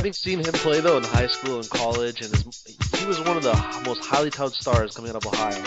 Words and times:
Having 0.00 0.12
seen 0.14 0.38
him 0.38 0.54
play 0.54 0.80
though 0.80 0.96
in 0.96 1.04
high 1.04 1.26
school 1.26 1.56
and 1.56 1.68
college, 1.68 2.22
and 2.22 2.34
his, 2.34 2.64
he 2.98 3.04
was 3.04 3.20
one 3.20 3.36
of 3.36 3.42
the 3.42 3.52
most 3.84 4.02
highly 4.02 4.30
touted 4.30 4.54
stars 4.54 4.96
coming 4.96 5.10
out 5.10 5.16
of 5.16 5.26
Ohio, 5.26 5.62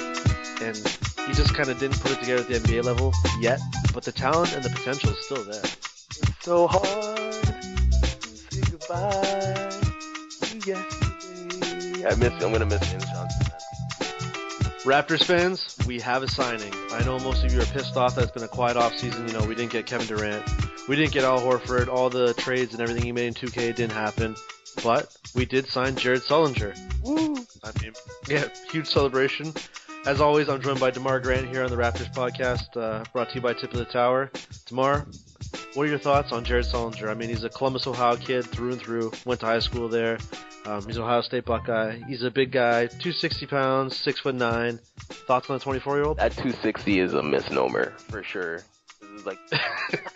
and 0.60 0.76
he 1.28 1.34
just 1.34 1.54
kind 1.54 1.70
of 1.70 1.78
didn't 1.78 2.00
put 2.00 2.14
it 2.14 2.20
together 2.20 2.42
at 2.42 2.48
the 2.48 2.56
NBA 2.56 2.84
level 2.84 3.14
yet. 3.40 3.60
But 3.94 4.06
the 4.06 4.12
talent 4.12 4.56
and 4.56 4.64
the 4.64 4.72
potential 4.72 5.12
is 5.12 5.24
still 5.24 5.44
there. 5.44 5.62
It's 5.62 6.32
so 6.42 6.66
hard 6.66 6.82
to 6.82 8.02
say 8.50 8.62
goodbye 8.72 9.70
to 10.42 10.68
yesterday. 10.68 12.08
I 12.08 12.16
miss. 12.16 12.34
I'm 12.44 12.52
gonna 12.52 12.66
miss 12.66 12.90
James 12.90 13.06
Johnson. 13.06 13.54
Raptors 14.84 15.24
fans, 15.24 15.78
we 15.86 16.00
have 16.00 16.24
a 16.24 16.28
signing. 16.28 16.74
I 16.90 17.04
know 17.06 17.20
most 17.20 17.46
of 17.46 17.54
you 17.54 17.62
are 17.62 17.66
pissed 17.66 17.96
off 17.98 18.16
that 18.16 18.24
it's 18.24 18.32
been 18.32 18.42
a 18.42 18.48
quiet 18.48 18.78
off 18.78 18.98
season. 18.98 19.28
You 19.28 19.34
know, 19.36 19.46
we 19.46 19.54
didn't 19.54 19.72
get 19.72 19.86
Kevin 19.86 20.08
Durant, 20.08 20.44
we 20.88 20.96
didn't 20.96 21.12
get 21.12 21.24
Al 21.24 21.40
Horford, 21.40 21.88
all 21.88 22.10
the 22.10 22.34
trades 22.34 22.74
and 22.74 22.82
everything 22.82 23.04
he 23.04 23.12
made 23.12 23.28
in 23.28 23.34
2K 23.34 23.76
didn't 23.76 23.92
happen. 23.92 24.36
But 24.84 25.16
we 25.36 25.46
did 25.46 25.68
sign 25.68 25.96
Jared 25.96 26.22
Sullinger. 26.22 26.76
Woo! 27.04 27.36
I 27.64 27.72
mean, 27.82 27.94
yeah, 28.28 28.48
huge 28.72 28.88
celebration. 28.88 29.54
As 30.06 30.20
always, 30.20 30.50
I'm 30.50 30.62
joined 30.62 30.80
by 30.80 30.92
Demar 30.92 31.20
Grant 31.22 31.48
here 31.48 31.64
on 31.64 31.70
the 31.70 31.78
Raptors 31.78 32.14
podcast, 32.14 32.76
uh, 32.76 33.06
brought 33.14 33.30
to 33.30 33.36
you 33.36 33.42
by 33.42 33.54
Tip 33.54 33.72
of 33.72 33.80
the 33.80 33.86
Tower. 33.86 34.32
Demar, 34.66 35.08
what 35.76 35.84
are 35.84 35.90
your 35.90 36.00
thoughts 36.00 36.34
on 36.34 36.44
Jared 36.44 36.66
Sullinger? 36.66 37.10
I 37.10 37.14
mean, 37.14 37.30
he's 37.30 37.44
a 37.44 37.50
Columbus, 37.50 37.88
Ohio 37.88 38.18
kid 38.18 38.46
through 38.46 38.74
and 38.74 38.82
through. 38.82 39.14
Went 39.26 39.40
to 39.40 39.46
high 39.46 39.60
school 39.60 39.88
there. 39.88 40.18
Um, 40.66 40.86
he's 40.86 40.98
an 40.98 41.04
Ohio 41.04 41.22
State 41.22 41.46
Buckeye. 41.46 42.00
He's 42.08 42.24
a 42.24 42.32
big 42.32 42.52
guy, 42.52 42.88
260 42.88 43.46
pounds, 43.48 43.98
six 43.98 44.20
foot 44.20 44.36
nine. 44.36 44.80
Thoughts 44.98 45.50
on 45.50 45.58
the 45.58 45.64
24 45.64 45.96
year 45.96 46.06
old? 46.06 46.18
That 46.18 46.32
260 46.34 47.00
is 47.00 47.14
a 47.14 47.24
misnomer 47.24 47.92
for 48.10 48.24
sure. 48.24 48.58
This 49.00 49.22
is 49.22 49.26
like, 49.26 49.40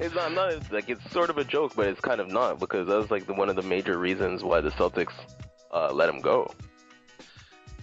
it's 0.00 0.14
not, 0.14 0.32
not 0.32 0.52
it's 0.52 0.70
like 0.70 0.88
it's 0.88 1.00
sort 1.12 1.30
of 1.30 1.38
a 1.38 1.44
joke, 1.44 1.72
but 1.76 1.86
it's 1.86 2.00
kind 2.00 2.20
of 2.20 2.28
not 2.28 2.58
because 2.60 2.86
that 2.88 2.96
was 2.96 3.10
like 3.10 3.26
the, 3.26 3.34
one 3.34 3.48
of 3.48 3.56
the 3.56 3.62
major 3.62 3.98
reasons 3.98 4.42
why 4.42 4.60
the 4.60 4.70
Celtics 4.70 5.12
uh, 5.72 5.92
let 5.92 6.08
him 6.08 6.20
go. 6.20 6.52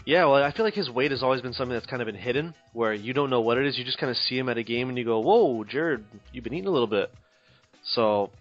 Yeah, 0.05 0.25
well, 0.25 0.43
I 0.43 0.51
feel 0.51 0.65
like 0.65 0.73
his 0.73 0.89
weight 0.89 1.11
has 1.11 1.23
always 1.23 1.41
been 1.41 1.53
something 1.53 1.73
that's 1.73 1.85
kind 1.85 2.01
of 2.01 2.07
been 2.07 2.15
hidden, 2.15 2.53
where 2.73 2.93
you 2.93 3.13
don't 3.13 3.29
know 3.29 3.39
what 3.39 3.57
it 3.57 3.65
is. 3.65 3.77
You 3.77 3.85
just 3.85 3.99
kind 3.99 4.09
of 4.11 4.17
see 4.17 4.37
him 4.37 4.49
at 4.49 4.57
a 4.57 4.63
game 4.63 4.89
and 4.89 4.97
you 4.97 5.05
go, 5.05 5.19
"Whoa, 5.19 5.63
Jared, 5.63 6.03
you've 6.33 6.43
been 6.43 6.53
eating 6.53 6.67
a 6.67 6.71
little 6.71 6.87
bit." 6.87 7.09
So, 7.85 8.31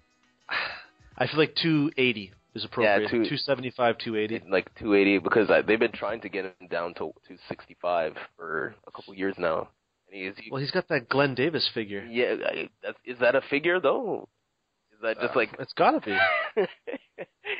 I 1.18 1.26
feel 1.26 1.38
like 1.38 1.54
280 1.54 2.32
is 2.54 2.64
appropriate. 2.64 3.02
Yeah, 3.02 3.08
two- 3.08 3.24
275, 3.24 3.98
280. 3.98 4.50
Like 4.50 4.74
280 4.76 5.18
because 5.18 5.50
I, 5.50 5.62
they've 5.62 5.78
been 5.78 5.92
trying 5.92 6.20
to 6.22 6.28
get 6.28 6.44
him 6.46 6.68
down 6.68 6.94
to 6.94 7.12
265 7.28 8.14
for 8.36 8.74
a 8.86 8.90
couple 8.90 9.14
years 9.14 9.34
now. 9.38 9.68
He, 10.12 10.30
Well, 10.50 10.60
he's 10.60 10.70
got 10.70 10.88
that 10.88 11.08
Glen 11.08 11.34
Davis 11.34 11.68
figure. 11.72 12.04
yeah. 12.08 12.34
I, 12.44 12.68
that's, 12.82 12.98
is 13.04 13.18
that 13.20 13.34
a 13.34 13.40
figure 13.40 13.80
though? 13.80 14.28
Is 14.92 14.98
that 15.02 15.18
just 15.20 15.34
Uh, 15.34 15.38
like 15.38 15.50
it's 15.58 15.72
gotta 15.72 16.00
be. 16.00 16.16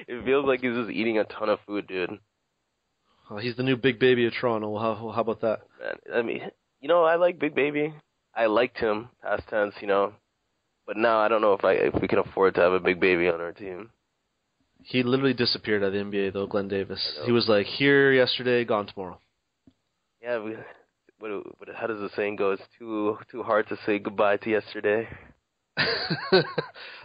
it 0.06 0.24
feels 0.24 0.44
like 0.44 0.60
he's 0.60 0.74
just 0.74 0.90
eating 0.90 1.18
a 1.18 1.24
ton 1.24 1.48
of 1.48 1.58
food, 1.66 1.86
dude. 1.86 2.18
Well, 3.30 3.38
he's 3.38 3.56
the 3.56 3.62
new 3.62 3.76
big 3.76 3.98
baby 3.98 4.26
of 4.26 4.34
Toronto. 4.38 4.76
How, 4.78 5.10
how 5.14 5.20
about 5.22 5.40
that? 5.40 5.60
Man, 5.80 5.94
I 6.14 6.22
mean, 6.22 6.42
you 6.80 6.88
know, 6.88 7.04
I 7.04 7.16
like 7.16 7.38
Big 7.38 7.54
Baby. 7.54 7.94
I 8.34 8.46
liked 8.46 8.76
him 8.78 9.08
past 9.22 9.44
tense, 9.48 9.74
you 9.80 9.86
know, 9.86 10.12
but 10.86 10.96
now 10.98 11.18
I 11.18 11.28
don't 11.28 11.40
know 11.40 11.54
if 11.54 11.64
I 11.64 11.72
if 11.74 11.94
we 12.00 12.08
can 12.08 12.18
afford 12.18 12.54
to 12.56 12.60
have 12.60 12.72
a 12.72 12.80
Big 12.80 13.00
Baby 13.00 13.28
on 13.28 13.40
our 13.40 13.52
team. 13.52 13.90
He 14.84 15.02
literally 15.02 15.32
disappeared 15.34 15.82
out 15.82 15.86
of 15.86 15.92
the 15.94 15.98
NBA, 16.00 16.32
though. 16.32 16.46
Glen 16.46 16.66
Davis. 16.68 17.00
He 17.24 17.30
was 17.32 17.48
like 17.48 17.66
here 17.66 18.12
yesterday, 18.12 18.64
gone 18.64 18.86
tomorrow. 18.86 19.18
Yeah, 20.20 20.40
we. 20.42 20.56
What, 21.22 21.30
what, 21.60 21.68
how 21.76 21.86
does 21.86 22.00
the 22.00 22.10
saying 22.16 22.34
go? 22.34 22.50
It's 22.50 22.62
too 22.76 23.16
too 23.30 23.44
hard 23.44 23.68
to 23.68 23.78
say 23.86 24.00
goodbye 24.00 24.38
to 24.38 24.50
yesterday. 24.50 25.06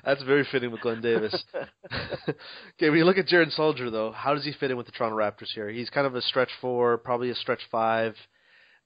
That's 0.03 0.23
very 0.23 0.43
fitting 0.51 0.71
with 0.71 0.81
Glen 0.81 1.01
Davis. 1.01 1.43
okay, 1.93 2.89
when 2.89 2.97
you 2.97 3.05
look 3.05 3.19
at 3.19 3.27
Jared 3.27 3.49
Sullinger, 3.49 3.91
though, 3.91 4.11
how 4.11 4.33
does 4.33 4.43
he 4.43 4.53
fit 4.53 4.71
in 4.71 4.77
with 4.77 4.87
the 4.87 4.91
Toronto 4.91 5.15
Raptors 5.15 5.53
here? 5.53 5.69
He's 5.69 5.91
kind 5.91 6.07
of 6.07 6.15
a 6.15 6.23
stretch 6.23 6.49
four, 6.59 6.97
probably 6.97 7.29
a 7.29 7.35
stretch 7.35 7.59
five, 7.69 8.15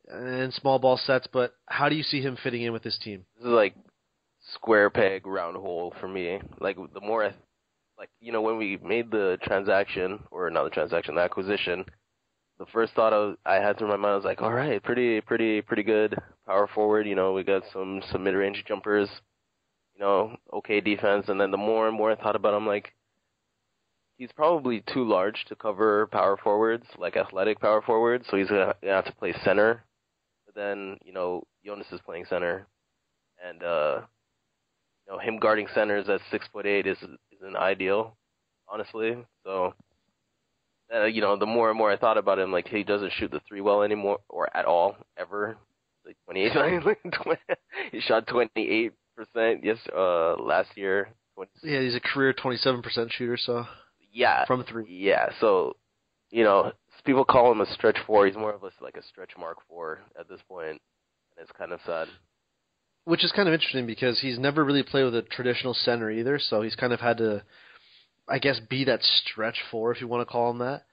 and 0.10 0.54
small 0.54 0.80
ball 0.80 0.98
sets. 0.98 1.28
But 1.32 1.56
how 1.66 1.88
do 1.88 1.96
you 1.96 2.04
see 2.04 2.22
him 2.22 2.38
fitting 2.44 2.64
in 2.64 2.74
with 2.74 2.84
this 2.84 3.00
team? 3.02 3.24
This 3.38 3.46
is 3.46 3.54
like 3.54 3.76
square 4.56 4.90
peg 4.90 5.26
round 5.26 5.56
hole 5.56 5.94
for 6.02 6.10
me. 6.10 6.42
Like 6.60 6.76
the 6.94 7.00
more, 7.00 7.24
I, 7.24 7.34
like 7.98 8.10
you 8.20 8.34
know, 8.34 8.42
when 8.42 8.58
we 8.58 8.78
made 8.84 9.12
the 9.12 9.38
transaction 9.44 10.20
or 10.30 10.50
not 10.50 10.66
the 10.66 10.72
transaction, 10.72 11.16
the 11.16 11.22
acquisition, 11.22 11.86
the 12.62 12.72
first 12.72 12.94
thought 12.94 13.12
I, 13.12 13.56
I 13.56 13.56
had 13.56 13.80
through 13.80 13.88
my 13.88 13.98
mind 13.98 14.18
was 14.18 14.24
like, 14.24 14.44
all 14.44 14.54
right, 14.54 14.82
pretty, 14.84 15.20
pretty, 15.20 15.62
pretty 15.64 15.82
good 15.82 16.16
power 16.46 16.68
forward. 16.68 17.08
You 17.08 17.16
know, 17.16 17.34
we 17.34 17.44
got 17.44 17.64
some 17.74 18.04
some 18.12 18.24
mid 18.24 18.36
range 18.36 18.64
jumpers. 18.68 19.10
You 19.96 20.02
know, 20.02 20.36
okay 20.54 20.80
defense. 20.80 21.26
And 21.28 21.42
then 21.42 21.50
the 21.50 21.58
more 21.58 21.88
and 21.88 21.98
more 21.98 22.12
I 22.12 22.16
thought 22.16 22.36
about, 22.36 22.54
it, 22.54 22.58
I'm 22.58 22.68
like. 22.68 22.94
He's 24.18 24.32
probably 24.36 24.84
too 24.94 25.04
large 25.04 25.46
to 25.46 25.56
cover 25.56 26.06
power 26.12 26.38
forwards, 26.38 26.86
like 27.00 27.18
athletic 27.18 27.60
power 27.60 27.82
forwards. 27.82 28.26
So 28.30 28.38
he's 28.38 28.50
gonna 28.50 28.76
have 28.84 29.06
to 29.06 29.16
play 29.16 29.34
center. 29.44 29.84
But 30.46 30.54
then, 30.54 31.00
you 31.04 31.12
know, 31.12 31.42
Jonas 31.66 31.88
is 31.92 32.00
playing 32.06 32.26
center, 32.30 32.68
and 33.44 33.64
uh, 33.64 34.02
you 35.08 35.14
know, 35.14 35.18
him 35.18 35.40
guarding 35.40 35.68
centers 35.74 36.08
at 36.08 36.22
six 36.30 36.46
foot 36.54 36.68
eight 36.68 36.86
is 36.86 37.00
isn't 37.36 37.56
ideal, 37.56 38.16
honestly. 38.70 39.18
So, 39.44 39.74
uh, 40.94 41.06
you 41.06 41.22
know, 41.22 41.38
the 41.38 41.46
more 41.46 41.70
and 41.70 41.78
more 41.78 41.92
I 41.92 41.98
thought 41.98 42.18
about 42.18 42.40
him, 42.40 42.52
like 42.52 42.68
he 42.68 42.84
doesn't 42.84 43.12
shoot 43.14 43.32
the 43.32 43.42
three 43.48 43.62
well 43.62 43.82
anymore 43.84 44.20
or 44.30 44.56
at 44.56 44.66
all 44.66 44.96
ever. 45.18 45.58
Like 46.06 46.18
twenty 46.26 46.42
eight, 46.44 46.54
he 47.92 48.02
shot 48.02 48.28
twenty 48.28 48.68
eight 48.70 48.94
percent 49.16 49.64
yes 49.64 49.78
uh 49.96 50.36
last 50.42 50.70
year. 50.76 51.10
20, 51.36 51.50
Yeah, 51.64 51.80
he's 51.82 51.96
a 51.96 52.00
career 52.02 52.34
27% 52.34 52.84
shooter, 53.12 53.38
so 53.38 53.66
yeah, 54.12 54.46
from 54.46 54.64
three. 54.66 54.86
yeah. 54.90 55.30
So, 55.40 55.78
you 56.30 56.44
know, 56.44 56.74
people 57.06 57.24
call 57.24 57.52
him 57.52 57.62
a 57.62 57.66
stretch 57.74 57.98
four. 58.06 58.26
He's 58.28 58.36
more 58.36 58.54
of 58.54 58.64
a 58.64 58.72
like 58.82 58.98
a 58.98 59.04
stretch 59.04 59.32
mark 59.40 59.58
four 59.70 60.00
at 60.20 60.28
this 60.28 60.42
point, 60.50 60.68
and 60.72 60.80
it's 61.40 61.52
kind 61.58 61.72
of 61.72 61.80
sad. 61.86 62.10
Which 63.06 63.24
is 63.24 63.32
kind 63.32 63.48
of 63.48 63.54
interesting 63.54 63.88
because 63.88 64.20
he's 64.20 64.38
never 64.38 64.64
really 64.64 64.84
played 64.84 65.06
with 65.06 65.16
a 65.16 65.22
traditional 65.24 65.74
center 65.74 66.12
either, 66.12 66.38
so 66.38 66.62
he's 66.62 66.76
kind 66.76 66.94
of 66.94 67.00
had 67.00 67.18
to, 67.18 67.44
I 68.32 68.40
guess, 68.40 68.60
be 68.70 68.86
that 68.86 69.04
stretch 69.04 69.58
four 69.70 69.92
if 69.92 70.00
you 70.02 70.08
want 70.08 70.28
to 70.28 70.32
call 70.32 70.52
him 70.52 70.60
that, 70.60 70.84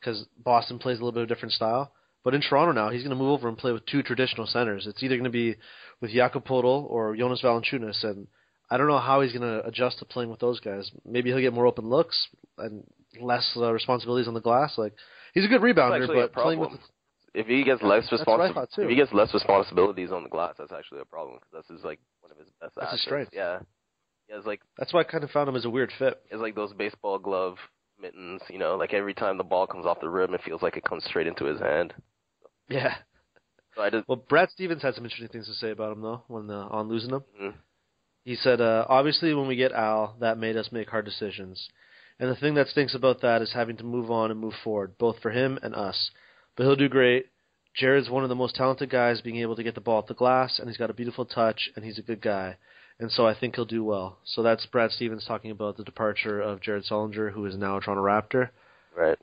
because 0.00 0.26
Boston 0.38 0.78
plays 0.78 0.98
a 0.98 1.00
little 1.00 1.12
bit 1.12 1.22
of 1.24 1.30
a 1.30 1.34
different 1.34 1.52
style. 1.52 1.92
But 2.24 2.34
in 2.34 2.40
Toronto 2.40 2.72
now, 2.72 2.90
he's 2.90 3.02
going 3.02 3.16
to 3.16 3.22
move 3.22 3.30
over 3.30 3.48
and 3.48 3.56
play 3.56 3.70
with 3.70 3.86
two 3.86 4.02
traditional 4.02 4.46
centers. 4.46 4.86
It's 4.86 5.02
either 5.02 5.14
going 5.14 5.24
to 5.24 5.30
be 5.30 5.56
with 6.00 6.10
Jakob 6.10 6.44
Poeltl 6.44 6.90
or 6.90 7.14
Jonas 7.14 7.42
Valanciunas, 7.42 8.02
and 8.02 8.26
I 8.70 8.76
don't 8.76 8.88
know 8.88 8.98
how 8.98 9.20
he's 9.20 9.32
going 9.32 9.42
to 9.42 9.64
adjust 9.64 10.00
to 10.00 10.04
playing 10.04 10.30
with 10.30 10.40
those 10.40 10.58
guys. 10.58 10.90
Maybe 11.04 11.30
he'll 11.30 11.40
get 11.40 11.52
more 11.52 11.66
open 11.66 11.88
looks 11.88 12.26
and 12.58 12.82
less 13.20 13.48
uh, 13.56 13.72
responsibilities 13.72 14.26
on 14.26 14.34
the 14.34 14.40
glass. 14.40 14.76
Like 14.76 14.94
he's 15.34 15.44
a 15.44 15.48
good 15.48 15.60
rebounder, 15.60 16.06
but 16.06 16.32
playing 16.32 16.58
with. 16.58 16.70
If 17.34 17.46
he 17.46 17.64
gets 17.64 17.82
less 17.82 18.08
That's 18.10 18.26
what 18.26 18.40
I 18.40 18.48
responsi- 18.50 18.78
if 18.78 18.88
he 18.88 18.96
gets 18.96 19.12
less 19.12 19.34
responsibilities 19.34 20.10
on 20.10 20.22
the 20.22 20.30
glass, 20.30 20.54
that's 20.56 20.72
actually 20.72 21.02
a 21.02 21.04
problem 21.04 21.36
because 21.36 21.50
that's 21.52 21.68
his 21.68 21.84
like 21.84 22.00
one 22.22 22.32
of 22.32 22.38
his 22.38 22.48
best 22.60 22.72
That's 22.76 22.92
his 22.92 23.00
assets. 23.00 23.02
strength. 23.02 23.30
Yeah, 23.34 23.58
he 24.26 24.34
has 24.34 24.44
like 24.44 24.60
that's 24.78 24.92
why 24.92 25.00
I 25.00 25.04
kind 25.04 25.24
of 25.24 25.30
found 25.30 25.48
him 25.48 25.56
as 25.56 25.64
a 25.64 25.70
weird 25.70 25.92
fit. 25.98 26.20
he 26.28 26.34
has 26.34 26.40
like 26.40 26.54
those 26.54 26.72
baseball 26.72 27.18
glove 27.18 27.56
mittens. 28.00 28.42
You 28.48 28.58
know, 28.58 28.76
like 28.76 28.92
every 28.94 29.14
time 29.14 29.38
the 29.38 29.44
ball 29.44 29.66
comes 29.66 29.86
off 29.86 30.00
the 30.00 30.08
rim, 30.08 30.34
it 30.34 30.42
feels 30.44 30.62
like 30.62 30.76
it 30.76 30.84
comes 30.84 31.04
straight 31.04 31.26
into 31.26 31.44
his 31.44 31.60
hand. 31.60 31.94
Yeah. 32.68 32.94
So 33.74 33.82
I 33.82 33.90
just 33.90 34.08
Well, 34.08 34.16
Brad 34.28 34.50
Stevens 34.50 34.82
had 34.82 34.94
some 34.94 35.04
interesting 35.04 35.28
things 35.28 35.46
to 35.46 35.54
say 35.54 35.70
about 35.70 35.92
him 35.92 36.02
though 36.02 36.22
when 36.28 36.50
uh, 36.50 36.66
on 36.70 36.88
losing 36.88 37.10
him. 37.10 37.24
mhm. 37.40 37.54
He 38.24 38.34
said, 38.34 38.60
uh, 38.60 38.84
"Obviously, 38.88 39.32
when 39.34 39.46
we 39.46 39.54
get 39.54 39.70
Al, 39.72 40.16
that 40.20 40.36
made 40.38 40.56
us 40.56 40.72
make 40.72 40.90
hard 40.90 41.04
decisions, 41.04 41.68
and 42.18 42.28
the 42.28 42.34
thing 42.34 42.54
that 42.54 42.66
stinks 42.66 42.94
about 42.94 43.20
that 43.20 43.40
is 43.40 43.52
having 43.52 43.76
to 43.76 43.84
move 43.84 44.10
on 44.10 44.32
and 44.32 44.40
move 44.40 44.54
forward, 44.64 44.98
both 44.98 45.20
for 45.20 45.30
him 45.30 45.58
and 45.62 45.74
us. 45.76 46.10
But 46.56 46.64
he'll 46.64 46.74
do 46.74 46.88
great. 46.88 47.26
Jared's 47.76 48.10
one 48.10 48.24
of 48.24 48.28
the 48.30 48.34
most 48.34 48.56
talented 48.56 48.90
guys, 48.90 49.20
being 49.20 49.36
able 49.36 49.54
to 49.54 49.62
get 49.62 49.74
the 49.76 49.80
ball 49.80 50.00
at 50.00 50.06
the 50.08 50.14
glass, 50.14 50.58
and 50.58 50.68
he's 50.68 50.78
got 50.78 50.90
a 50.90 50.94
beautiful 50.94 51.24
touch, 51.24 51.70
and 51.76 51.84
he's 51.84 51.98
a 51.98 52.02
good 52.02 52.20
guy." 52.20 52.56
And 52.98 53.12
so 53.12 53.26
I 53.26 53.38
think 53.38 53.56
he'll 53.56 53.66
do 53.66 53.84
well. 53.84 54.18
So 54.24 54.42
that's 54.42 54.64
Brad 54.66 54.90
Stevens 54.90 55.26
talking 55.26 55.50
about 55.50 55.76
the 55.76 55.84
departure 55.84 56.40
of 56.40 56.62
Jared 56.62 56.84
Sullinger, 56.84 57.32
who 57.32 57.44
is 57.44 57.56
now 57.56 57.76
a 57.76 57.80
Toronto 57.80 58.02
Raptor. 58.02 58.50
right. 58.96 59.18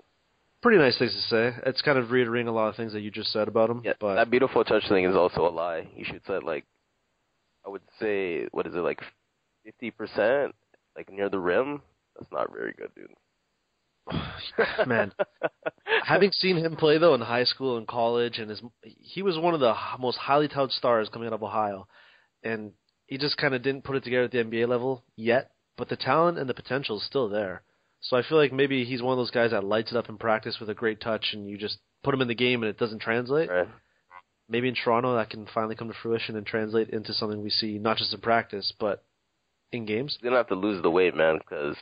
Pretty 0.61 0.77
nice 0.77 0.97
things 0.97 1.13
to 1.13 1.19
say. 1.19 1.57
It's 1.65 1.81
kind 1.81 1.97
of 1.97 2.11
reiterating 2.11 2.47
a 2.47 2.53
lot 2.53 2.69
of 2.69 2.75
things 2.75 2.93
that 2.93 3.01
you 3.01 3.11
just 3.11 3.33
said 3.33 3.49
about 3.49 3.69
him. 3.69 3.81
Yeah, 3.83 3.93
but 3.99 4.15
that 4.15 4.29
beautiful 4.29 4.63
touch 4.63 4.87
thing 4.87 5.03
is 5.03 5.15
also 5.15 5.45
a 5.45 5.49
lie. 5.49 5.89
You 5.93 6.05
should 6.05 6.21
at 6.33 6.43
like, 6.43 6.63
I 7.65 7.69
would 7.69 7.81
say, 7.99 8.47
what 8.51 8.65
is 8.65 8.73
it 8.73 8.77
like, 8.77 9.01
fifty 9.65 9.91
percent, 9.91 10.55
like 10.95 11.11
near 11.11 11.27
the 11.27 11.39
rim. 11.39 11.81
That's 12.17 12.31
not 12.31 12.53
very 12.53 12.73
good, 12.77 12.91
dude. 12.95 13.09
Man, 14.87 15.11
having 16.05 16.31
seen 16.31 16.57
him 16.57 16.75
play 16.75 16.97
though 16.97 17.13
in 17.13 17.21
high 17.21 17.45
school 17.45 17.77
and 17.77 17.87
college, 17.87 18.39
and 18.39 18.49
his 18.49 18.61
he 18.83 19.21
was 19.21 19.37
one 19.37 19.53
of 19.53 19.59
the 19.59 19.73
most 19.99 20.17
highly 20.17 20.47
touted 20.47 20.71
stars 20.71 21.09
coming 21.11 21.27
out 21.27 21.33
of 21.33 21.43
Ohio, 21.43 21.87
and 22.43 22.71
he 23.07 23.17
just 23.17 23.37
kind 23.37 23.53
of 23.53 23.61
didn't 23.61 23.83
put 23.83 23.95
it 23.95 24.03
together 24.03 24.23
at 24.23 24.31
the 24.31 24.43
NBA 24.43 24.67
level 24.67 25.03
yet. 25.15 25.51
But 25.77 25.89
the 25.89 25.95
talent 25.95 26.37
and 26.37 26.49
the 26.49 26.53
potential 26.53 26.97
is 26.97 27.05
still 27.05 27.29
there. 27.29 27.63
So 28.01 28.15
I 28.17 28.21
feel 28.21 28.37
like 28.37 28.53
maybe 28.53 28.85
he's 28.85 29.01
one 29.01 29.13
of 29.13 29.17
those 29.17 29.31
guys 29.31 29.51
that 29.51 29.63
lights 29.63 29.91
it 29.91 29.97
up 29.97 30.09
in 30.09 30.17
practice 30.17 30.57
with 30.59 30.69
a 30.69 30.75
great 30.75 31.01
touch, 31.01 31.29
and 31.33 31.49
you 31.49 31.57
just 31.57 31.77
put 32.03 32.13
him 32.13 32.21
in 32.21 32.27
the 32.27 32.35
game 32.35 32.61
and 32.61 32.69
it 32.69 32.77
doesn't 32.77 33.01
translate. 33.01 33.49
right. 33.49 33.67
Maybe 34.49 34.67
in 34.67 34.75
Toronto 34.75 35.15
that 35.15 35.29
can 35.29 35.47
finally 35.53 35.75
come 35.75 35.87
to 35.87 35.93
fruition 36.01 36.35
and 36.35 36.45
translate 36.45 36.89
into 36.89 37.13
something 37.13 37.41
we 37.41 37.49
see 37.49 37.79
not 37.79 37.97
just 37.97 38.13
in 38.13 38.19
practice 38.19 38.73
but 38.77 39.03
in 39.71 39.85
games. 39.85 40.17
He's 40.19 40.23
gonna 40.23 40.37
have 40.37 40.49
to 40.49 40.55
lose 40.55 40.83
the 40.83 40.91
weight, 40.91 41.15
man, 41.15 41.37
because 41.37 41.77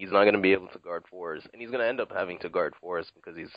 he's 0.00 0.10
not 0.10 0.22
going 0.22 0.34
to 0.34 0.40
be 0.40 0.52
able 0.52 0.68
to 0.68 0.78
guard 0.78 1.04
fours, 1.10 1.42
and 1.52 1.60
he's 1.60 1.70
going 1.70 1.82
to 1.82 1.88
end 1.88 2.00
up 2.00 2.10
having 2.10 2.38
to 2.38 2.48
guard 2.48 2.74
fours 2.80 3.06
because 3.14 3.36
he's 3.36 3.50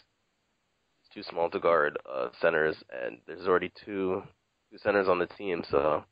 too 1.13 1.23
small 1.23 1.49
to 1.49 1.59
guard 1.59 1.97
uh, 2.11 2.29
centers, 2.41 2.75
and 2.91 3.17
there's 3.25 3.47
already 3.47 3.71
two 3.85 4.21
two 4.69 4.77
centers 4.79 5.07
on 5.07 5.19
the 5.19 5.27
team. 5.27 5.63
So 5.71 6.03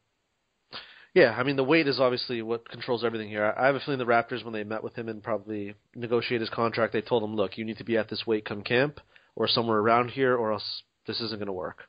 yeah, 1.14 1.36
I 1.38 1.44
mean 1.44 1.56
the 1.56 1.64
weight 1.64 1.88
is 1.88 2.00
obviously 2.00 2.42
what 2.42 2.70
controls 2.70 3.04
everything 3.04 3.30
here. 3.30 3.54
I 3.58 3.66
have 3.66 3.76
a 3.76 3.80
feeling 3.80 4.00
the 4.00 4.06
Raptors, 4.06 4.44
when 4.44 4.54
they 4.54 4.64
met 4.64 4.84
with 4.84 4.96
him 4.96 5.10
and 5.10 5.22
probably 5.22 5.76
negotiated 5.96 6.42
his 6.42 6.50
contract, 6.50 6.94
they 6.94 7.02
told 7.02 7.24
him, 7.24 7.36
"Look, 7.36 7.58
you 7.58 7.66
need 7.66 7.78
to 7.78 7.84
be 7.84 7.98
at 7.98 8.10
this 8.10 8.26
weight 8.26 8.46
come 8.46 8.64
camp, 8.64 9.00
or 9.36 9.48
somewhere 9.48 9.80
around 9.80 10.12
here, 10.12 10.36
or 10.36 10.54
else 10.54 10.84
this 11.08 11.20
isn't 11.20 11.40
going 11.40 11.48
to 11.48 11.54
work." 11.54 11.84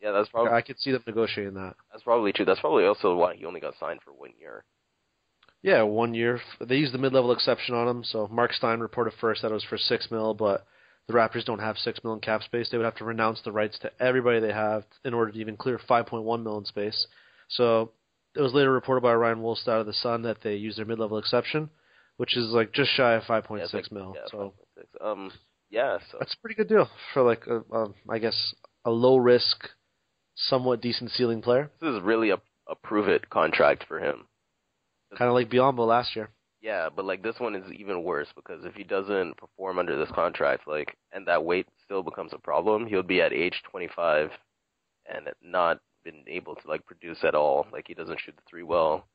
Yeah, 0.00 0.12
that's 0.12 0.28
probably. 0.30 0.52
I 0.52 0.62
could 0.62 0.80
see 0.80 0.90
them 0.90 1.04
negotiating 1.06 1.54
that. 1.54 1.74
That's 1.92 2.02
probably 2.02 2.32
true. 2.32 2.44
That's 2.44 2.60
probably 2.60 2.84
also 2.84 3.14
why 3.14 3.36
he 3.36 3.44
only 3.44 3.60
got 3.60 3.74
signed 3.78 4.00
for 4.02 4.12
one 4.12 4.32
year. 4.40 4.64
Yeah, 5.62 5.82
one 5.82 6.12
year. 6.12 6.40
They 6.60 6.76
used 6.76 6.92
the 6.92 6.98
mid-level 6.98 7.30
exception 7.30 7.74
on 7.76 7.86
him. 7.86 8.04
So 8.04 8.26
Mark 8.26 8.52
Stein 8.52 8.80
reported 8.80 9.12
first 9.20 9.42
that 9.42 9.52
it 9.52 9.54
was 9.54 9.64
for 9.64 9.78
six 9.78 10.10
mil, 10.10 10.34
but 10.34 10.66
the 11.06 11.14
Raptors 11.14 11.44
don't 11.44 11.60
have 11.60 11.78
six 11.78 12.02
mil 12.02 12.14
in 12.14 12.20
cap 12.20 12.42
space. 12.42 12.68
They 12.70 12.78
would 12.78 12.84
have 12.84 12.96
to 12.96 13.04
renounce 13.04 13.40
the 13.42 13.52
rights 13.52 13.78
to 13.80 13.92
everybody 14.00 14.40
they 14.40 14.52
have 14.52 14.84
in 15.04 15.14
order 15.14 15.30
to 15.30 15.38
even 15.38 15.56
clear 15.56 15.78
5.1 15.78 16.42
mil 16.42 16.58
in 16.58 16.64
space. 16.64 17.06
So 17.48 17.92
it 18.34 18.40
was 18.40 18.54
later 18.54 18.72
reported 18.72 19.02
by 19.02 19.14
Ryan 19.14 19.38
Wolstat 19.38 19.80
of 19.80 19.86
the 19.86 19.92
Sun 19.92 20.22
that 20.22 20.38
they 20.42 20.54
used 20.54 20.78
their 20.78 20.86
mid-level 20.86 21.18
exception, 21.18 21.70
which 22.16 22.36
is 22.36 22.46
like 22.48 22.72
just 22.72 22.90
shy 22.90 23.14
of 23.14 23.24
5.6 23.24 23.58
yeah, 23.58 23.66
like, 23.72 23.92
mil. 23.92 24.14
Yeah, 24.16 24.22
so 24.30 24.54
5.6. 25.02 25.06
um, 25.12 25.32
yeah, 25.70 25.98
so 26.10 26.18
that's 26.18 26.34
a 26.34 26.40
pretty 26.40 26.54
good 26.54 26.68
deal 26.68 26.88
for 27.12 27.22
like 27.22 27.46
a, 27.46 27.62
um, 27.74 27.94
I 28.08 28.18
guess 28.18 28.54
a 28.84 28.90
low 28.90 29.16
risk, 29.16 29.68
somewhat 30.34 30.80
decent 30.80 31.10
ceiling 31.10 31.42
player. 31.42 31.70
This 31.80 31.94
is 31.94 32.02
really 32.02 32.30
a 32.30 32.38
a 32.68 32.74
prove 32.74 33.08
it 33.08 33.30
contract 33.30 33.84
for 33.86 33.98
him. 33.98 34.26
Kind 35.16 35.28
of 35.28 35.34
like 35.34 35.50
Biyombo 35.50 35.86
last 35.86 36.16
year. 36.16 36.30
Yeah, 36.60 36.88
but 36.94 37.04
like 37.04 37.22
this 37.22 37.38
one 37.38 37.54
is 37.54 37.70
even 37.72 38.04
worse 38.04 38.28
because 38.34 38.64
if 38.64 38.74
he 38.74 38.84
doesn't 38.84 39.36
perform 39.36 39.78
under 39.78 39.98
this 39.98 40.14
contract, 40.14 40.66
like, 40.66 40.96
and 41.12 41.26
that 41.26 41.44
weight 41.44 41.66
still 41.84 42.02
becomes 42.02 42.32
a 42.32 42.38
problem, 42.38 42.86
he'll 42.86 43.02
be 43.02 43.20
at 43.20 43.32
age 43.32 43.62
25 43.70 44.30
and 45.12 45.28
not 45.42 45.80
been 46.04 46.24
able 46.26 46.54
to 46.54 46.68
like 46.68 46.86
produce 46.86 47.18
at 47.24 47.34
all. 47.34 47.66
Like 47.72 47.84
he 47.86 47.94
doesn't 47.94 48.20
shoot 48.20 48.36
the 48.36 48.42
three 48.48 48.62
well. 48.62 49.06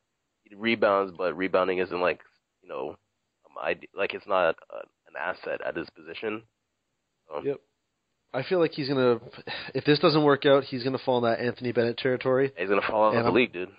He 0.44 0.56
rebounds, 0.56 1.14
but 1.18 1.38
rebounding 1.38 1.80
isn't 1.80 2.02
like 2.02 2.22
you 2.62 2.70
know, 2.70 2.90
um, 3.46 3.58
I 3.60 3.78
like 3.96 4.14
it's 4.14 4.28
not 4.28 4.56
a, 4.72 4.78
an 5.08 5.16
asset 5.20 5.62
at 5.66 5.76
his 5.76 5.90
position. 5.90 6.44
Yep. 7.44 7.60
I 8.34 8.44
feel 8.44 8.60
like 8.60 8.72
he's 8.72 8.88
gonna. 8.88 9.20
If 9.74 9.86
this 9.86 10.00
doesn't 10.00 10.24
work 10.24 10.46
out, 10.46 10.64
he's 10.64 10.84
gonna 10.84 10.98
fall 10.98 11.18
in 11.18 11.30
that 11.30 11.40
Anthony 11.40 11.72
Bennett 11.72 11.98
territory. 11.98 12.52
He's 12.58 12.70
gonna 12.70 12.82
fall 12.88 13.10
out 13.10 13.16
of 13.16 13.26
the 13.26 13.32
league, 13.32 13.54
dude. 13.54 13.70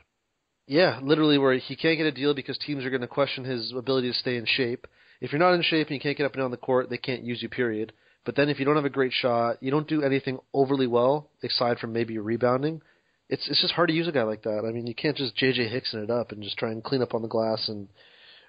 Yeah, 0.66 1.00
literally, 1.02 1.38
where 1.38 1.54
he 1.54 1.76
can't 1.76 1.96
get 1.96 2.06
a 2.06 2.12
deal 2.12 2.34
because 2.34 2.58
teams 2.58 2.84
are 2.84 2.90
going 2.90 3.00
to 3.00 3.06
question 3.06 3.44
his 3.44 3.72
ability 3.74 4.12
to 4.12 4.18
stay 4.18 4.36
in 4.36 4.44
shape. 4.44 4.86
If 5.18 5.32
you're 5.32 5.38
not 5.38 5.54
in 5.54 5.62
shape 5.62 5.86
and 5.86 5.94
you 5.94 6.00
can't 6.00 6.16
get 6.16 6.26
up 6.26 6.34
and 6.34 6.42
down 6.42 6.50
the 6.50 6.58
court, 6.58 6.90
they 6.90 6.98
can't 6.98 7.24
use 7.24 7.42
you. 7.42 7.48
Period. 7.48 7.94
But 8.26 8.36
then 8.36 8.50
if 8.50 8.58
you 8.58 8.66
don't 8.66 8.76
have 8.76 8.84
a 8.84 8.90
great 8.90 9.14
shot, 9.14 9.56
you 9.62 9.70
don't 9.70 9.88
do 9.88 10.02
anything 10.02 10.38
overly 10.52 10.86
well 10.86 11.30
aside 11.42 11.78
from 11.78 11.94
maybe 11.94 12.18
rebounding. 12.18 12.82
It's 13.28 13.46
it's 13.48 13.60
just 13.60 13.74
hard 13.74 13.88
to 13.88 13.94
use 13.94 14.08
a 14.08 14.12
guy 14.12 14.22
like 14.22 14.42
that. 14.42 14.64
I 14.66 14.72
mean, 14.72 14.86
you 14.86 14.94
can't 14.94 15.16
just 15.16 15.36
JJ 15.36 15.70
Hickson 15.70 16.02
it 16.02 16.10
up 16.10 16.32
and 16.32 16.42
just 16.42 16.56
try 16.56 16.70
and 16.70 16.82
clean 16.82 17.02
up 17.02 17.14
on 17.14 17.22
the 17.22 17.28
glass 17.28 17.68
and 17.68 17.88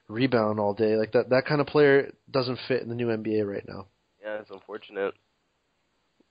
rebound 0.08 0.60
all 0.60 0.74
day. 0.74 0.96
Like 0.96 1.12
that 1.14 1.30
that 1.30 1.46
kind 1.46 1.62
of 1.62 1.68
player 1.68 2.12
doesn't 2.30 2.60
fit 2.68 2.82
in 2.82 2.90
the 2.90 2.96
new 2.96 3.08
NBA 3.08 3.46
right 3.46 3.68
now. 3.68 3.88
Yeah, 4.24 4.40
it's 4.40 4.52
unfortunate. 4.52 5.14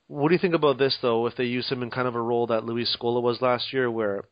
What 0.07 0.29
do 0.29 0.35
you 0.35 0.39
think 0.39 0.55
about 0.55 0.79
this 0.79 0.97
though? 1.03 1.27
If 1.27 1.37
they 1.37 1.45
use 1.45 1.69
him 1.69 1.83
in 1.83 1.91
kind 1.91 2.09
of 2.09 2.15
a 2.15 2.21
role 2.21 2.47
that 2.47 2.65
Luis 2.65 2.97
Scola 2.99 3.23
was 3.23 3.43
last 3.43 3.73
year, 3.73 3.91
where 3.91 4.25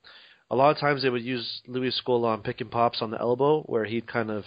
a 0.51 0.57
lot 0.57 0.71
of 0.71 0.79
times 0.79 1.03
they 1.03 1.11
would 1.11 1.23
use 1.23 1.61
Luis 1.67 2.01
Scola 2.01 2.29
on 2.29 2.43
pick 2.43 2.61
and 2.61 2.71
pops 2.71 3.03
on 3.03 3.11
the 3.11 3.21
elbow, 3.21 3.63
where 3.63 3.85
he'd 3.85 4.07
kind 4.07 4.31
of 4.31 4.45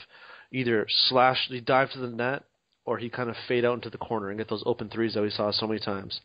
either 0.52 0.88
slash, 0.90 1.48
he'd 1.50 1.66
dive 1.66 1.92
to 1.92 2.00
the 2.00 2.08
net, 2.08 2.44
or 2.86 2.98
he'd 2.98 3.14
kind 3.14 3.30
of 3.30 3.36
fade 3.48 3.66
out 3.66 3.76
into 3.76 3.90
the 3.90 3.98
corner 3.98 4.30
and 4.30 4.40
get 4.40 4.50
those 4.50 4.64
open 4.66 4.90
threes 4.90 5.14
that 5.14 5.22
we 5.22 5.30
saw 5.30 5.52
so 5.52 5.68
many 5.68 5.80
times. 5.80 6.22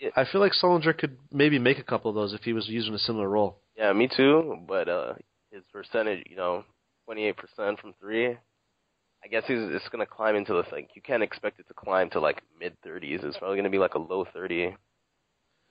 Yeah. 0.00 0.10
I 0.16 0.24
feel 0.24 0.40
like 0.40 0.52
Sullinger 0.60 0.96
could 0.96 1.16
maybe 1.32 1.58
make 1.58 1.78
a 1.78 1.84
couple 1.84 2.08
of 2.08 2.14
those 2.14 2.34
if 2.34 2.42
he 2.42 2.52
was 2.52 2.68
using 2.68 2.94
a 2.94 2.98
similar 2.98 3.28
role. 3.28 3.58
Yeah, 3.76 3.92
me 3.92 4.08
too. 4.14 4.56
But 4.66 4.88
uh 4.88 5.14
his 5.50 5.62
percentage, 5.72 6.24
you 6.28 6.36
know, 6.36 6.64
28% 7.08 7.34
from 7.78 7.94
three. 8.00 8.26
I 8.26 9.28
guess 9.30 9.44
he's 9.46 9.58
it's 9.58 9.88
going 9.88 10.04
to 10.04 10.12
climb 10.12 10.36
into 10.36 10.52
the 10.52 10.64
like 10.72 10.90
you 10.94 11.02
can't 11.02 11.22
expect 11.22 11.60
it 11.60 11.68
to 11.68 11.74
climb 11.74 12.10
to 12.10 12.20
like 12.20 12.42
mid 12.58 12.74
30s. 12.86 13.24
It's 13.24 13.38
probably 13.38 13.56
going 13.56 13.64
to 13.64 13.70
be 13.70 13.78
like 13.78 13.94
a 13.94 13.98
low 13.98 14.26
30 14.34 14.74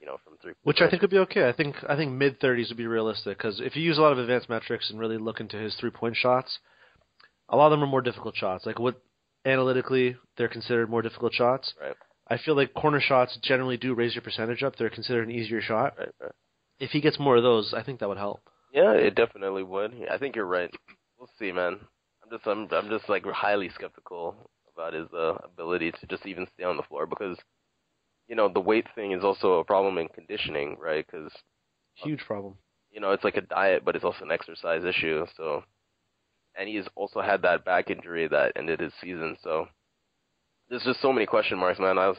you 0.03 0.07
know, 0.09 0.17
from 0.23 0.37
three. 0.41 0.51
Which 0.63 0.81
I 0.81 0.89
think 0.89 1.01
would 1.01 1.11
be 1.11 1.19
okay. 1.19 1.47
I 1.47 1.53
think 1.53 1.75
I 1.87 1.95
think 1.95 2.11
mid 2.11 2.39
thirties 2.41 2.67
would 2.69 2.77
be 2.77 2.87
realistic 2.87 3.37
because 3.37 3.61
if 3.61 3.77
you 3.77 3.81
use 3.81 3.97
a 3.97 4.01
lot 4.01 4.11
of 4.11 4.19
advanced 4.19 4.49
metrics 4.49 4.89
and 4.89 4.99
really 4.99 5.17
look 5.17 5.39
into 5.39 5.57
his 5.57 5.75
three 5.79 5.91
point 5.91 6.17
shots, 6.17 6.59
a 7.47 7.55
lot 7.55 7.67
of 7.67 7.71
them 7.71 7.83
are 7.83 7.91
more 7.91 8.01
difficult 8.01 8.35
shots. 8.35 8.65
Like 8.65 8.79
what 8.79 9.01
analytically 9.45 10.17
they're 10.37 10.49
considered 10.49 10.89
more 10.89 11.01
difficult 11.01 11.33
shots. 11.33 11.73
Right. 11.81 11.95
I 12.27 12.37
feel 12.37 12.55
like 12.55 12.73
corner 12.73 13.01
shots 13.01 13.37
generally 13.41 13.77
do 13.77 13.93
raise 13.93 14.15
your 14.15 14.21
percentage 14.21 14.63
up. 14.63 14.75
They're 14.75 14.89
considered 14.89 15.27
an 15.27 15.35
easier 15.35 15.61
shot. 15.61 15.95
Right, 15.97 16.09
right. 16.21 16.31
If 16.79 16.91
he 16.91 17.01
gets 17.01 17.19
more 17.19 17.37
of 17.37 17.43
those, 17.43 17.73
I 17.75 17.83
think 17.83 17.99
that 17.99 18.09
would 18.09 18.17
help. 18.17 18.41
Yeah, 18.73 18.93
it 18.93 19.15
definitely 19.15 19.63
would. 19.63 19.93
I 20.09 20.17
think 20.17 20.35
you're 20.35 20.45
right. 20.45 20.71
We'll 21.17 21.29
see, 21.37 21.51
man. 21.51 21.79
I'm 22.23 22.29
just 22.31 22.47
I'm 22.47 22.67
I'm 22.71 22.89
just 22.89 23.07
like 23.09 23.25
highly 23.25 23.69
skeptical 23.75 24.35
about 24.73 24.93
his 24.93 25.07
uh, 25.13 25.37
ability 25.43 25.91
to 25.91 26.07
just 26.07 26.25
even 26.25 26.47
stay 26.55 26.63
on 26.63 26.77
the 26.77 26.83
floor 26.83 27.05
because 27.05 27.37
you 28.27 28.35
know, 28.35 28.49
the 28.49 28.59
weight 28.59 28.87
thing 28.95 29.11
is 29.11 29.23
also 29.23 29.59
a 29.59 29.63
problem 29.63 29.97
in 29.97 30.07
conditioning, 30.07 30.77
right? 30.79 31.05
Because 31.05 31.31
huge 31.95 32.21
problem. 32.25 32.55
You 32.91 32.99
know, 32.99 33.11
it's 33.11 33.23
like 33.23 33.37
a 33.37 33.41
diet, 33.41 33.83
but 33.83 33.95
it's 33.95 34.05
also 34.05 34.23
an 34.23 34.31
exercise 34.31 34.83
issue. 34.83 35.25
So, 35.35 35.63
and 36.57 36.69
he's 36.69 36.85
also 36.95 37.21
had 37.21 37.41
that 37.41 37.65
back 37.65 37.89
injury 37.89 38.27
that 38.27 38.53
ended 38.55 38.79
his 38.79 38.93
season. 39.01 39.35
So, 39.43 39.67
there's 40.73 40.83
just 40.83 41.01
so 41.01 41.13
many 41.13 41.27
question 41.27 41.59
marks, 41.59 41.79
man. 41.79 41.99
I 41.99 42.07
was 42.07 42.17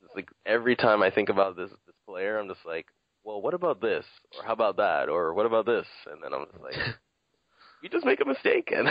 just 0.00 0.14
like 0.14 0.28
every 0.46 0.76
time 0.76 1.02
I 1.02 1.10
think 1.10 1.28
about 1.28 1.56
this 1.56 1.70
this 1.70 1.96
player, 2.06 2.38
I'm 2.38 2.46
just 2.46 2.64
like, 2.64 2.86
well, 3.24 3.42
what 3.42 3.52
about 3.52 3.80
this, 3.80 4.04
or 4.38 4.46
how 4.46 4.52
about 4.52 4.76
that, 4.76 5.08
or 5.08 5.34
what 5.34 5.44
about 5.44 5.66
this, 5.66 5.86
and 6.06 6.22
then 6.22 6.32
I'm 6.32 6.46
just 6.52 6.62
like. 6.62 6.74
you 7.82 7.88
just 7.88 8.04
make 8.04 8.20
a 8.20 8.28
mistake, 8.28 8.72
and 8.76 8.90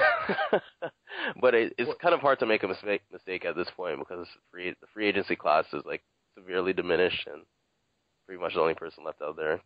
but 1.41 1.53
it, 1.53 1.73
it's 1.77 1.91
kind 2.01 2.13
of 2.13 2.19
hard 2.19 2.39
to 2.39 2.45
make 2.45 2.63
a 2.63 2.67
mistake 2.67 3.01
mistake 3.09 3.45
at 3.45 3.55
this 3.55 3.69
point 3.77 3.99
because 3.99 4.27
free 4.51 4.75
the 4.81 4.87
free 4.93 5.07
agency 5.07 5.35
class 5.35 5.65
is 5.71 5.83
like 5.85 6.01
severely 6.35 6.73
diminished 6.73 7.25
and 7.31 7.43
pretty 8.25 8.41
much 8.41 8.55
the 8.55 8.59
only 8.59 8.73
person 8.73 9.05
left 9.05 9.21
out 9.21 9.37
there. 9.37 9.61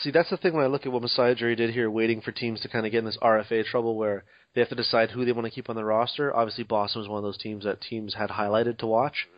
See, 0.00 0.10
that's 0.10 0.30
the 0.30 0.36
thing 0.36 0.54
when 0.54 0.64
I 0.64 0.68
look 0.68 0.86
at 0.86 0.92
what 0.92 1.02
Masai 1.02 1.34
Ujiri 1.34 1.56
did 1.56 1.70
here, 1.70 1.90
waiting 1.90 2.20
for 2.20 2.32
teams 2.32 2.60
to 2.60 2.68
kind 2.68 2.86
of 2.86 2.92
get 2.92 3.00
in 3.00 3.04
this 3.04 3.18
RFA 3.22 3.64
trouble 3.64 3.96
where 3.96 4.24
they 4.54 4.60
have 4.60 4.70
to 4.70 4.74
decide 4.74 5.10
who 5.10 5.24
they 5.24 5.32
want 5.32 5.46
to 5.46 5.50
keep 5.50 5.68
on 5.68 5.76
the 5.76 5.84
roster. 5.84 6.34
Obviously, 6.34 6.64
Boston 6.64 7.00
was 7.00 7.08
one 7.08 7.18
of 7.18 7.24
those 7.24 7.38
teams 7.38 7.64
that 7.64 7.80
teams 7.80 8.14
had 8.14 8.30
highlighted 8.30 8.78
to 8.78 8.86
watch. 8.86 9.28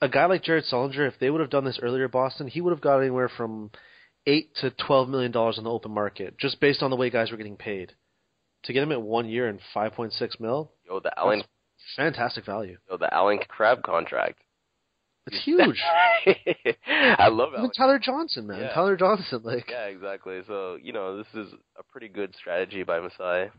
A 0.00 0.08
guy 0.08 0.26
like 0.26 0.44
Jared 0.44 0.64
Sullinger, 0.64 1.06
if 1.08 1.18
they 1.18 1.30
would 1.30 1.40
have 1.40 1.50
done 1.50 1.64
this 1.64 1.80
earlier, 1.82 2.08
Boston, 2.08 2.46
he 2.46 2.60
would 2.60 2.70
have 2.70 2.80
got 2.80 2.98
anywhere 3.00 3.28
from 3.28 3.70
eight 4.26 4.54
to 4.56 4.70
twelve 4.70 5.08
million 5.08 5.32
dollars 5.32 5.58
on 5.58 5.64
the 5.64 5.70
open 5.70 5.92
market, 5.92 6.38
just 6.38 6.60
based 6.60 6.82
on 6.82 6.90
the 6.90 6.96
way 6.96 7.10
guys 7.10 7.30
were 7.30 7.36
getting 7.36 7.56
paid. 7.56 7.92
To 8.64 8.72
get 8.72 8.82
him 8.82 8.92
at 8.92 9.02
one 9.02 9.28
year 9.28 9.48
and 9.48 9.60
five 9.72 9.92
point 9.92 10.12
six 10.12 10.38
mil, 10.38 10.72
yo, 10.86 11.00
the 11.00 11.16
Allen, 11.16 11.42
fantastic 11.96 12.44
value. 12.44 12.78
Yo, 12.88 12.96
the 12.96 13.12
Allen 13.12 13.38
Crabbe 13.48 13.82
contract. 13.82 14.40
It's 15.32 15.44
huge. 15.44 15.80
I 17.18 17.28
love 17.28 17.50
it. 17.54 17.70
Tyler 17.76 17.98
Johnson, 17.98 18.46
man. 18.46 18.60
Yeah. 18.60 18.72
Tyler 18.72 18.96
Johnson, 18.96 19.40
like. 19.44 19.66
Yeah, 19.70 19.86
exactly. 19.86 20.40
So 20.46 20.78
you 20.82 20.92
know, 20.92 21.16
this 21.16 21.26
is 21.34 21.52
a 21.78 21.82
pretty 21.82 22.08
good 22.08 22.34
strategy 22.36 22.82
by 22.82 23.00
Masai. 23.00 23.50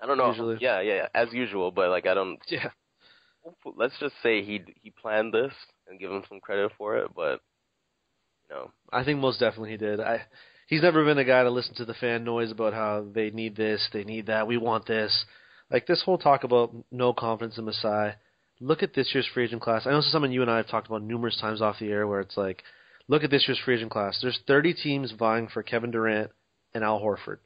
I 0.00 0.06
don't 0.06 0.18
know. 0.18 0.30
Usually. 0.30 0.58
Yeah, 0.60 0.80
yeah, 0.80 0.94
yeah, 0.94 1.08
as 1.14 1.32
usual. 1.32 1.70
But 1.70 1.90
like, 1.90 2.06
I 2.06 2.14
don't. 2.14 2.38
Yeah. 2.50 2.70
Let's 3.76 3.98
just 3.98 4.14
say 4.22 4.42
he 4.42 4.62
he 4.82 4.90
planned 4.90 5.32
this 5.32 5.52
and 5.88 5.98
give 5.98 6.10
him 6.10 6.22
some 6.28 6.40
credit 6.40 6.72
for 6.76 6.98
it, 6.98 7.10
but 7.16 7.40
you 8.48 8.56
know. 8.56 8.70
I 8.92 9.04
think 9.04 9.20
most 9.20 9.40
definitely 9.40 9.70
he 9.70 9.76
did. 9.78 10.00
I. 10.00 10.22
He's 10.66 10.82
never 10.82 11.02
been 11.02 11.16
a 11.16 11.24
guy 11.24 11.44
to 11.44 11.50
listen 11.50 11.74
to 11.76 11.86
the 11.86 11.94
fan 11.94 12.24
noise 12.24 12.50
about 12.50 12.74
how 12.74 13.06
they 13.10 13.30
need 13.30 13.56
this, 13.56 13.88
they 13.90 14.04
need 14.04 14.26
that, 14.26 14.46
we 14.46 14.58
want 14.58 14.84
this. 14.84 15.24
Like 15.70 15.86
this 15.86 16.02
whole 16.02 16.18
talk 16.18 16.44
about 16.44 16.74
no 16.90 17.14
confidence 17.14 17.56
in 17.56 17.64
Masai 17.64 18.12
look 18.60 18.82
at 18.82 18.94
this 18.94 19.10
year's 19.14 19.28
free 19.32 19.44
agent 19.44 19.62
class. 19.62 19.86
I 19.86 19.90
know 19.90 19.98
this 19.98 20.06
is 20.06 20.12
something 20.12 20.32
you 20.32 20.42
and 20.42 20.50
I 20.50 20.58
have 20.58 20.68
talked 20.68 20.86
about 20.86 21.02
numerous 21.02 21.38
times 21.40 21.62
off 21.62 21.78
the 21.78 21.90
air, 21.90 22.06
where 22.06 22.20
it's 22.20 22.36
like, 22.36 22.62
look 23.08 23.24
at 23.24 23.30
this 23.30 23.44
year's 23.46 23.60
free 23.64 23.76
agent 23.76 23.90
class. 23.90 24.18
There's 24.20 24.38
30 24.46 24.74
teams 24.74 25.12
vying 25.12 25.48
for 25.48 25.62
Kevin 25.62 25.90
Durant 25.90 26.30
and 26.74 26.84
Al 26.84 27.00
Horford. 27.00 27.38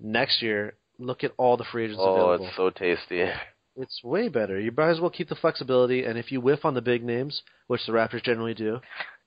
Next 0.00 0.42
year, 0.42 0.74
look 0.98 1.24
at 1.24 1.32
all 1.36 1.56
the 1.56 1.64
free 1.64 1.84
agents 1.84 2.00
oh, 2.02 2.14
available. 2.14 2.46
it's 2.46 2.56
so 2.56 2.70
tasty. 2.70 3.24
It's 3.76 4.00
way 4.02 4.28
better. 4.28 4.58
You 4.58 4.72
might 4.76 4.90
as 4.90 5.00
well 5.00 5.10
keep 5.10 5.28
the 5.28 5.34
flexibility, 5.34 6.04
and 6.04 6.18
if 6.18 6.32
you 6.32 6.40
whiff 6.40 6.64
on 6.64 6.74
the 6.74 6.82
big 6.82 7.04
names, 7.04 7.42
which 7.66 7.86
the 7.86 7.92
Raptors 7.92 8.24
generally 8.24 8.54
do, 8.54 8.80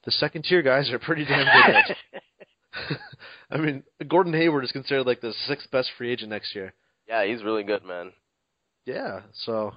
the 0.06 0.12
second 0.12 0.44
tier 0.44 0.62
guys 0.62 0.92
are 0.92 1.00
pretty 1.00 1.26
damn 1.26 1.46
good. 1.46 1.96
I 3.52 3.58
mean, 3.58 3.84
Gordon 4.08 4.34
Hayward 4.34 4.64
is 4.64 4.72
considered 4.72 5.06
like 5.06 5.22
the 5.22 5.34
sixth 5.48 5.70
best 5.72 5.90
free 5.98 6.12
agent 6.12 6.30
next 6.30 6.56
year. 6.56 6.74
Yeah, 7.08 7.26
he's 7.26 7.44
really 7.44 7.64
good, 7.64 7.84
man. 7.84 8.14
Yeah, 8.86 9.22
so 9.34 9.74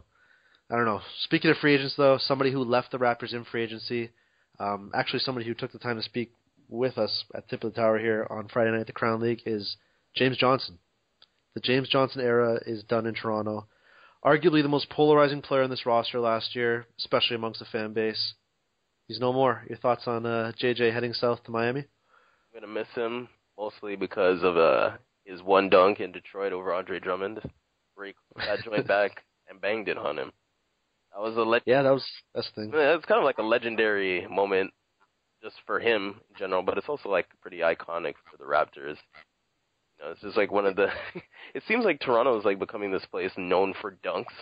I 0.75 0.77
don't 0.77 0.87
know. 0.87 1.03
Speaking 1.21 1.53
of 1.53 1.59
free 1.59 1.77
agents, 1.77 1.95
though, 1.97 2.19
somebody 2.19 2.51
who 2.51 2.65
left 2.65 2.91
the 2.91 2.99
Raptors 2.99 3.33
in 3.33 3.45
free 3.45 3.63
agency, 3.63 4.11
um, 4.59 4.91
actually 4.93 5.21
somebody 5.21 5.47
who 5.47 5.55
took 5.55 5.71
the 5.71 5.79
time 5.79 5.95
to 5.95 6.03
speak 6.03 6.33
with 6.69 6.99
us 6.99 7.25
at 7.33 7.49
Tip 7.49 7.63
of 7.63 7.73
the 7.73 7.81
Tower 7.81 7.97
here 7.97 8.27
on 8.29 8.49
Friday 8.49 8.73
night 8.73 8.81
at 8.81 8.89
the 8.89 8.93
Crown 8.93 9.21
League 9.21 9.43
is 9.47 9.77
James 10.17 10.37
Johnson. 10.37 10.81
The 11.55 11.61
James 11.61 11.89
Johnson 11.89 12.23
era 12.23 12.59
is 12.67 12.83
done 12.83 13.07
in 13.07 13.15
Toronto. 13.15 13.69
arguably 14.25 14.63
the 14.63 14.69
most 14.69 14.91
polarizing 14.91 15.43
player 15.43 15.63
in 15.63 15.71
this 15.71 15.87
roster 15.87 16.19
last 16.19 16.57
year, 16.57 16.87
especially 16.99 17.37
amongst 17.37 17.61
the 17.61 17.67
fan 17.67 17.93
base. 17.93 18.35
He's 19.07 19.21
no 19.21 19.33
more. 19.33 19.63
Your 19.69 19.79
thoughts 19.79 20.09
on 20.09 20.27
uh, 20.27 20.51
JJ 20.61 20.93
heading 20.93 21.13
south 21.13 21.45
to 21.45 21.53
Miami? 21.53 21.85
I'm 22.53 22.61
gonna 22.61 22.73
miss 22.73 22.89
him 22.97 23.29
mostly 23.57 23.95
because 23.95 24.43
of 24.43 24.57
uh 24.57 24.97
his 25.25 25.41
one 25.41 25.69
dunk 25.69 26.01
in 26.01 26.11
Detroit 26.11 26.53
over 26.53 26.75
Andre 26.75 26.99
Drummond, 26.99 27.39
he 27.45 28.13
that 28.35 28.65
joint 28.65 28.89
back 28.89 29.23
and 29.49 29.61
banged 29.61 29.87
it 29.87 29.99
on 29.99 30.19
him. 30.19 30.33
That 31.15 31.23
was 31.23 31.37
a 31.37 31.41
le- 31.41 31.61
Yeah, 31.65 31.83
that 31.83 31.93
was 31.93 32.05
that's 32.35 32.49
the 32.55 32.63
thing. 32.63 32.71
It's 32.75 33.05
kind 33.07 33.21
of 33.21 33.25
like 33.25 33.39
a 33.39 33.43
legendary 33.43 34.27
moment 34.27 34.73
just 35.43 35.57
for 35.67 35.79
him 35.79 36.21
in 36.31 36.37
general, 36.37 36.63
but 36.63 36.77
it's 36.79 36.89
also 36.89 37.09
like 37.09 37.27
pretty 37.41 37.59
iconic 37.59 38.15
for 38.31 38.37
the 38.39 38.45
Raptors. 38.45 38.97
You 39.99 40.05
know, 40.05 40.11
it's 40.11 40.21
just 40.23 40.37
like 40.37 40.51
one 40.51 40.67
of 40.67 40.75
the. 40.75 40.89
it 41.55 41.63
seems 41.69 41.85
like 41.85 42.01
Toronto 42.01 42.39
is 42.39 42.45
like 42.45 42.59
becoming 42.59 42.91
this 42.91 43.05
place 43.11 43.31
known 43.37 43.75
for 43.81 43.97
dunks. 44.05 44.35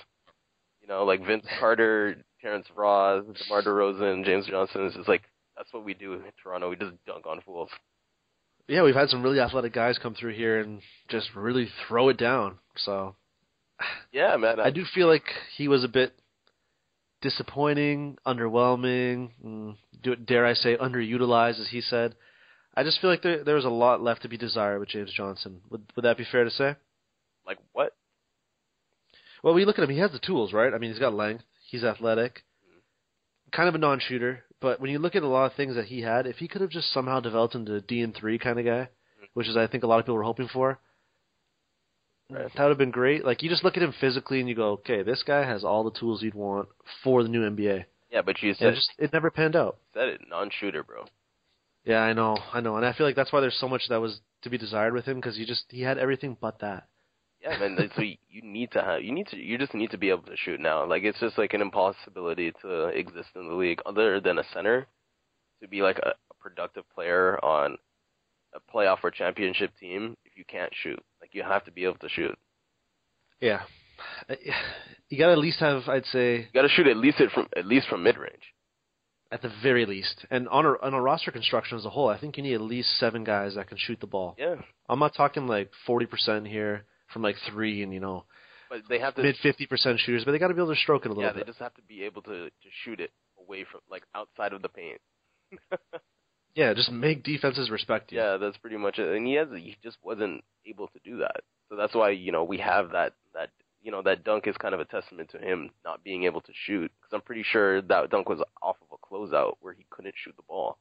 You 0.80 0.88
know, 0.88 1.04
like 1.04 1.24
Vince 1.26 1.44
Carter, 1.60 2.16
Terrence 2.40 2.66
Ross, 2.74 3.24
DeMar 3.24 3.62
DeRozan, 3.62 4.24
James 4.24 4.46
Johnson. 4.46 4.86
It's 4.86 4.96
just 4.96 5.08
like 5.08 5.22
that's 5.56 5.72
what 5.72 5.84
we 5.84 5.92
do 5.92 6.14
in 6.14 6.22
Toronto. 6.42 6.70
We 6.70 6.76
just 6.76 6.92
dunk 7.06 7.26
on 7.26 7.40
fools. 7.42 7.70
Yeah, 8.68 8.82
we've 8.82 8.94
had 8.94 9.10
some 9.10 9.22
really 9.22 9.40
athletic 9.40 9.74
guys 9.74 9.98
come 9.98 10.14
through 10.14 10.34
here 10.34 10.60
and 10.60 10.80
just 11.08 11.28
really 11.34 11.68
throw 11.86 12.08
it 12.08 12.16
down. 12.16 12.58
So 12.76 13.16
Yeah, 14.12 14.36
man. 14.36 14.60
I 14.60 14.70
do 14.70 14.84
feel 14.94 15.08
like 15.08 15.24
he 15.56 15.68
was 15.68 15.84
a 15.84 15.88
bit 15.88 16.14
disappointing, 17.22 18.18
underwhelming, 18.26 19.30
mm, 19.44 19.76
dare 20.26 20.44
I 20.44 20.54
say, 20.54 20.76
underutilized, 20.76 21.60
as 21.60 21.68
he 21.70 21.80
said. 21.80 22.14
I 22.74 22.82
just 22.82 23.00
feel 23.00 23.10
like 23.10 23.22
there 23.22 23.44
there 23.44 23.54
was 23.54 23.64
a 23.64 23.70
lot 23.70 24.02
left 24.02 24.22
to 24.22 24.28
be 24.28 24.36
desired 24.36 24.80
with 24.80 24.90
James 24.90 25.12
Johnson. 25.12 25.60
Would 25.70 25.84
would 25.96 26.04
that 26.04 26.18
be 26.18 26.26
fair 26.30 26.44
to 26.44 26.50
say? 26.50 26.76
like 27.46 27.58
what? 27.72 27.94
Well, 29.42 29.54
we 29.54 29.64
look 29.64 29.78
at 29.78 29.84
him; 29.84 29.90
he 29.90 29.98
has 30.00 30.12
the 30.12 30.18
tools, 30.18 30.52
right? 30.52 30.72
I 30.72 30.78
mean, 30.78 30.90
he's 30.90 31.00
got 31.00 31.14
length, 31.14 31.44
he's 31.68 31.84
athletic, 31.84 32.44
kind 33.50 33.68
of 33.68 33.74
a 33.74 33.78
non-shooter. 33.78 34.44
But 34.60 34.80
when 34.80 34.90
you 34.90 34.98
look 35.00 35.16
at 35.16 35.24
a 35.24 35.28
lot 35.28 35.46
of 35.46 35.54
things 35.56 35.74
that 35.74 35.86
he 35.86 36.02
had, 36.02 36.26
if 36.26 36.36
he 36.36 36.46
could 36.46 36.60
have 36.60 36.70
just 36.70 36.92
somehow 36.92 37.20
developed 37.20 37.56
into 37.56 37.74
a 37.74 37.80
D 37.80 38.00
and 38.00 38.14
three 38.14 38.38
kind 38.38 38.58
of 38.58 38.64
guy, 38.64 38.88
which 39.34 39.48
is 39.48 39.56
I 39.56 39.66
think 39.66 39.82
a 39.82 39.86
lot 39.86 39.98
of 39.98 40.04
people 40.04 40.16
were 40.16 40.22
hoping 40.22 40.48
for. 40.48 40.78
That 42.32 42.58
would 42.58 42.68
have 42.68 42.78
been 42.78 42.90
great. 42.90 43.24
Like 43.24 43.42
you 43.42 43.50
just 43.50 43.64
look 43.64 43.76
at 43.76 43.82
him 43.82 43.94
physically 44.00 44.40
and 44.40 44.48
you 44.48 44.54
go, 44.54 44.70
okay, 44.72 45.02
this 45.02 45.22
guy 45.22 45.44
has 45.44 45.64
all 45.64 45.84
the 45.84 45.98
tools 45.98 46.22
you'd 46.22 46.34
want 46.34 46.68
for 47.02 47.22
the 47.22 47.28
new 47.28 47.48
NBA. 47.48 47.84
Yeah, 48.10 48.22
but 48.22 48.42
you 48.42 48.54
said 48.54 48.68
it 48.68 48.74
just 48.74 48.92
it 48.98 49.12
never 49.12 49.30
panned 49.30 49.56
out. 49.56 49.78
said 49.94 50.08
it 50.08 50.20
non-shooter, 50.28 50.82
bro. 50.82 51.06
Yeah, 51.84 52.00
I 52.00 52.12
know, 52.12 52.36
I 52.52 52.60
know, 52.60 52.76
and 52.76 52.86
I 52.86 52.92
feel 52.92 53.06
like 53.06 53.16
that's 53.16 53.32
why 53.32 53.40
there's 53.40 53.58
so 53.58 53.68
much 53.68 53.88
that 53.88 54.00
was 54.00 54.20
to 54.42 54.50
be 54.50 54.58
desired 54.58 54.92
with 54.92 55.04
him 55.04 55.16
because 55.16 55.36
he 55.36 55.44
just 55.44 55.64
he 55.68 55.82
had 55.82 55.98
everything 55.98 56.36
but 56.40 56.60
that. 56.60 56.86
Yeah, 57.42 57.58
man. 57.58 57.76
So 57.96 58.02
you 58.02 58.16
you 58.30 58.42
need 58.42 58.70
to 58.72 58.82
have 58.82 59.02
you 59.02 59.12
need 59.12 59.26
to 59.28 59.36
you 59.36 59.58
just 59.58 59.74
need 59.74 59.90
to 59.90 59.98
be 59.98 60.10
able 60.10 60.22
to 60.24 60.36
shoot 60.36 60.60
now. 60.60 60.86
Like 60.86 61.02
it's 61.02 61.18
just 61.18 61.38
like 61.38 61.54
an 61.54 61.60
impossibility 61.60 62.52
to 62.62 62.86
exist 62.88 63.30
in 63.34 63.48
the 63.48 63.54
league 63.54 63.80
other 63.84 64.20
than 64.20 64.38
a 64.38 64.44
center 64.52 64.86
to 65.60 65.68
be 65.68 65.82
like 65.82 65.98
a, 65.98 66.10
a 66.10 66.34
productive 66.40 66.84
player 66.94 67.42
on 67.44 67.76
a 68.54 68.60
playoff 68.72 68.98
or 69.02 69.10
championship 69.10 69.70
team 69.80 70.16
if 70.24 70.36
you 70.36 70.44
can't 70.44 70.72
shoot. 70.82 71.02
You 71.32 71.42
have 71.42 71.64
to 71.64 71.70
be 71.72 71.84
able 71.84 71.98
to 71.98 72.08
shoot. 72.08 72.38
Yeah, 73.40 73.62
uh, 74.28 74.34
you 75.08 75.18
got 75.18 75.26
to 75.26 75.32
at 75.32 75.38
least 75.38 75.58
have, 75.60 75.88
I'd 75.88 76.06
say, 76.06 76.36
You 76.36 76.46
got 76.54 76.62
to 76.62 76.68
shoot 76.68 76.86
at 76.86 76.96
least 76.96 77.20
it 77.20 77.30
from 77.32 77.48
at 77.56 77.66
least 77.66 77.88
from 77.88 78.02
mid 78.02 78.16
range. 78.18 78.54
at 79.32 79.42
the 79.42 79.50
very 79.62 79.84
least, 79.86 80.24
and 80.30 80.48
on 80.48 80.64
a 80.66 80.74
on 80.82 80.94
a 80.94 81.00
roster 81.00 81.30
construction 81.32 81.76
as 81.78 81.84
a 81.84 81.90
whole, 81.90 82.08
I 82.08 82.18
think 82.18 82.36
you 82.36 82.42
need 82.42 82.54
at 82.54 82.60
least 82.60 82.98
seven 82.98 83.24
guys 83.24 83.54
that 83.56 83.68
can 83.68 83.78
shoot 83.78 83.98
the 84.00 84.06
ball. 84.06 84.36
Yeah, 84.38 84.56
I'm 84.88 84.98
not 84.98 85.14
talking 85.14 85.46
like 85.46 85.70
forty 85.86 86.06
percent 86.06 86.46
here 86.46 86.84
from 87.12 87.22
like 87.22 87.36
three 87.50 87.82
and 87.82 87.92
you 87.92 88.00
know 88.00 88.24
but 88.70 88.80
they 88.88 88.98
have 89.00 89.14
to. 89.16 89.22
mid 89.22 89.36
fifty 89.42 89.66
percent 89.66 89.98
shooters, 90.00 90.24
but 90.24 90.32
they 90.32 90.38
got 90.38 90.48
to 90.48 90.54
be 90.54 90.60
able 90.60 90.74
to 90.74 90.80
stroke 90.80 91.04
it 91.04 91.10
a 91.10 91.14
little 91.14 91.30
bit. 91.30 91.36
yeah, 91.38 91.44
they 91.44 91.50
just 91.50 91.58
have 91.58 91.74
to 91.74 91.82
be 91.82 92.04
able 92.04 92.22
to 92.22 92.44
to 92.46 92.68
shoot 92.84 93.00
it 93.00 93.10
away 93.38 93.64
from 93.70 93.80
like 93.90 94.04
outside 94.14 94.52
of 94.52 94.62
the 94.62 94.68
paint. 94.68 95.00
Yeah, 96.54 96.74
just 96.74 96.92
make 96.92 97.22
defenses 97.24 97.70
respect 97.70 98.12
you. 98.12 98.18
Yeah, 98.18 98.36
that's 98.36 98.56
pretty 98.58 98.76
much 98.76 98.98
it. 98.98 99.08
And 99.08 99.26
he 99.26 99.34
has 99.34 99.48
he 99.54 99.76
just 99.82 99.96
wasn't 100.02 100.44
able 100.66 100.88
to 100.88 100.98
do 101.04 101.18
that. 101.18 101.40
So 101.68 101.76
that's 101.76 101.94
why 101.94 102.10
you 102.10 102.32
know 102.32 102.44
we 102.44 102.58
have 102.58 102.90
that 102.90 103.14
that 103.34 103.50
you 103.82 103.90
know 103.90 104.02
that 104.02 104.22
dunk 104.24 104.46
is 104.46 104.56
kind 104.58 104.74
of 104.74 104.80
a 104.80 104.84
testament 104.84 105.30
to 105.30 105.38
him 105.38 105.70
not 105.84 106.04
being 106.04 106.24
able 106.24 106.40
to 106.42 106.52
shoot 106.66 106.90
because 107.00 107.14
I'm 107.14 107.22
pretty 107.22 107.42
sure 107.42 107.80
that 107.82 108.10
dunk 108.10 108.28
was 108.28 108.40
off 108.62 108.76
of 108.82 108.98
a 108.98 109.06
closeout 109.14 109.54
where 109.60 109.72
he 109.72 109.86
couldn't 109.90 110.14
shoot 110.22 110.34
the 110.36 110.42
ball. 110.48 110.76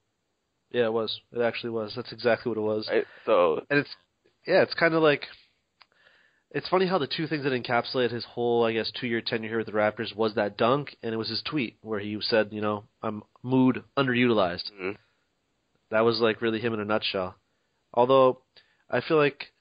yeah, 0.71 0.85
it 0.85 0.93
was. 0.93 1.21
It 1.31 1.41
actually 1.41 1.69
was. 1.71 1.93
That's 1.95 2.11
exactly 2.11 2.49
what 2.49 2.57
it 2.57 2.61
was. 2.61 2.87
Right? 2.91 3.05
So 3.25 3.61
and 3.69 3.79
it's 3.79 3.95
yeah, 4.45 4.61
it's 4.63 4.73
kind 4.73 4.93
of 4.93 5.01
like 5.01 5.23
it's 6.53 6.67
funny 6.67 6.85
how 6.85 6.97
the 6.97 7.07
two 7.07 7.27
things 7.27 7.45
that 7.45 7.53
encapsulate 7.53 8.11
his 8.11 8.25
whole, 8.25 8.65
I 8.65 8.73
guess, 8.73 8.91
two-year 8.99 9.21
tenure 9.21 9.47
here 9.47 9.57
with 9.59 9.67
the 9.67 9.71
Raptors 9.71 10.13
was 10.13 10.35
that 10.35 10.57
dunk, 10.57 10.97
and 11.01 11.13
it 11.13 11.17
was 11.17 11.29
his 11.29 11.41
tweet 11.49 11.77
where 11.81 11.99
he 12.01 12.17
said, 12.19 12.49
you 12.51 12.59
know, 12.59 12.83
I'm 13.01 13.23
mood 13.41 13.83
underutilized. 13.97 14.69
mhm. 14.77 14.97
That 15.91 16.01
was 16.05 16.19
like 16.19 16.41
really 16.41 16.59
him 16.59 16.73
in 16.73 16.79
a 16.79 16.85
nutshell. 16.85 17.35
Although 17.93 18.41
I 18.89 19.01
feel 19.01 19.17
like 19.17 19.51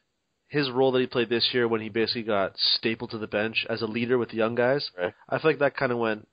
his 0.49 0.71
role 0.71 0.93
that 0.93 1.01
he 1.01 1.07
played 1.07 1.29
this 1.29 1.51
year 1.53 1.69
when 1.69 1.81
he 1.81 1.89
basically 1.89 2.23
got 2.23 2.57
stapled 2.57 3.11
to 3.11 3.19
the 3.19 3.27
bench 3.27 3.67
as 3.69 3.83
a 3.83 3.87
leader 3.87 4.19
with 4.19 4.31
the 4.31 4.37
young 4.37 4.55
guys, 4.55 4.91
Right. 4.99 5.15
I 5.29 5.39
feel 5.39 5.51
like 5.51 5.61
that 5.61 5.77
kind 5.77 5.93
of 5.93 5.99
went. 5.99 6.27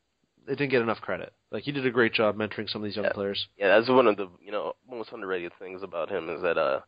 It 0.48 0.56
didn't 0.56 0.72
get 0.72 0.82
enough 0.82 1.01
credit. 1.01 1.34
Like 1.51 1.63
he 1.63 1.72
did 1.72 1.86
a 1.86 1.92
great 1.92 2.13
job 2.13 2.38
mentoring 2.38 2.70
some 2.70 2.82
of 2.82 2.86
these 2.86 2.96
young 2.96 3.06
Yeah. 3.06 3.13
players. 3.13 3.48
yeah, 3.58 3.68
that's 3.77 3.89
one 3.89 4.08
of 4.08 4.18
the 4.18 4.30
you 4.42 4.51
know 4.51 4.74
most 4.89 5.12
underrated 5.12 5.51
things 5.60 5.84
about 5.84 6.10
him 6.10 6.30
is 6.30 6.42
that 6.42 6.58
uh 6.58 6.80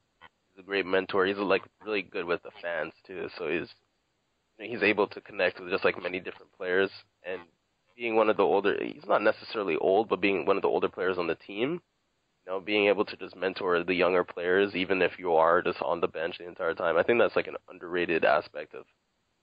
he's 0.55 0.63
a 0.63 0.65
great 0.65 0.85
mentor. 0.85 1.25
He's 1.25 1.37
like 1.37 1.63
really 1.83 2.01
good 2.03 2.25
with 2.25 2.41
the 2.43 2.51
fans 2.61 2.93
too. 3.05 3.27
So 3.37 3.49
he's 3.49 3.67
he's 4.57 4.83
able 4.83 5.07
to 5.07 5.21
connect 5.21 5.59
with 5.59 5.69
just 5.71 5.83
like 5.85 6.01
many 6.01 6.19
different 6.19 6.51
players 6.57 6.89
and 7.23 7.41
being 7.95 8.15
one 8.15 8.29
of 8.29 8.37
the 8.37 8.43
older 8.43 8.77
he's 8.81 9.05
not 9.07 9.21
necessarily 9.21 9.75
old 9.77 10.07
but 10.09 10.21
being 10.21 10.45
one 10.45 10.55
of 10.57 10.61
the 10.61 10.67
older 10.67 10.87
players 10.89 11.17
on 11.17 11.27
the 11.27 11.35
team 11.35 11.81
you 12.49 12.55
know 12.55 12.59
being 12.59 12.87
able 12.87 13.05
to 13.05 13.15
just 13.17 13.35
mentor 13.35 13.83
the 13.83 13.93
younger 13.93 14.23
players 14.23 14.75
even 14.75 15.01
if 15.01 15.11
you 15.19 15.33
are 15.33 15.61
just 15.61 15.81
on 15.81 16.01
the 16.01 16.07
bench 16.07 16.37
the 16.39 16.47
entire 16.47 16.73
time 16.73 16.97
i 16.97 17.03
think 17.03 17.19
that's 17.19 17.35
like 17.35 17.47
an 17.47 17.55
underrated 17.69 18.25
aspect 18.25 18.73
of 18.73 18.85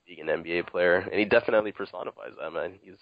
being 0.07 0.21
an 0.21 0.43
nba 0.43 0.67
player 0.67 0.97
and 0.97 1.19
he 1.19 1.25
definitely 1.25 1.73
personifies 1.73 2.33
that 2.41 2.51
man 2.51 2.75
he's 2.83 2.97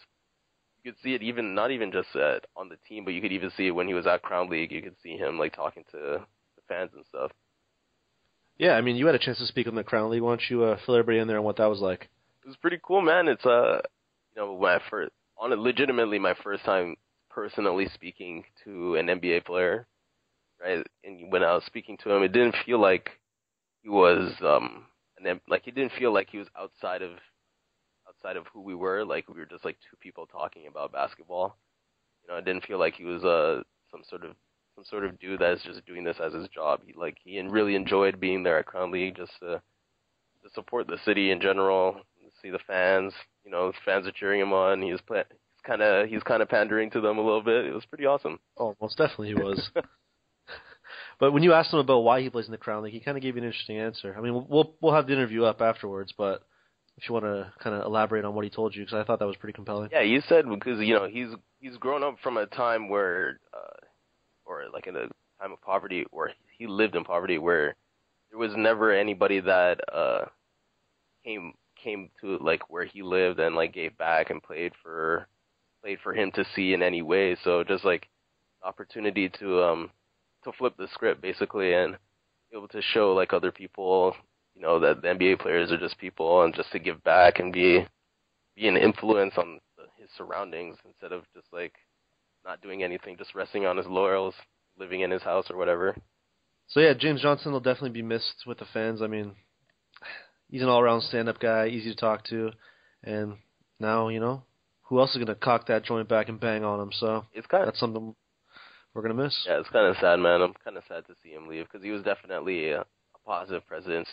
you 0.82 0.92
could 0.92 1.00
see 1.02 1.14
it 1.14 1.22
even 1.22 1.54
not 1.54 1.70
even 1.70 1.90
just 1.90 2.14
at, 2.16 2.44
on 2.56 2.68
the 2.68 2.76
team 2.86 3.04
but 3.04 3.14
you 3.14 3.22
could 3.22 3.32
even 3.32 3.50
see 3.56 3.68
it 3.68 3.70
when 3.70 3.88
he 3.88 3.94
was 3.94 4.06
at 4.06 4.22
crown 4.22 4.50
league 4.50 4.70
you 4.70 4.82
could 4.82 4.96
see 5.02 5.16
him 5.16 5.38
like 5.38 5.54
talking 5.54 5.84
to 5.90 5.96
the 5.96 6.62
fans 6.68 6.90
and 6.94 7.04
stuff 7.08 7.30
Yeah, 8.58 8.72
I 8.72 8.82
mean, 8.82 8.96
you 8.96 9.06
had 9.06 9.14
a 9.14 9.18
chance 9.18 9.38
to 9.38 9.46
speak 9.46 9.66
on 9.66 9.74
the 9.74 9.82
Crown 9.82 10.10
League. 10.10 10.22
Why 10.22 10.30
don't 10.30 10.48
you 10.48 10.62
uh, 10.62 10.78
fill 10.86 10.94
everybody 10.94 11.18
in 11.18 11.26
there 11.26 11.38
on 11.38 11.44
what 11.44 11.56
that 11.56 11.66
was 11.66 11.80
like? 11.80 12.08
it 12.44 12.46
was 12.46 12.56
pretty 12.56 12.78
cool, 12.86 13.02
man. 13.02 13.26
It's 13.26 13.44
uh, 13.44 13.80
you 14.36 14.42
know, 14.42 14.64
I 14.64 14.78
first 14.88 15.10
on 15.36 15.52
it, 15.52 15.58
legitimately 15.58 16.20
my 16.20 16.34
first 16.44 16.64
time 16.64 16.94
personally 17.34 17.88
speaking 17.94 18.44
to 18.62 18.94
an 18.94 19.06
NBA 19.06 19.44
player, 19.44 19.88
right? 20.64 20.86
And 21.04 21.30
when 21.30 21.42
I 21.42 21.54
was 21.54 21.64
speaking 21.66 21.96
to 22.02 22.10
him, 22.10 22.22
it 22.22 22.32
didn't 22.32 22.56
feel 22.64 22.80
like 22.80 23.10
he 23.82 23.88
was 23.88 24.32
um, 24.42 24.86
an 25.18 25.26
M- 25.26 25.40
like 25.48 25.62
he 25.64 25.70
didn't 25.70 25.92
feel 25.98 26.12
like 26.12 26.28
he 26.30 26.38
was 26.38 26.48
outside 26.58 27.02
of 27.02 27.12
outside 28.08 28.36
of 28.36 28.46
who 28.52 28.62
we 28.62 28.74
were. 28.74 29.04
Like 29.04 29.28
we 29.28 29.38
were 29.38 29.46
just 29.46 29.64
like 29.64 29.76
two 29.90 29.96
people 30.00 30.26
talking 30.26 30.66
about 30.66 30.92
basketball. 30.92 31.56
You 32.22 32.32
know, 32.32 32.38
it 32.38 32.44
didn't 32.44 32.66
feel 32.66 32.78
like 32.78 32.94
he 32.94 33.04
was 33.04 33.24
uh 33.24 33.62
some 33.90 34.02
sort 34.08 34.24
of 34.24 34.34
some 34.74 34.84
sort 34.84 35.04
of 35.04 35.18
dude 35.20 35.40
that's 35.40 35.62
just 35.62 35.84
doing 35.86 36.04
this 36.04 36.16
as 36.24 36.32
his 36.32 36.48
job. 36.48 36.80
He 36.86 36.94
like 36.94 37.16
he 37.22 37.40
really 37.40 37.74
enjoyed 37.74 38.18
being 38.18 38.42
there 38.42 38.58
at 38.58 38.66
Crown 38.66 38.90
League 38.90 39.16
just 39.16 39.32
to 39.40 39.60
to 40.42 40.50
support 40.54 40.86
the 40.86 40.98
city 41.04 41.30
in 41.30 41.40
general, 41.40 42.00
see 42.44 42.50
the 42.50 42.58
fans. 42.66 43.12
You 43.44 43.50
know, 43.50 43.68
the 43.72 43.78
fans 43.84 44.06
are 44.06 44.12
cheering 44.12 44.40
him 44.40 44.52
on. 44.52 44.82
He 44.82 44.92
was 44.92 45.00
play- 45.00 45.24
he's 45.28 45.60
kind 45.66 45.82
of 45.82 46.08
he's 46.08 46.22
kind 46.22 46.42
of 46.42 46.48
pandering 46.48 46.90
to 46.90 47.00
them 47.00 47.18
a 47.18 47.22
little 47.22 47.42
bit. 47.42 47.64
It 47.64 47.74
was 47.74 47.86
pretty 47.86 48.06
awesome. 48.06 48.38
Oh, 48.58 48.76
most 48.80 48.98
definitely 48.98 49.28
he 49.28 49.34
was. 49.34 49.70
but 51.24 51.32
when 51.32 51.42
you 51.42 51.54
asked 51.54 51.72
him 51.72 51.78
about 51.78 52.00
why 52.00 52.20
he 52.20 52.28
plays 52.28 52.44
in 52.44 52.52
the 52.52 52.58
Crown 52.58 52.82
League, 52.82 52.92
he 52.92 53.00
kind 53.00 53.16
of 53.16 53.22
gave 53.22 53.34
you 53.34 53.40
an 53.40 53.46
interesting 53.46 53.78
answer. 53.78 54.14
I 54.14 54.20
mean, 54.20 54.44
we'll 54.46 54.74
we'll 54.82 54.92
have 54.92 55.06
the 55.06 55.14
interview 55.14 55.44
up 55.44 55.62
afterwards, 55.62 56.12
but 56.18 56.42
if 56.98 57.08
you 57.08 57.14
want 57.14 57.24
to 57.24 57.50
kind 57.62 57.74
of 57.74 57.86
elaborate 57.86 58.26
on 58.26 58.34
what 58.34 58.44
he 58.44 58.50
told 58.50 58.76
you, 58.76 58.82
because 58.82 58.98
I 58.98 59.04
thought 59.04 59.20
that 59.20 59.26
was 59.26 59.38
pretty 59.38 59.54
compelling. 59.54 59.88
Yeah, 59.90 60.02
he 60.02 60.20
said 60.28 60.44
because 60.46 60.80
you 60.80 60.92
know 60.92 61.08
he's 61.08 61.28
he's 61.60 61.78
grown 61.78 62.02
up 62.04 62.16
from 62.22 62.36
a 62.36 62.44
time 62.44 62.90
where, 62.90 63.40
uh, 63.54 63.86
or 64.44 64.64
like 64.70 64.86
in 64.86 64.96
a 64.96 65.08
time 65.40 65.52
of 65.52 65.62
poverty, 65.62 66.04
where 66.10 66.30
he 66.58 66.66
lived 66.66 66.94
in 66.94 67.04
poverty, 67.04 67.38
where 67.38 67.74
there 68.28 68.38
was 68.38 68.52
never 68.54 68.92
anybody 68.92 69.40
that 69.40 69.80
uh 69.90 70.26
came 71.24 71.54
came 71.82 72.10
to 72.20 72.36
like 72.42 72.68
where 72.68 72.84
he 72.84 73.02
lived 73.02 73.40
and 73.40 73.56
like 73.56 73.72
gave 73.72 73.96
back 73.96 74.28
and 74.28 74.42
played 74.42 74.72
for 74.82 75.26
played 75.82 76.00
for 76.02 76.12
him 76.12 76.30
to 76.32 76.44
see 76.54 76.74
in 76.74 76.82
any 76.82 77.00
way. 77.00 77.34
So 77.44 77.64
just 77.64 77.82
like 77.82 78.10
opportunity 78.62 79.30
to 79.40 79.62
um 79.62 79.90
to 80.44 80.52
flip 80.52 80.74
the 80.76 80.88
script 80.92 81.22
basically 81.22 81.74
and 81.74 81.96
be 82.50 82.56
able 82.56 82.68
to 82.68 82.82
show 82.82 83.12
like 83.12 83.32
other 83.32 83.52
people, 83.52 84.14
you 84.54 84.62
know, 84.62 84.78
that 84.80 85.02
the 85.02 85.08
NBA 85.08 85.40
players 85.40 85.72
are 85.72 85.78
just 85.78 85.98
people 85.98 86.42
and 86.42 86.54
just 86.54 86.70
to 86.72 86.78
give 86.78 87.02
back 87.04 87.38
and 87.38 87.52
be 87.52 87.86
be 88.56 88.68
an 88.68 88.76
influence 88.76 89.34
on 89.36 89.58
the, 89.76 89.84
his 89.98 90.08
surroundings 90.16 90.76
instead 90.84 91.12
of 91.12 91.24
just 91.34 91.46
like 91.52 91.72
not 92.44 92.60
doing 92.62 92.82
anything, 92.82 93.16
just 93.16 93.34
resting 93.34 93.66
on 93.66 93.76
his 93.76 93.86
laurels, 93.86 94.34
living 94.78 95.00
in 95.00 95.10
his 95.10 95.22
house 95.22 95.50
or 95.50 95.56
whatever. 95.56 95.96
So 96.68 96.80
yeah, 96.80 96.94
James 96.94 97.22
Johnson 97.22 97.52
will 97.52 97.60
definitely 97.60 97.90
be 97.90 98.02
missed 98.02 98.44
with 98.46 98.58
the 98.58 98.66
fans. 98.72 99.02
I 99.02 99.06
mean, 99.06 99.32
he's 100.48 100.62
an 100.62 100.68
all-around 100.68 101.02
stand-up 101.02 101.40
guy, 101.40 101.66
easy 101.66 101.90
to 101.90 101.96
talk 101.96 102.24
to, 102.26 102.50
and 103.02 103.34
now, 103.80 104.08
you 104.08 104.20
know, 104.20 104.42
who 104.82 105.00
else 105.00 105.10
is 105.10 105.16
going 105.16 105.26
to 105.26 105.34
cock 105.34 105.66
that 105.66 105.84
joint 105.84 106.08
back 106.08 106.28
and 106.28 106.40
bang 106.40 106.64
on 106.64 106.80
him? 106.80 106.90
So 106.92 107.24
It's 107.32 107.46
kind 107.46 107.62
of 107.62 107.68
that's 107.68 107.80
something 107.80 108.14
we're 108.94 109.02
going 109.02 109.16
to 109.16 109.22
miss. 109.22 109.36
yeah, 109.46 109.58
it's 109.58 109.68
kind 109.70 109.86
of 109.86 109.96
sad, 110.00 110.20
man. 110.20 110.40
I'm 110.40 110.54
kind 110.64 110.76
of 110.76 110.84
sad 110.88 111.06
to 111.06 111.14
see 111.22 111.30
him 111.30 111.48
leave 111.48 111.66
because 111.70 111.84
he 111.84 111.90
was 111.90 112.02
definitely 112.02 112.70
a, 112.70 112.80
a 112.82 113.18
positive 113.26 113.66
presence, 113.66 114.08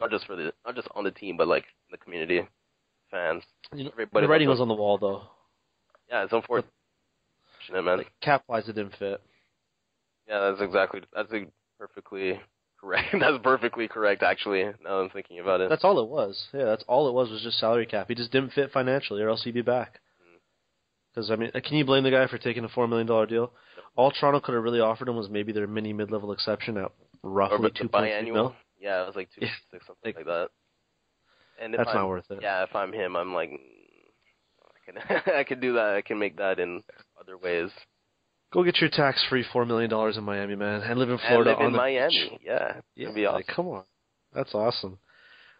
not 0.00 0.10
just 0.10 0.26
for 0.26 0.36
the 0.36 0.52
not 0.66 0.74
just 0.74 0.88
on 0.94 1.04
the 1.04 1.10
team, 1.10 1.36
but 1.36 1.48
like 1.48 1.64
in 1.88 1.92
the 1.92 1.98
community, 1.98 2.40
fans. 3.10 3.42
You 3.74 3.84
know, 3.84 3.90
Everybody 3.92 4.26
the 4.26 4.30
writing 4.30 4.48
was 4.48 4.60
on 4.60 4.68
the 4.68 4.74
wall, 4.74 4.98
though. 4.98 5.22
Yeah, 6.10 6.24
it's 6.24 6.32
unfortunate, 6.32 6.70
man. 7.72 8.04
Cap 8.20 8.42
wise, 8.48 8.68
it 8.68 8.74
didn't 8.74 8.96
fit. 8.98 9.20
Yeah, 10.28 10.50
that's 10.50 10.62
exactly 10.62 11.00
that's 11.14 11.32
a 11.32 11.46
perfectly 11.78 12.40
correct. 12.80 13.08
that's 13.20 13.38
perfectly 13.42 13.88
correct, 13.88 14.22
actually. 14.22 14.64
Now 14.64 14.72
that 14.98 15.04
I'm 15.04 15.10
thinking 15.10 15.38
about 15.40 15.60
it. 15.60 15.70
That's 15.70 15.84
all 15.84 16.00
it 16.00 16.08
was. 16.08 16.48
Yeah, 16.52 16.64
that's 16.64 16.84
all 16.88 17.08
it 17.08 17.14
was 17.14 17.30
was 17.30 17.42
just 17.42 17.58
salary 17.58 17.86
cap. 17.86 18.06
He 18.08 18.14
just 18.14 18.32
didn't 18.32 18.52
fit 18.52 18.72
financially, 18.72 19.22
or 19.22 19.28
else 19.28 19.44
he'd 19.44 19.54
be 19.54 19.62
back. 19.62 20.00
Because 21.18 21.32
I 21.32 21.36
mean, 21.36 21.50
can 21.50 21.76
you 21.76 21.84
blame 21.84 22.04
the 22.04 22.12
guy 22.12 22.28
for 22.28 22.38
taking 22.38 22.62
a 22.64 22.68
four 22.68 22.86
million 22.86 23.08
dollar 23.08 23.26
deal? 23.26 23.50
All 23.96 24.12
Toronto 24.12 24.38
could 24.38 24.54
have 24.54 24.62
really 24.62 24.78
offered 24.78 25.08
him 25.08 25.16
was 25.16 25.28
maybe 25.28 25.50
their 25.50 25.66
mini 25.66 25.92
mid 25.92 26.12
level 26.12 26.30
exception 26.30 26.76
at 26.78 26.92
roughly 27.24 27.72
two 27.74 27.88
point 27.88 28.12
three 28.20 28.30
mil. 28.30 28.54
Yeah, 28.80 29.02
it 29.02 29.06
was 29.08 29.16
like 29.16 29.28
two 29.34 29.44
Yeah, 29.44 29.50
six 29.72 29.84
something 29.84 30.14
like- 30.14 30.16
like, 30.18 30.26
that. 30.26 30.48
And 31.60 31.74
if 31.74 31.78
That's 31.78 31.90
I'm, 31.90 31.96
not 31.96 32.08
worth 32.08 32.30
it. 32.30 32.38
Yeah, 32.40 32.62
if 32.62 32.72
I'm 32.76 32.92
him, 32.92 33.16
I'm 33.16 33.34
like, 33.34 33.50
I 33.50 34.92
can 34.92 35.32
I 35.34 35.42
can 35.42 35.58
do 35.58 35.72
that. 35.72 35.96
I 35.96 36.02
can 36.02 36.20
make 36.20 36.36
that 36.36 36.60
in 36.60 36.84
other 37.20 37.36
ways. 37.36 37.70
Go 38.52 38.62
get 38.62 38.80
your 38.80 38.88
tax 38.90 39.24
free 39.28 39.44
four 39.52 39.64
million 39.66 39.90
dollars 39.90 40.16
in 40.16 40.22
Miami, 40.22 40.54
man, 40.54 40.82
and 40.82 41.00
live 41.00 41.10
in 41.10 41.18
Florida. 41.18 41.50
And 41.50 41.58
live 41.58 41.68
in 41.70 41.76
Miami. 41.76 42.28
beach. 42.30 42.40
Yeah, 42.44 42.74
Yeah, 42.94 43.10
be 43.12 43.26
awesome. 43.26 43.34
like, 43.34 43.46
come 43.48 43.66
on, 43.66 43.82
that's 44.32 44.54
awesome. 44.54 44.98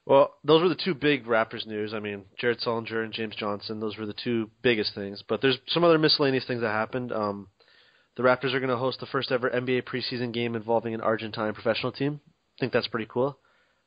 Well, 0.09 0.33
those 0.43 0.63
were 0.63 0.71
the 0.71 0.75
two 0.75 0.95
big 0.95 1.27
Raptors 1.27 1.67
news. 1.67 1.93
I 1.93 2.01
mean, 2.01 2.25
Jared 2.41 2.61
Sullinger 2.61 3.05
and 3.05 3.13
James 3.13 3.37
Johnson. 3.37 3.79
Those 3.79 3.99
were 3.99 4.07
the 4.07 4.15
two 4.15 4.51
biggest 4.63 4.95
things. 4.95 5.23
But 5.29 5.43
there's 5.43 5.59
some 5.69 5.85
other 5.85 5.99
miscellaneous 5.99 6.47
things 6.47 6.63
that 6.63 6.71
happened. 6.71 7.13
Um, 7.13 7.49
the 8.17 8.23
Raptors 8.23 8.55
are 8.55 8.59
going 8.59 8.71
to 8.71 8.79
host 8.79 9.01
the 9.01 9.07
first 9.07 9.31
ever 9.31 9.51
NBA 9.51 9.83
preseason 9.83 10.33
game 10.33 10.57
involving 10.57 10.95
an 10.95 11.03
Argentine 11.03 11.53
professional 11.53 11.93
team. 11.93 12.21
I 12.27 12.57
think 12.59 12.73
that's 12.73 12.89
pretty 12.89 13.07
cool. 13.07 13.39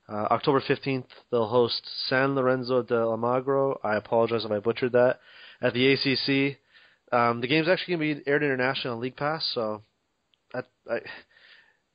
Uh, 0.08 0.28
October 0.30 0.62
15th, 0.62 1.06
they'll 1.32 1.48
host 1.48 1.82
San 2.08 2.36
Lorenzo 2.36 2.84
de 2.84 2.94
Almagro. 2.94 3.80
I 3.84 3.96
apologize 3.96 4.46
if 4.46 4.52
I 4.52 4.60
butchered 4.60 4.92
that. 4.92 5.22
At 5.60 5.74
the 5.74 5.92
ACC. 5.92 6.60
Um, 7.12 7.42
the 7.42 7.48
game's 7.48 7.68
actually 7.68 7.96
going 7.98 8.10
to 8.10 8.22
be 8.22 8.30
aired 8.30 8.44
internationally 8.44 8.96
on 8.96 9.02
League 9.02 9.18
Pass, 9.18 9.50
so 9.56 9.82
I, 10.54 10.60
I, 10.88 11.00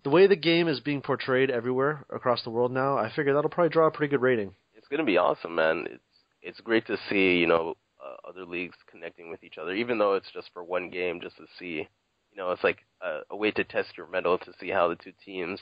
the 0.06 0.10
way 0.10 0.28
the 0.28 0.36
game 0.36 0.68
is 0.68 0.78
being 0.78 1.02
portrayed 1.02 1.50
everywhere 1.50 2.06
across 2.10 2.44
the 2.44 2.50
world 2.50 2.70
now, 2.70 2.96
I 2.96 3.10
figure 3.10 3.34
that'll 3.34 3.50
probably 3.50 3.70
draw 3.70 3.88
a 3.88 3.90
pretty 3.90 4.12
good 4.12 4.22
rating. 4.22 4.54
It's 4.76 4.86
gonna 4.86 5.02
be 5.02 5.16
awesome, 5.16 5.56
man. 5.56 5.88
It's 5.90 6.04
it's 6.42 6.60
great 6.60 6.86
to 6.86 6.96
see 7.10 7.38
you 7.38 7.48
know 7.48 7.74
uh, 8.00 8.28
other 8.28 8.44
leagues 8.44 8.76
connecting 8.88 9.30
with 9.30 9.42
each 9.42 9.58
other, 9.60 9.74
even 9.74 9.98
though 9.98 10.14
it's 10.14 10.30
just 10.32 10.48
for 10.52 10.62
one 10.62 10.90
game, 10.90 11.20
just 11.20 11.36
to 11.38 11.46
see. 11.58 11.88
You 12.30 12.36
know, 12.36 12.52
it's 12.52 12.62
like 12.62 12.78
a, 13.02 13.22
a 13.30 13.36
way 13.36 13.50
to 13.50 13.64
test 13.64 13.96
your 13.96 14.06
mettle 14.06 14.38
to 14.38 14.52
see 14.60 14.68
how 14.68 14.86
the 14.86 14.94
two 14.94 15.10
teams 15.24 15.58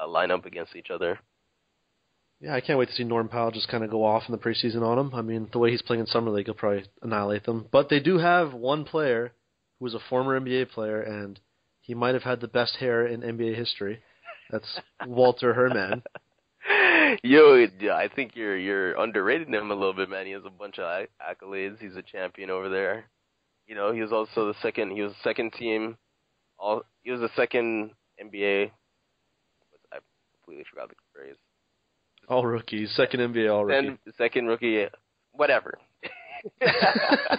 uh, 0.00 0.08
line 0.08 0.32
up 0.32 0.44
against 0.44 0.74
each 0.74 0.90
other. 0.90 1.20
Yeah, 2.40 2.56
I 2.56 2.60
can't 2.60 2.80
wait 2.80 2.88
to 2.88 2.94
see 2.94 3.04
Norm 3.04 3.28
Powell 3.28 3.52
just 3.52 3.68
kind 3.68 3.84
of 3.84 3.90
go 3.90 4.04
off 4.04 4.24
in 4.26 4.32
the 4.32 4.38
preseason 4.38 4.82
on 4.82 4.98
him. 4.98 5.14
I 5.14 5.22
mean, 5.22 5.50
the 5.52 5.60
way 5.60 5.70
he's 5.70 5.82
playing 5.82 6.00
in 6.00 6.06
summer 6.08 6.32
league, 6.32 6.46
he'll 6.46 6.54
probably 6.54 6.84
annihilate 7.00 7.44
them. 7.44 7.66
But 7.70 7.90
they 7.90 8.00
do 8.00 8.18
have 8.18 8.54
one 8.54 8.84
player 8.84 9.34
who 9.78 9.84
was 9.84 9.94
a 9.94 10.00
former 10.10 10.40
NBA 10.40 10.70
player, 10.70 11.00
and 11.00 11.38
he 11.88 11.94
might 11.94 12.12
have 12.12 12.22
had 12.22 12.40
the 12.40 12.48
best 12.48 12.76
hair 12.76 13.06
in 13.06 13.22
NBA 13.22 13.56
history. 13.56 14.00
That's 14.50 14.78
Walter 15.06 15.54
Herrmann. 15.54 16.02
Yo, 17.22 17.66
I 17.90 18.08
think 18.14 18.32
you're 18.36 18.58
you're 18.58 18.94
underrating 19.00 19.54
him 19.54 19.70
a 19.70 19.74
little 19.74 19.94
bit, 19.94 20.10
man. 20.10 20.26
He 20.26 20.32
has 20.32 20.42
a 20.44 20.50
bunch 20.50 20.78
of 20.78 20.84
accolades. 20.84 21.78
He's 21.80 21.96
a 21.96 22.02
champion 22.02 22.50
over 22.50 22.68
there. 22.68 23.06
You 23.66 23.74
know, 23.74 23.92
he 23.92 24.02
was 24.02 24.12
also 24.12 24.48
the 24.48 24.54
second. 24.60 24.90
He 24.90 25.00
was 25.00 25.14
second 25.24 25.54
team. 25.54 25.96
All 26.58 26.82
he 27.02 27.10
was 27.10 27.20
the 27.20 27.30
second 27.34 27.92
NBA. 28.22 28.70
I 29.90 29.98
completely 30.34 30.66
forgot 30.70 30.90
the 30.90 30.94
phrase. 31.14 31.36
All 32.28 32.44
rookies, 32.44 32.92
second 32.94 33.20
NBA 33.20 33.50
all 33.50 33.64
rookie, 33.64 33.86
Then 33.86 33.98
second 34.18 34.46
rookie, 34.46 34.84
whatever. 35.32 35.78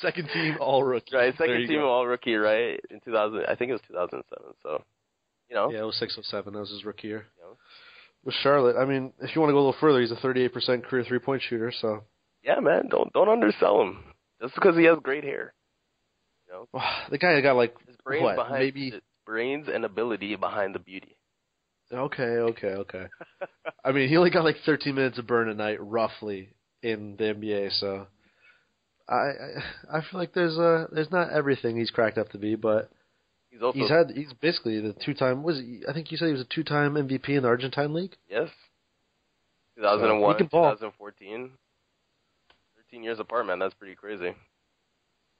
second 0.00 0.28
team 0.32 0.56
all 0.60 0.82
rookie. 0.84 1.14
right, 1.14 1.34
second 1.36 1.66
team 1.66 1.80
go. 1.80 1.88
all 1.88 2.06
rookie, 2.06 2.34
right? 2.34 2.80
In 2.90 3.00
2000, 3.04 3.44
I 3.46 3.54
think 3.54 3.70
it 3.70 3.74
was 3.74 3.82
2007. 3.88 4.54
So, 4.62 4.82
you 5.48 5.56
know, 5.56 5.70
Yeah, 5.70 5.80
it 5.80 5.86
was 5.86 5.96
six 5.98 6.16
oh 6.18 6.22
seven. 6.22 6.54
That 6.54 6.60
was 6.60 6.70
his 6.70 6.84
rookie 6.84 7.08
year. 7.08 7.26
you 7.38 7.44
know. 7.44 7.56
With 8.24 8.34
Charlotte, 8.42 8.76
I 8.76 8.84
mean, 8.84 9.12
if 9.20 9.34
you 9.34 9.40
want 9.40 9.50
to 9.50 9.54
go 9.54 9.58
a 9.58 9.64
little 9.66 9.76
further, 9.80 10.00
he's 10.00 10.10
a 10.10 10.16
38% 10.16 10.84
career 10.84 11.04
three 11.04 11.18
point 11.18 11.42
shooter. 11.48 11.72
So 11.80 12.04
yeah, 12.42 12.60
man, 12.60 12.88
don't 12.88 13.12
don't 13.12 13.28
undersell 13.28 13.80
him 13.82 14.04
just 14.40 14.54
because 14.54 14.76
he 14.76 14.84
has 14.84 14.98
great 15.02 15.24
hair. 15.24 15.54
You 16.48 16.66
know? 16.74 16.82
the 17.10 17.18
guy 17.18 17.40
got 17.40 17.56
like 17.56 17.74
His 17.86 17.96
brains 18.04 18.22
what? 18.24 18.36
behind 18.36 18.58
Maybe 18.58 18.90
his 18.90 19.00
brains 19.26 19.68
and 19.72 19.84
ability 19.84 20.36
behind 20.36 20.74
the 20.74 20.78
beauty. 20.80 21.16
okay, 21.92 22.22
okay, 22.22 22.68
okay. 22.68 23.06
I 23.84 23.92
mean, 23.92 24.08
he 24.08 24.16
only 24.16 24.30
got 24.30 24.44
like 24.44 24.56
13 24.66 24.94
minutes 24.94 25.18
of 25.18 25.26
burn 25.26 25.48
a 25.48 25.54
night, 25.54 25.78
roughly, 25.80 26.50
in 26.82 27.16
the 27.16 27.24
NBA. 27.24 27.78
So 27.80 28.06
I 29.10 29.32
I, 29.92 30.00
feel 30.00 30.20
like 30.20 30.32
there's 30.32 30.56
uh 30.58 30.86
there's 30.92 31.10
not 31.10 31.30
everything 31.30 31.76
he's 31.76 31.90
cracked 31.90 32.18
up 32.18 32.30
to 32.30 32.38
be, 32.38 32.54
but 32.54 32.90
He's 33.50 33.62
also 33.62 33.78
he's 33.78 33.90
had 33.90 34.12
he's 34.14 34.32
basically 34.40 34.80
the 34.80 34.94
two 35.04 35.14
time 35.14 35.42
was 35.42 35.58
he, 35.58 35.82
I 35.88 35.92
think 35.92 36.10
you 36.12 36.16
said 36.16 36.26
he 36.26 36.32
was 36.32 36.42
a 36.42 36.54
two 36.54 36.62
time 36.62 36.94
MVP 36.94 37.30
in 37.30 37.42
the 37.42 37.48
Argentine 37.48 37.92
league. 37.92 38.14
yes, 38.28 38.48
2001, 39.76 40.34
he 40.34 40.38
can 40.38 40.46
ball. 40.46 40.70
2014, 40.70 41.50
13 42.90 43.02
years 43.02 43.18
apart, 43.18 43.46
man. 43.46 43.58
That's 43.58 43.74
pretty 43.74 43.96
crazy. 43.96 44.34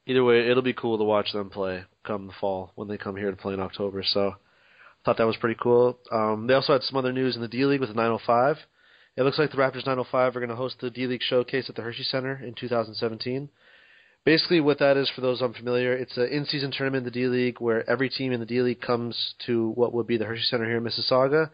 Either 0.07 0.25
way, 0.25 0.49
it'll 0.49 0.63
be 0.63 0.73
cool 0.73 0.99
to 0.99 1.05
watch 1.05 1.33
them 1.33 1.51
play 1.51 1.85
come 2.05 2.27
the 2.27 2.33
fall 2.41 2.73
when 2.75 2.89
they 2.89 2.99
come 2.99 3.17
here 3.17 3.31
to 3.31 3.37
play 3.37 3.55
in 3.55 3.61
October. 3.61 4.03
So, 4.03 4.35
thought 5.05 5.19
that 5.19 5.27
was 5.27 5.37
pretty 5.37 5.59
cool. 5.63 5.99
Um, 6.11 6.47
they 6.49 6.55
also 6.55 6.73
had 6.73 6.83
some 6.83 6.97
other 6.97 7.13
news 7.13 7.37
in 7.37 7.43
the 7.43 7.49
D 7.49 7.65
League 7.65 7.81
with 7.81 7.91
the 7.91 7.95
905. 7.95 8.57
It 9.17 9.23
looks 9.23 9.39
like 9.39 9.51
the 9.51 9.57
Raptors 9.57 9.87
905 9.87 10.35
are 10.35 10.41
going 10.41 10.51
to 10.51 10.57
host 10.57 10.77
the 10.81 10.91
D 10.91 11.07
League 11.07 11.23
showcase 11.23 11.69
at 11.69 11.77
the 11.77 11.83
Hershey 11.83 12.03
Center 12.03 12.41
in 12.43 12.55
2017. 12.55 13.51
Basically, 14.25 14.61
what 14.61 14.79
that 14.81 14.99
is 14.99 15.09
for 15.09 15.23
those 15.23 15.41
unfamiliar, 15.41 15.95
it's 15.95 16.17
an 16.19 16.29
in-season 16.29 16.73
tournament 16.73 17.01
in 17.01 17.05
the 17.05 17.11
D 17.11 17.27
League 17.27 17.61
where 17.61 17.89
every 17.89 18.11
team 18.11 18.33
in 18.33 18.41
the 18.41 18.47
D 18.47 18.61
League 18.61 18.83
comes 18.83 19.35
to 19.47 19.71
what 19.71 19.95
would 19.95 20.07
be 20.07 20.19
the 20.19 20.27
Hershey 20.27 20.45
Center 20.45 20.67
here 20.67 20.77
in 20.77 20.85
Mississauga. 20.85 21.51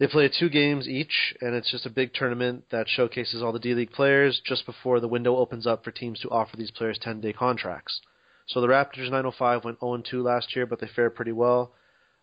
They 0.00 0.08
play 0.08 0.28
two 0.28 0.48
games 0.48 0.88
each, 0.88 1.34
and 1.40 1.54
it's 1.54 1.70
just 1.70 1.86
a 1.86 1.90
big 1.90 2.12
tournament 2.12 2.64
that 2.70 2.88
showcases 2.88 3.42
all 3.42 3.52
the 3.52 3.60
D 3.60 3.74
League 3.74 3.92
players 3.92 4.40
just 4.44 4.66
before 4.66 4.98
the 4.98 5.06
window 5.06 5.36
opens 5.36 5.66
up 5.66 5.84
for 5.84 5.92
teams 5.92 6.18
to 6.20 6.30
offer 6.30 6.56
these 6.56 6.72
players 6.72 6.98
10 7.00 7.20
day 7.20 7.32
contracts. 7.32 8.00
So 8.46 8.60
the 8.60 8.66
Raptors 8.66 9.10
905 9.10 9.64
went 9.64 9.78
0 9.78 10.02
2 10.10 10.22
last 10.22 10.56
year, 10.56 10.66
but 10.66 10.80
they 10.80 10.88
fared 10.88 11.14
pretty 11.14 11.32
well. 11.32 11.72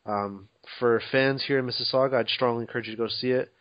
Um, 0.06 0.50
for 0.80 1.02
fans 1.12 1.46
here 1.48 1.60
in 1.60 1.66
Mississauga, 1.66 2.16
I'd 2.16 2.30
strongly 2.30 2.64
encourage 2.64 2.88
you 2.88 2.96
to 2.96 3.02
go 3.02 3.08
see 3.08 3.32
it. 3.32 3.54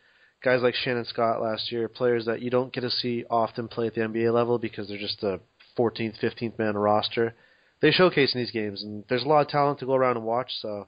Guys 0.43 0.61
like 0.61 0.75
Shannon 0.75 1.05
Scott 1.05 1.41
last 1.41 1.71
year, 1.71 1.87
players 1.87 2.25
that 2.25 2.41
you 2.41 2.49
don't 2.49 2.73
get 2.73 2.81
to 2.81 2.89
see 2.89 3.23
often 3.29 3.67
play 3.67 3.87
at 3.87 3.95
the 3.95 4.01
NBA 4.01 4.33
level 4.33 4.59
because 4.59 4.87
they're 4.87 4.97
just 4.97 5.23
a 5.23 5.39
14th, 5.77 6.19
15th 6.21 6.57
man 6.59 6.75
roster. 6.75 7.35
They 7.81 7.91
showcase 7.91 8.33
in 8.33 8.41
these 8.41 8.51
games, 8.51 8.81
and 8.83 9.03
there's 9.09 9.23
a 9.23 9.27
lot 9.27 9.41
of 9.41 9.47
talent 9.49 9.79
to 9.79 9.85
go 9.85 9.93
around 9.95 10.17
and 10.17 10.25
watch. 10.25 10.51
So 10.61 10.87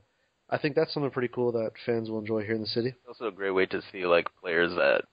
I 0.50 0.58
think 0.58 0.76
that's 0.76 0.94
something 0.94 1.12
pretty 1.12 1.28
cool 1.28 1.52
that 1.52 1.72
fans 1.86 2.10
will 2.10 2.20
enjoy 2.20 2.44
here 2.44 2.56
in 2.56 2.62
the 2.62 2.68
city. 2.68 2.90
It's 2.90 3.08
also 3.08 3.28
a 3.28 3.32
great 3.32 3.52
way 3.52 3.66
to 3.68 3.82
see 3.92 4.06
like 4.06 4.28
players 4.42 4.72
that 4.76 5.04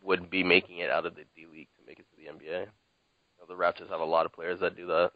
would 0.00 0.30
be 0.30 0.44
making 0.44 0.78
it 0.78 0.90
out 0.90 1.06
of 1.06 1.14
the 1.16 1.22
D 1.34 1.46
League 1.50 1.68
to 1.78 1.86
make 1.86 1.98
it 1.98 2.06
to 2.10 2.16
the 2.16 2.28
NBA. 2.30 2.60
You 2.60 2.66
know, 3.40 3.46
the 3.48 3.54
Raptors 3.54 3.90
have 3.90 4.00
a 4.00 4.04
lot 4.04 4.26
of 4.26 4.32
players 4.32 4.60
that 4.60 4.76
do 4.76 4.86
that. 4.86 5.10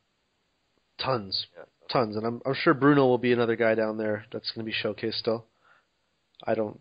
Tons, 0.99 1.47
Yeah, 1.57 1.65
so. 1.81 1.87
tons, 1.93 2.17
and 2.17 2.27
I'm 2.27 2.43
I'm 2.45 2.55
sure 2.55 2.75
Bruno 2.75 3.07
will 3.07 3.19
be 3.19 3.33
another 3.33 3.57
guy 3.57 3.75
down 3.75 3.97
there 3.99 4.25
that's 4.33 4.51
going 4.51 4.67
to 4.67 4.71
be 4.71 4.77
showcased 4.77 5.15
still. 5.19 5.47
I 6.45 6.55
don't. 6.55 6.81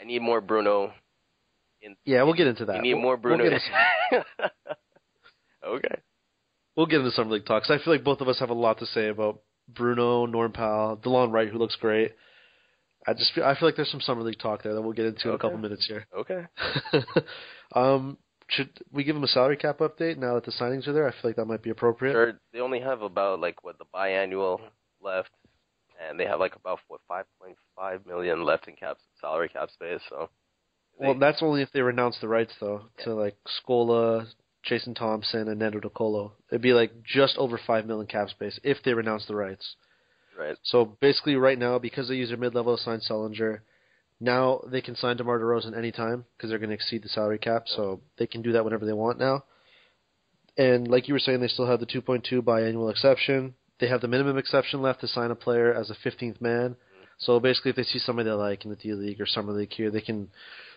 I 0.00 0.04
need 0.04 0.20
more 0.22 0.40
Bruno. 0.42 0.92
In 1.80 1.96
Yeah, 2.04 2.22
we'll 2.24 2.34
get 2.34 2.46
into 2.46 2.66
that. 2.66 2.76
we 2.76 2.80
need 2.82 2.94
We'll- 2.94 3.02
more 3.02 3.16
Bruno. 3.16 3.44
We'll 3.44 4.22
okay. 5.76 5.94
We'll 6.78 6.86
get 6.86 7.00
into 7.00 7.10
some 7.10 7.28
league 7.28 7.44
talks. 7.44 7.70
I 7.72 7.78
feel 7.78 7.92
like 7.92 8.04
both 8.04 8.20
of 8.20 8.28
us 8.28 8.38
have 8.38 8.50
a 8.50 8.54
lot 8.54 8.78
to 8.78 8.86
say 8.86 9.08
about 9.08 9.40
Bruno, 9.66 10.26
Norm 10.26 10.52
Powell, 10.52 10.96
Delon 10.96 11.32
Wright, 11.32 11.48
who 11.48 11.58
looks 11.58 11.74
great. 11.74 12.14
I 13.04 13.14
just 13.14 13.34
feel, 13.34 13.42
I 13.42 13.58
feel 13.58 13.66
like 13.66 13.74
there's 13.74 13.90
some 13.90 14.00
summer 14.00 14.22
league 14.22 14.38
talk 14.38 14.62
there 14.62 14.74
that 14.74 14.80
we'll 14.80 14.92
get 14.92 15.06
into 15.06 15.24
in 15.24 15.30
a 15.30 15.32
Okay. 15.32 15.42
couple 15.42 15.58
minutes 15.58 15.84
here. 15.88 16.06
Okay. 16.16 16.44
um, 17.74 18.16
should 18.46 18.70
we 18.92 19.02
give 19.02 19.16
him 19.16 19.24
a 19.24 19.26
salary 19.26 19.56
cap 19.56 19.80
update 19.80 20.18
now 20.18 20.34
that 20.34 20.44
the 20.44 20.52
signings 20.52 20.86
are 20.86 20.92
there? 20.92 21.08
I 21.08 21.10
feel 21.10 21.18
like 21.24 21.34
that 21.34 21.46
might 21.46 21.64
be 21.64 21.70
appropriate. 21.70 22.12
Sure. 22.12 22.40
They 22.52 22.60
only 22.60 22.78
have 22.78 23.02
about 23.02 23.40
like 23.40 23.64
what 23.64 23.76
the 23.78 23.84
biannual 23.92 24.60
left, 25.02 25.30
and 26.08 26.20
they 26.20 26.26
have 26.26 26.38
like 26.38 26.54
about 26.54 26.78
what 26.86 27.00
5.5 27.10 28.06
million 28.06 28.44
left 28.44 28.68
in 28.68 28.76
cap 28.76 28.98
salary 29.20 29.48
cap 29.48 29.70
space. 29.70 30.00
So. 30.08 30.30
Well, 30.96 31.18
that's 31.18 31.42
only 31.42 31.62
if 31.62 31.72
they 31.72 31.80
renounce 31.80 32.18
the 32.20 32.28
rights 32.28 32.52
though 32.60 32.82
to 33.02 33.14
like 33.14 33.36
Scola, 33.66 34.28
Jason 34.64 34.94
Thompson, 34.94 35.48
and 35.48 35.58
Nando 35.58 35.80
De 35.80 35.88
Colo. 35.88 36.32
It'd 36.50 36.62
be 36.62 36.72
like 36.72 36.92
just 37.02 37.36
over 37.38 37.58
five 37.66 37.86
million 37.86 38.06
cap 38.06 38.30
space 38.30 38.58
if 38.62 38.78
they 38.84 38.94
renounce 38.94 39.26
the 39.26 39.36
rights. 39.36 39.76
right. 40.38 40.56
So 40.62 40.96
basically, 41.00 41.36
right 41.36 41.58
now, 41.58 41.78
because 41.78 42.08
they 42.08 42.16
use 42.16 42.28
their 42.28 42.38
mid-level 42.38 42.76
to 42.76 42.82
sign 42.82 43.00
Sullinger, 43.00 43.60
now 44.20 44.60
they 44.66 44.80
can 44.80 44.96
sign 44.96 45.16
DeMar 45.16 45.38
DeRozan 45.38 45.76
anytime 45.76 46.24
because 46.36 46.50
they're 46.50 46.58
going 46.58 46.70
to 46.70 46.74
exceed 46.74 47.02
the 47.02 47.08
salary 47.08 47.38
cap. 47.38 47.64
So 47.66 48.00
they 48.18 48.26
can 48.26 48.42
do 48.42 48.52
that 48.52 48.64
whenever 48.64 48.84
they 48.84 48.92
want 48.92 49.18
now. 49.18 49.44
And 50.56 50.88
like 50.88 51.06
you 51.06 51.14
were 51.14 51.20
saying, 51.20 51.40
they 51.40 51.48
still 51.48 51.68
have 51.68 51.78
the 51.78 51.86
2.2 51.86 52.42
biannual 52.42 52.90
exception. 52.90 53.54
They 53.78 53.86
have 53.86 54.00
the 54.00 54.08
minimum 54.08 54.38
exception 54.38 54.82
left 54.82 55.00
to 55.02 55.08
sign 55.08 55.30
a 55.30 55.36
player 55.36 55.72
as 55.72 55.88
a 55.88 55.94
15th 55.94 56.40
man. 56.40 56.74
So 57.18 57.38
basically, 57.38 57.70
if 57.70 57.76
they 57.76 57.84
see 57.84 58.00
somebody 58.00 58.28
they 58.28 58.34
like 58.34 58.64
in 58.64 58.70
the 58.70 58.76
D 58.76 58.92
League 58.92 59.20
or 59.20 59.26
Summer 59.26 59.52
League 59.52 59.72
here, 59.72 59.90
they 59.90 60.00
can 60.00 60.30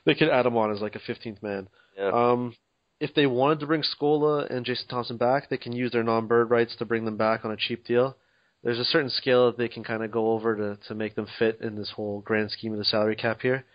they 0.06 0.16
can 0.16 0.30
add 0.30 0.46
him 0.46 0.58
on 0.58 0.72
as 0.72 0.82
like 0.82 0.96
a 0.96 1.00
15th 1.00 1.42
man. 1.44 1.68
Yeah. 1.98 2.10
Um, 2.10 2.56
if 3.02 3.16
they 3.16 3.26
wanted 3.26 3.60
to 3.60 3.66
bring 3.66 3.82
Scola 3.82 4.48
and 4.50 4.64
Jason 4.64 4.88
Thompson 4.88 5.18
back, 5.18 5.50
they 5.50 5.58
can 5.58 5.74
use 5.74 5.92
their 5.92 6.04
non-bird 6.04 6.52
rights 6.52 6.76
to 6.78 6.86
bring 6.86 7.04
them 7.04 7.18
back 7.18 7.44
on 7.44 7.52
a 7.52 7.58
cheap 7.58 7.84
deal. 7.84 8.16
There's 8.64 8.78
a 8.78 8.86
certain 8.86 9.10
scale 9.10 9.48
that 9.48 9.58
they 9.58 9.68
can 9.68 9.84
kind 9.84 10.04
of 10.04 10.12
go 10.12 10.34
over 10.34 10.56
to 10.56 10.88
to 10.88 10.94
make 10.94 11.16
them 11.16 11.26
fit 11.40 11.60
in 11.62 11.76
this 11.76 11.92
whole 11.96 12.22
grand 12.22 12.52
scheme 12.52 12.74
of 12.74 12.78
the 12.78 12.86
salary 12.86 13.16
cap 13.16 13.42
here. 13.42 13.66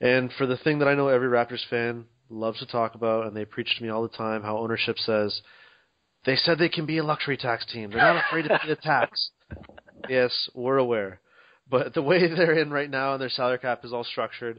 And 0.00 0.32
for 0.36 0.46
the 0.46 0.56
thing 0.56 0.80
that 0.80 0.88
I 0.88 0.96
know 0.96 1.06
every 1.06 1.28
Raptors 1.28 1.64
fan 1.70 2.06
loves 2.28 2.58
to 2.58 2.66
talk 2.66 2.96
about, 2.96 3.28
and 3.28 3.36
they 3.36 3.44
preach 3.44 3.76
to 3.76 3.82
me 3.84 3.90
all 3.90 4.02
the 4.02 4.08
time, 4.08 4.42
how 4.42 4.58
ownership 4.58 4.98
says 4.98 5.40
they 6.26 6.34
said 6.34 6.58
they 6.58 6.68
can 6.68 6.84
be 6.84 6.98
a 6.98 7.04
luxury 7.04 7.36
tax 7.36 7.64
team. 7.72 7.90
They're 7.90 8.00
not 8.00 8.24
afraid 8.26 8.42
to 8.42 8.58
pay 8.58 8.68
the 8.68 8.76
tax. 8.76 9.30
yes, 10.08 10.32
we're 10.52 10.78
aware. 10.78 11.20
But 11.70 11.94
the 11.94 12.02
way 12.02 12.26
they're 12.26 12.58
in 12.58 12.70
right 12.70 12.90
now 12.90 13.12
and 13.12 13.22
their 13.22 13.28
salary 13.28 13.58
cap 13.58 13.84
is 13.84 13.92
all 13.92 14.02
structured, 14.02 14.58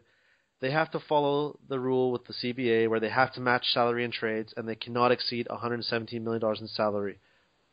they 0.61 0.71
have 0.71 0.91
to 0.91 0.99
follow 0.99 1.59
the 1.67 1.79
rule 1.79 2.11
with 2.11 2.25
the 2.25 2.33
CBA 2.33 2.89
where 2.89 2.99
they 2.99 3.09
have 3.09 3.33
to 3.33 3.41
match 3.41 3.65
salary 3.71 4.03
and 4.03 4.13
trades 4.13 4.53
and 4.55 4.67
they 4.67 4.75
cannot 4.75 5.11
exceed 5.11 5.47
$117 5.49 6.21
million 6.21 6.41
in 6.59 6.67
salary, 6.67 7.19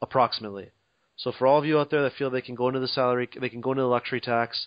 approximately. 0.00 0.70
So 1.16 1.32
for 1.32 1.46
all 1.46 1.58
of 1.58 1.64
you 1.64 1.78
out 1.78 1.90
there 1.90 2.02
that 2.02 2.14
feel 2.14 2.30
they 2.30 2.40
can 2.40 2.54
go 2.54 2.68
into 2.68 2.80
the 2.80 2.88
salary, 2.88 3.28
they 3.40 3.48
can 3.48 3.60
go 3.60 3.72
into 3.72 3.82
the 3.82 3.88
luxury 3.88 4.20
tax, 4.20 4.66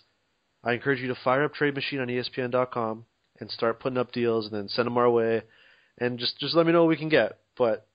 I 0.66 0.72
encourage 0.72 1.00
you 1.00 1.08
to 1.08 1.14
fire 1.22 1.44
up 1.44 1.54
Trade 1.54 1.74
Machine 1.74 2.00
on 2.00 2.08
ESPN.com 2.08 3.04
and 3.38 3.50
start 3.50 3.78
putting 3.78 3.98
up 3.98 4.12
deals 4.12 4.46
and 4.46 4.54
then 4.54 4.68
send 4.68 4.86
them 4.86 4.98
our 4.98 5.08
way, 5.08 5.42
and 5.98 6.18
just 6.18 6.38
just 6.38 6.54
let 6.54 6.66
me 6.66 6.72
know 6.72 6.82
what 6.82 6.88
we 6.88 6.96
can 6.96 7.08
get. 7.08 7.38
But 7.56 7.86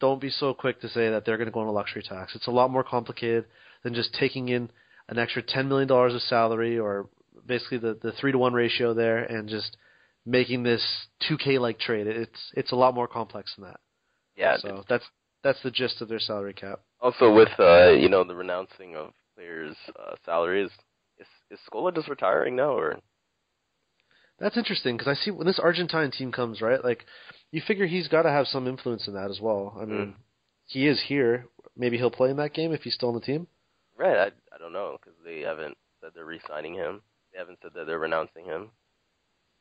don't 0.00 0.20
be 0.20 0.30
so 0.30 0.54
quick 0.54 0.80
to 0.80 0.88
say 0.88 1.10
that 1.10 1.24
they're 1.24 1.36
going 1.36 1.48
to 1.48 1.52
go 1.52 1.60
into 1.60 1.72
luxury 1.72 2.02
tax. 2.02 2.34
It's 2.34 2.46
a 2.46 2.52
lot 2.52 2.70
more 2.70 2.84
complicated 2.84 3.44
than 3.82 3.94
just 3.94 4.14
taking 4.14 4.48
in 4.48 4.70
an 5.08 5.18
extra 5.18 5.42
ten 5.42 5.68
million 5.68 5.88
dollars 5.88 6.14
of 6.14 6.22
salary 6.22 6.78
or 6.78 7.08
basically 7.46 7.78
the 7.78 7.98
the 8.02 8.12
three 8.12 8.32
to 8.32 8.38
one 8.38 8.52
ratio 8.52 8.94
there 8.94 9.18
and 9.18 9.48
just 9.48 9.76
making 10.26 10.62
this 10.62 10.82
2K 11.28 11.58
like 11.60 11.78
trade. 11.78 12.06
It's 12.06 12.52
it's 12.54 12.72
a 12.72 12.76
lot 12.76 12.94
more 12.94 13.08
complex 13.08 13.54
than 13.56 13.64
that. 13.66 13.80
yeah. 14.36 14.56
So 14.58 14.84
that's 14.88 15.04
that's 15.42 15.62
the 15.62 15.70
gist 15.70 16.00
of 16.02 16.08
their 16.08 16.18
salary 16.20 16.52
cap. 16.54 16.80
Also, 17.00 17.32
with 17.32 17.48
uh, 17.58 17.90
you 17.90 18.08
know 18.08 18.24
the 18.24 18.34
renouncing 18.34 18.94
of 18.96 19.12
players' 19.34 19.76
uh, 19.98 20.14
salaries, 20.26 20.70
is 21.18 21.26
is 21.50 21.58
Scola 21.70 21.94
just 21.94 22.08
retiring 22.08 22.56
now, 22.56 22.72
or 22.76 22.98
That's 24.38 24.56
interesting 24.56 24.96
because 24.96 25.16
I 25.18 25.22
see 25.22 25.30
when 25.30 25.46
this 25.46 25.58
Argentine 25.58 26.10
team 26.10 26.32
comes, 26.32 26.60
right? 26.60 26.82
Like, 26.84 27.04
you 27.52 27.60
figure 27.66 27.86
he's 27.86 28.08
got 28.08 28.22
to 28.22 28.30
have 28.30 28.46
some 28.46 28.66
influence 28.66 29.06
in 29.06 29.14
that 29.14 29.30
as 29.30 29.40
well. 29.40 29.76
I 29.80 29.84
mean, 29.84 29.98
Mm. 30.08 30.14
he 30.66 30.86
is 30.86 31.00
here. 31.08 31.46
Maybe 31.76 31.96
he'll 31.98 32.10
play 32.10 32.30
in 32.30 32.36
that 32.38 32.54
game 32.54 32.72
if 32.72 32.82
he's 32.82 32.94
still 32.94 33.08
on 33.08 33.14
the 33.14 33.20
team. 33.20 33.46
right? 33.96 34.16
I 34.16 34.54
I 34.54 34.58
don't 34.58 34.72
know 34.72 34.96
because 35.00 35.18
they 35.24 35.40
haven't 35.40 35.76
said 36.00 36.10
they're 36.14 36.24
re-signing 36.24 36.74
him. 36.74 37.02
Haven't 37.40 37.58
said 37.62 37.70
that 37.74 37.86
they're 37.86 37.98
renouncing 37.98 38.44
him. 38.44 38.62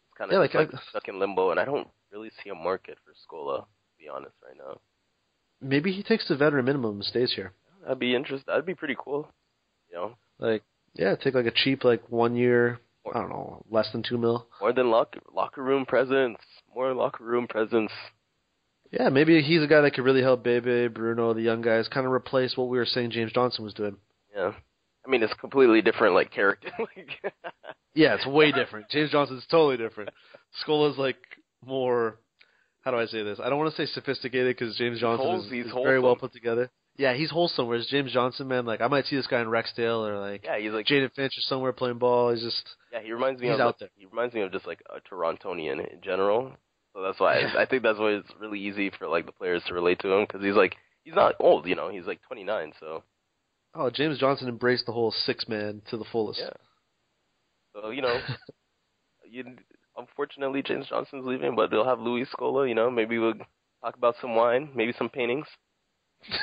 It's 0.09 0.17
kind 0.17 0.29
of 0.29 0.33
Yeah, 0.33 0.39
like, 0.39 0.53
like, 0.53 0.73
I- 0.73 0.89
stuck 0.89 1.07
in 1.07 1.17
limbo, 1.17 1.51
and 1.51 1.59
I 1.59 1.63
don't 1.65 1.87
really 2.11 2.29
see 2.43 2.49
a 2.49 2.55
market 2.55 2.97
for 3.05 3.13
Scola. 3.13 3.61
To 3.61 3.65
be 3.97 4.09
honest, 4.09 4.35
right 4.45 4.57
now, 4.57 4.79
Maybe 5.61 5.91
he 5.93 6.03
takes 6.03 6.27
the 6.27 6.35
veteran 6.35 6.65
minimum 6.65 6.95
and 6.95 7.03
stays 7.05 7.33
here. 7.33 7.53
that'd 7.83 7.99
be 7.99 8.15
interest. 8.15 8.45
That'd 8.47 8.65
be 8.65 8.75
pretty 8.75 8.95
cool. 8.99 9.31
You 9.89 9.95
know, 9.95 10.15
Like, 10.39 10.63
yeah, 10.93 11.15
take 11.15 11.33
like 11.35 11.45
a 11.45 11.51
cheap 11.51 11.83
like 11.85 12.01
one 12.09 12.35
year. 12.35 12.79
I 13.07 13.13
don't 13.21 13.29
know, 13.29 13.63
less 13.69 13.89
than 13.93 14.03
two 14.03 14.17
mil. 14.17 14.45
more 14.61 14.73
than 14.73 14.91
locker 14.91 15.19
locker 15.33 15.63
room 15.63 15.85
presence, 15.85 16.37
more 16.75 16.93
locker 16.93 17.23
room 17.23 17.47
presence. 17.47 17.91
Yeah, 18.91 19.09
maybe 19.09 19.41
he's 19.41 19.63
a 19.63 19.67
guy 19.67 19.81
that 19.81 19.91
could 19.95 20.03
really 20.03 20.21
help 20.21 20.43
Bebe, 20.43 20.87
Bruno, 20.89 21.33
the 21.33 21.41
young 21.41 21.61
guys, 21.61 21.87
kind 21.87 22.05
of 22.05 22.11
replace 22.11 22.55
what 22.57 22.67
we 22.69 22.77
were 22.77 22.85
saying 22.85 23.11
James 23.11 23.31
Johnson 23.31 23.63
was 23.63 23.73
doing. 23.73 23.97
Yeah, 24.35 24.53
I 25.09 25.11
mean 25.11 25.23
it's 25.23 25.33
completely 25.33 25.81
different 25.81 26.13
like 26.13 26.31
character. 26.31 26.69
like, 26.79 27.33
Yeah, 27.95 28.13
it's 28.13 28.27
way 28.27 28.51
different. 28.55 28.89
James 28.89 29.11
Johnson's 29.11 29.43
totally 29.49 29.77
different. 29.77 30.11
Scola's 30.61 30.97
like 30.97 31.17
more. 31.65 32.19
How 32.81 32.91
do 32.91 32.97
I 32.97 33.07
say 33.07 33.23
this? 33.23 33.39
I 33.43 33.49
don't 33.49 33.57
want 33.57 33.75
to 33.75 33.87
say 33.87 33.91
sophisticated 33.91 34.55
because 34.55 34.75
James 34.77 34.99
Johnson 34.99 35.31
is, 35.31 35.65
is 35.65 35.73
very 35.73 35.99
well 35.99 36.15
put 36.15 36.31
together. 36.31 36.69
Yeah, 36.95 37.13
he's 37.13 37.31
wholesome. 37.31 37.67
Whereas 37.67 37.87
James 37.87 38.11
Johnson, 38.13 38.47
man, 38.47 38.65
like 38.65 38.81
I 38.81 38.87
might 38.87 39.05
see 39.05 39.15
this 39.15 39.25
guy 39.25 39.41
in 39.41 39.47
Rexdale 39.47 40.07
or 40.07 40.19
like 40.19 40.45
yeah, 40.45 40.59
he's 40.59 40.71
like 40.71 40.85
Jane 40.85 41.01
and 41.03 41.11
Finch 41.13 41.33
or 41.37 41.41
somewhere 41.41 41.73
playing 41.73 41.97
ball. 41.97 42.31
He's 42.31 42.43
just 42.43 42.69
Yeah, 42.93 43.01
he 43.01 43.11
reminds 43.11 43.41
me 43.41 43.47
He's 43.47 43.55
of 43.55 43.61
out 43.61 43.79
there. 43.79 43.89
he 43.95 44.05
reminds 44.05 44.35
me 44.35 44.41
of 44.41 44.51
just 44.51 44.67
like 44.67 44.83
a 44.95 44.99
Torontonian 45.13 45.91
in 45.91 46.01
general. 46.01 46.51
So 46.93 47.01
that's 47.01 47.19
why 47.19 47.39
I, 47.39 47.63
I 47.63 47.65
think 47.65 47.81
that's 47.83 47.99
why 47.99 48.11
it's 48.11 48.29
really 48.39 48.59
easy 48.59 48.91
for 48.91 49.07
like 49.07 49.25
the 49.25 49.31
players 49.31 49.63
to 49.67 49.73
relate 49.73 49.99
to 50.01 50.11
him 50.11 50.25
because 50.25 50.43
he's 50.43 50.55
like 50.55 50.75
he's 51.03 51.15
not 51.15 51.33
old, 51.39 51.67
you 51.67 51.75
know, 51.75 51.89
he's 51.89 52.05
like 52.05 52.21
29, 52.27 52.73
so 52.79 53.03
oh, 53.75 53.89
James 53.89 54.19
Johnson 54.19 54.47
embraced 54.47 54.85
the 54.85 54.91
whole 54.91 55.11
six 55.11 55.47
man 55.47 55.81
to 55.89 55.97
the 55.97 56.05
fullest. 56.11 56.39
yeah. 56.39 56.49
So 57.73 57.89
you 57.89 58.01
know, 58.01 58.19
you 59.29 59.43
unfortunately 59.97 60.63
James 60.63 60.87
Johnson's 60.89 61.25
leaving, 61.25 61.55
but 61.55 61.71
they'll 61.71 61.85
have 61.85 61.99
Luis 61.99 62.27
Scola. 62.37 62.67
You 62.67 62.75
know, 62.75 62.89
maybe 62.89 63.17
we'll 63.17 63.33
talk 63.83 63.95
about 63.95 64.15
some 64.21 64.35
wine, 64.35 64.69
maybe 64.75 64.93
some 64.97 65.09
paintings. 65.09 65.45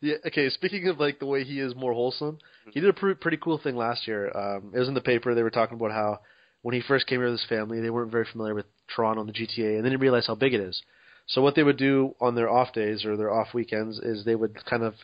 yeah. 0.00 0.16
Okay. 0.26 0.50
Speaking 0.50 0.88
of 0.88 0.98
like 0.98 1.18
the 1.18 1.26
way 1.26 1.44
he 1.44 1.60
is 1.60 1.74
more 1.74 1.92
wholesome, 1.92 2.38
he 2.72 2.80
did 2.80 2.90
a 2.90 2.92
pre- 2.92 3.14
pretty 3.14 3.38
cool 3.38 3.58
thing 3.58 3.76
last 3.76 4.06
year. 4.06 4.30
Um, 4.36 4.72
it 4.74 4.78
was 4.78 4.88
in 4.88 4.94
the 4.94 5.00
paper. 5.00 5.34
They 5.34 5.42
were 5.42 5.50
talking 5.50 5.76
about 5.76 5.92
how 5.92 6.20
when 6.62 6.74
he 6.74 6.82
first 6.82 7.06
came 7.06 7.20
here 7.20 7.30
with 7.30 7.40
his 7.40 7.48
family, 7.48 7.80
they 7.80 7.90
weren't 7.90 8.10
very 8.10 8.26
familiar 8.30 8.54
with 8.54 8.66
Toronto 8.94 9.20
and 9.20 9.28
the 9.28 9.32
GTA, 9.32 9.76
and 9.76 9.84
then 9.84 9.92
he 9.92 9.96
realized 9.96 10.26
how 10.26 10.34
big 10.34 10.52
it 10.52 10.60
is. 10.60 10.82
So 11.26 11.42
what 11.42 11.54
they 11.54 11.62
would 11.62 11.76
do 11.76 12.14
on 12.20 12.34
their 12.34 12.50
off 12.50 12.72
days 12.72 13.04
or 13.04 13.16
their 13.16 13.32
off 13.32 13.54
weekends 13.54 13.98
is 13.98 14.24
they 14.24 14.34
would 14.34 14.64
kind 14.64 14.82
of 14.82 14.94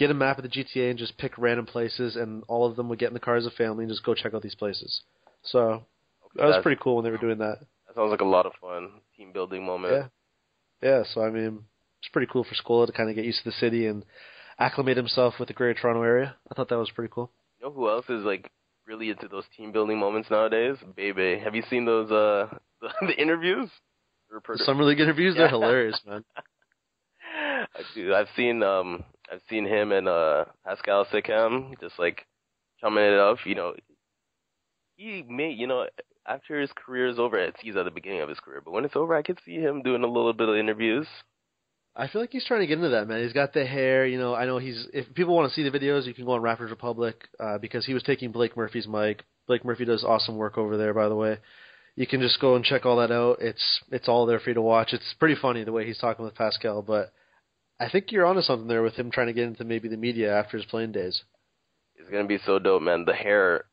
get 0.00 0.10
a 0.10 0.14
map 0.14 0.38
of 0.38 0.42
the 0.42 0.48
GTA 0.48 0.90
and 0.90 0.98
just 0.98 1.16
pick 1.18 1.36
random 1.36 1.66
places, 1.66 2.16
and 2.16 2.42
all 2.48 2.66
of 2.66 2.74
them 2.74 2.88
would 2.88 2.98
get 2.98 3.08
in 3.08 3.14
the 3.14 3.20
car 3.20 3.36
as 3.36 3.46
a 3.46 3.50
family 3.50 3.84
and 3.84 3.92
just 3.92 4.04
go 4.04 4.14
check 4.14 4.34
out 4.34 4.42
these 4.42 4.54
places. 4.54 5.02
So 5.42 5.84
that 6.34 6.46
was 6.46 6.62
pretty 6.62 6.80
cool 6.82 6.96
when 6.96 7.04
they 7.04 7.10
were 7.10 7.18
doing 7.18 7.38
that. 7.38 7.58
That 7.86 7.94
sounds 7.94 8.10
like 8.10 8.22
a 8.22 8.24
lot 8.24 8.46
of 8.46 8.52
fun, 8.60 9.00
team 9.16 9.32
building 9.32 9.64
moment. 9.64 9.92
Yeah. 9.92 10.88
Yeah, 10.88 11.02
so 11.12 11.22
I 11.22 11.30
mean, 11.30 11.64
it's 12.00 12.08
pretty 12.10 12.30
cool 12.32 12.44
for 12.44 12.54
Scola 12.54 12.86
to 12.86 12.92
kind 12.92 13.10
of 13.10 13.16
get 13.16 13.26
used 13.26 13.44
to 13.44 13.50
the 13.50 13.56
city 13.56 13.86
and 13.86 14.02
acclimate 14.58 14.96
himself 14.96 15.34
with 15.38 15.48
the 15.48 15.54
Greater 15.54 15.78
Toronto 15.78 16.02
area. 16.02 16.36
I 16.50 16.54
thought 16.54 16.70
that 16.70 16.78
was 16.78 16.90
pretty 16.90 17.12
cool. 17.14 17.30
You 17.60 17.66
know 17.66 17.72
who 17.72 17.90
else 17.90 18.06
is 18.08 18.24
like 18.24 18.50
really 18.86 19.10
into 19.10 19.28
those 19.28 19.44
team 19.54 19.70
building 19.72 19.98
moments 19.98 20.30
nowadays? 20.30 20.76
Bebe. 20.96 21.38
Have 21.38 21.54
you 21.54 21.62
seen 21.68 21.84
those 21.84 22.10
uh 22.10 22.46
the, 22.80 22.88
the 23.06 23.20
interviews? 23.20 23.68
Summer 24.56 24.84
league 24.84 25.00
interviews, 25.00 25.34
they're 25.36 25.48
hilarious, 25.58 26.00
man. 26.06 26.24
Dude, 27.94 28.12
I've 28.12 28.28
seen 28.36 28.62
um 28.62 29.04
I've 29.30 29.42
seen 29.48 29.66
him 29.66 29.92
and 29.92 30.08
uh 30.08 30.46
Pascal 30.64 31.06
Siakam 31.06 31.78
just 31.80 31.98
like 31.98 32.26
chumming 32.80 33.04
it 33.04 33.18
up. 33.18 33.38
You 33.44 33.54
know, 33.54 33.74
he 34.96 35.24
may 35.28 35.50
you 35.50 35.66
know 35.66 35.86
after 36.26 36.60
his 36.60 36.70
career 36.74 37.08
is 37.08 37.18
over, 37.18 37.38
it's 37.38 37.60
he's 37.60 37.76
at 37.76 37.84
the 37.84 37.90
beginning 37.90 38.20
of 38.20 38.28
his 38.28 38.40
career, 38.40 38.60
but 38.64 38.72
when 38.72 38.84
it's 38.84 38.96
over, 38.96 39.14
I 39.14 39.22
could 39.22 39.38
see 39.44 39.56
him 39.56 39.82
doing 39.82 40.04
a 40.04 40.06
little 40.06 40.32
bit 40.32 40.48
of 40.48 40.56
interviews. 40.56 41.06
I 41.96 42.06
feel 42.06 42.20
like 42.20 42.30
he's 42.30 42.44
trying 42.44 42.60
to 42.60 42.66
get 42.66 42.78
into 42.78 42.90
that, 42.90 43.08
man. 43.08 43.22
He's 43.22 43.32
got 43.32 43.52
the 43.52 43.66
hair, 43.66 44.06
you 44.06 44.18
know. 44.18 44.34
I 44.34 44.46
know 44.46 44.58
he's. 44.58 44.86
If 44.92 45.12
people 45.14 45.34
want 45.34 45.50
to 45.50 45.54
see 45.54 45.68
the 45.68 45.76
videos, 45.76 46.06
you 46.06 46.14
can 46.14 46.24
go 46.24 46.32
on 46.32 46.40
Raptors 46.40 46.70
Republic 46.70 47.28
uh, 47.40 47.58
because 47.58 47.84
he 47.84 47.94
was 47.94 48.02
taking 48.04 48.30
Blake 48.30 48.56
Murphy's 48.56 48.86
mic. 48.86 49.24
Blake 49.48 49.64
Murphy 49.64 49.84
does 49.84 50.04
awesome 50.04 50.36
work 50.36 50.56
over 50.56 50.76
there, 50.76 50.94
by 50.94 51.08
the 51.08 51.16
way. 51.16 51.38
You 51.96 52.06
can 52.06 52.20
just 52.20 52.40
go 52.40 52.54
and 52.54 52.64
check 52.64 52.86
all 52.86 52.98
that 52.98 53.10
out. 53.10 53.38
It's 53.40 53.80
it's 53.90 54.08
all 54.08 54.24
there 54.24 54.38
for 54.38 54.50
you 54.50 54.54
to 54.54 54.62
watch. 54.62 54.92
It's 54.92 55.14
pretty 55.18 55.34
funny 55.34 55.64
the 55.64 55.72
way 55.72 55.84
he's 55.84 55.98
talking 55.98 56.24
with 56.24 56.36
Pascal, 56.36 56.82
but 56.82 57.12
I 57.80 57.88
think 57.88 58.12
you're 58.12 58.26
onto 58.26 58.42
something 58.42 58.68
there 58.68 58.82
with 58.82 58.94
him 58.94 59.10
trying 59.10 59.28
to 59.28 59.32
get 59.32 59.44
into 59.44 59.64
maybe 59.64 59.88
the 59.88 59.96
media 59.96 60.32
after 60.38 60.56
his 60.58 60.66
playing 60.66 60.92
days. 60.92 61.22
It's 61.96 62.10
gonna 62.10 62.26
be 62.28 62.38
so 62.44 62.58
dope, 62.58 62.82
man. 62.82 63.04
The 63.06 63.14
hair, 63.14 63.64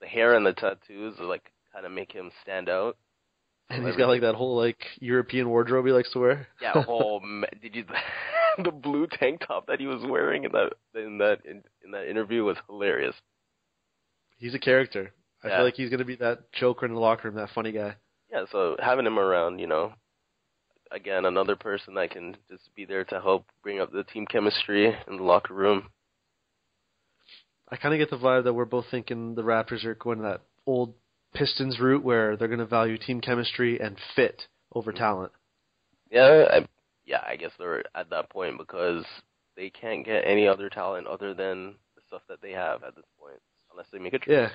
the 0.00 0.06
hair 0.06 0.34
and 0.34 0.44
the 0.44 0.52
tattoos 0.52 1.14
are 1.20 1.24
like 1.26 1.52
kind 1.72 1.86
of 1.86 1.92
make 1.92 2.12
him 2.12 2.30
stand 2.42 2.68
out. 2.68 2.96
And 3.70 3.86
he's 3.86 3.96
got 3.96 4.08
like 4.08 4.20
that 4.20 4.34
whole 4.34 4.56
like 4.56 4.78
European 5.00 5.48
wardrobe 5.48 5.86
he 5.86 5.92
likes 5.92 6.12
to 6.12 6.18
wear. 6.18 6.48
Yeah. 6.60 6.84
Oh, 6.86 7.20
man, 7.24 7.48
did 7.62 7.74
you? 7.74 7.84
the 8.62 8.70
blue 8.70 9.06
tank 9.06 9.40
top 9.46 9.66
that 9.68 9.80
he 9.80 9.86
was 9.86 10.02
wearing 10.04 10.44
in 10.44 10.52
that 10.52 10.72
in 10.94 11.18
that 11.18 11.38
in, 11.44 11.62
in 11.84 11.90
that 11.92 12.08
interview 12.08 12.44
was 12.44 12.56
hilarious. 12.68 13.14
he's 14.38 14.54
a 14.54 14.58
character. 14.58 15.12
I 15.42 15.48
Yeah. 15.48 15.56
feel 15.56 15.64
like 15.64 15.74
he's 15.74 15.90
gonna 15.90 16.04
be 16.04 16.16
that 16.16 16.52
joker 16.52 16.86
in 16.86 16.92
the 16.94 17.00
locker 17.00 17.28
room, 17.28 17.36
that 17.36 17.50
funny 17.54 17.72
guy. 17.72 17.96
Yeah, 18.30 18.44
so 18.50 18.76
having 18.80 19.06
him 19.06 19.18
around, 19.18 19.58
you 19.60 19.66
know, 19.66 19.92
again, 20.90 21.24
another 21.24 21.56
person 21.56 21.94
that 21.94 22.10
can 22.10 22.36
just 22.50 22.74
be 22.74 22.84
there 22.84 23.04
to 23.04 23.20
help 23.20 23.46
bring 23.62 23.80
up 23.80 23.92
the 23.92 24.04
team 24.04 24.26
chemistry 24.26 24.86
in 24.86 25.16
the 25.16 25.22
locker 25.22 25.54
room. 25.54 25.88
I 27.68 27.76
kind 27.76 27.94
of 27.94 27.98
get 27.98 28.10
the 28.10 28.22
vibe 28.22 28.44
that 28.44 28.52
we're 28.52 28.64
both 28.64 28.86
thinking 28.90 29.34
the 29.34 29.42
Raptors 29.42 29.84
are 29.84 29.94
going 29.94 30.22
that 30.22 30.42
old 30.66 30.94
Pistons 31.34 31.80
route 31.80 32.04
where 32.04 32.36
they're 32.36 32.48
going 32.48 32.60
to 32.60 32.66
value 32.66 32.96
team 32.96 33.20
chemistry 33.20 33.80
and 33.80 33.96
fit 34.14 34.42
over 34.72 34.92
mm-hmm. 34.92 34.98
talent. 34.98 35.32
Yeah, 36.10 36.44
I, 36.50 36.66
yeah, 37.04 37.22
I 37.26 37.36
guess 37.36 37.50
they're 37.58 37.82
at 37.96 38.10
that 38.10 38.30
point 38.30 38.58
because 38.58 39.04
they 39.56 39.70
can't 39.70 40.04
get 40.04 40.24
any 40.26 40.46
other 40.46 40.68
talent 40.68 41.06
other 41.06 41.34
than 41.34 41.74
the 41.96 42.02
stuff 42.06 42.22
that 42.28 42.40
they 42.40 42.52
have 42.52 42.84
at 42.84 42.94
this 42.94 43.06
point, 43.18 43.40
unless 43.72 43.86
they 43.92 43.98
make 43.98 44.12
a 44.12 44.18
trade. 44.18 44.34
Yeah, 44.34 44.48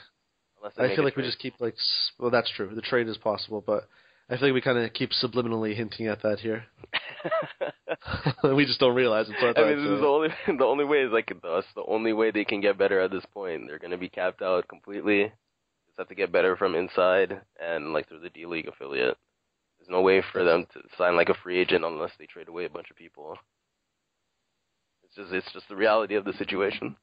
Unless 0.60 0.76
they 0.76 0.86
I 0.86 0.96
feel 0.96 1.06
like 1.06 1.16
we 1.16 1.24
just 1.24 1.40
keep 1.40 1.56
like 1.60 1.76
well, 2.20 2.32
that's 2.32 2.52
true. 2.56 2.72
The 2.74 2.82
trade 2.82 3.08
is 3.08 3.18
possible, 3.18 3.64
but 3.66 3.88
I 4.30 4.38
feel 4.38 4.50
like 4.50 4.54
we 4.54 4.62
kind 4.62 4.78
of 4.78 4.94
keep 4.94 5.10
subliminally 5.12 5.76
hinting 5.76 6.08
at 6.08 6.22
that 6.22 6.40
here. 6.40 6.66
we 8.44 8.66
just 8.66 8.80
don't 8.80 8.96
realize 8.96 9.28
it. 9.30 9.36
So 9.40 9.48
I, 9.48 9.66
I 9.66 9.70
mean, 9.70 9.84
this 9.84 9.94
is 9.94 10.02
the 10.02 10.08
only 10.08 10.30
the 10.58 10.66
only 10.66 10.86
way 10.86 11.00
is 11.00 11.12
like 11.12 11.32
that's 11.42 11.68
the 11.76 11.84
only 11.88 12.14
way 12.14 12.32
they 12.32 12.46
can 12.46 12.62
get 12.62 12.78
better 12.78 13.00
at 13.00 13.12
this 13.12 13.26
point. 13.34 13.64
They're 13.68 13.80
going 13.80 13.92
to 13.92 13.98
be 13.98 14.10
capped 14.10 14.42
out 14.42 14.68
completely. 14.68 15.24
Just 15.24 15.98
have 15.98 16.08
to 16.10 16.16
get 16.16 16.32
better 16.32 16.56
from 16.56 16.76
inside 16.76 17.42
and 17.62 17.94
like 17.94 18.08
through 18.08 18.22
the 18.22 18.30
D 18.30 18.46
League 18.46 18.68
affiliate. 18.68 19.18
There's 19.80 19.90
no 19.90 20.02
way 20.02 20.24
for 20.32 20.44
them 20.44 20.66
to 20.74 20.82
sign 20.98 21.16
like 21.16 21.30
a 21.30 21.38
free 21.44 21.60
agent 21.60 21.86
unless 21.86 22.12
they 22.20 22.26
trade 22.26 22.50
away 22.50 22.66
a 22.66 22.70
bunch 22.70 22.92
of 22.92 22.98
people. 22.98 23.38
It's 25.04 25.16
just 25.16 25.34
it's 25.34 25.54
just 25.54 25.68
the 25.70 25.76
reality 25.76 26.16
of 26.16 26.26
the 26.26 26.34
situation. 26.34 26.96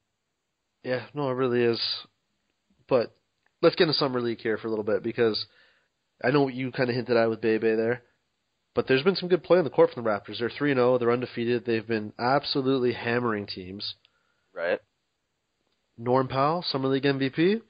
Yeah, 0.83 1.07
no, 1.15 1.29
it 1.31 1.35
really 1.35 1.63
is. 1.63 1.81
But 2.89 3.13
let's 3.63 3.75
get 3.75 3.85
into 3.85 3.99
summer 3.99 4.21
league 4.21 4.41
here 4.41 4.59
for 4.59 4.69
a 4.69 4.71
little 4.71 4.85
bit 4.85 5.03
because 5.03 5.47
I 6.23 6.31
know 6.31 6.43
what 6.43 6.55
you 6.55 6.73
kind 6.73 6.89
of 6.89 6.97
hinted 6.97 7.17
at 7.17 7.29
with 7.29 7.41
Bebe 7.41 7.75
there. 7.75 8.03
But 8.75 8.87
there's 8.87 9.03
been 9.03 9.17
some 9.17 9.31
good 9.31 9.43
play 9.43 9.59
on 9.59 9.65
the 9.65 9.71
court 9.71 9.91
from 9.91 10.05
the 10.05 10.11
Raptors. 10.11 10.39
They're 10.39 10.51
3 10.51 10.73
and 10.73 10.79
0. 10.79 10.99
They're 10.99 11.11
undefeated. 11.11 11.65
They've 11.65 11.87
been 11.87 12.13
absolutely 12.19 12.93
hammering 12.93 13.47
teams. 13.47 13.95
Right. 14.55 14.81
Norm 15.97 16.29
Powell, 16.29 16.63
Summer 16.63 16.89
League 16.89 17.05
MVP. 17.05 17.63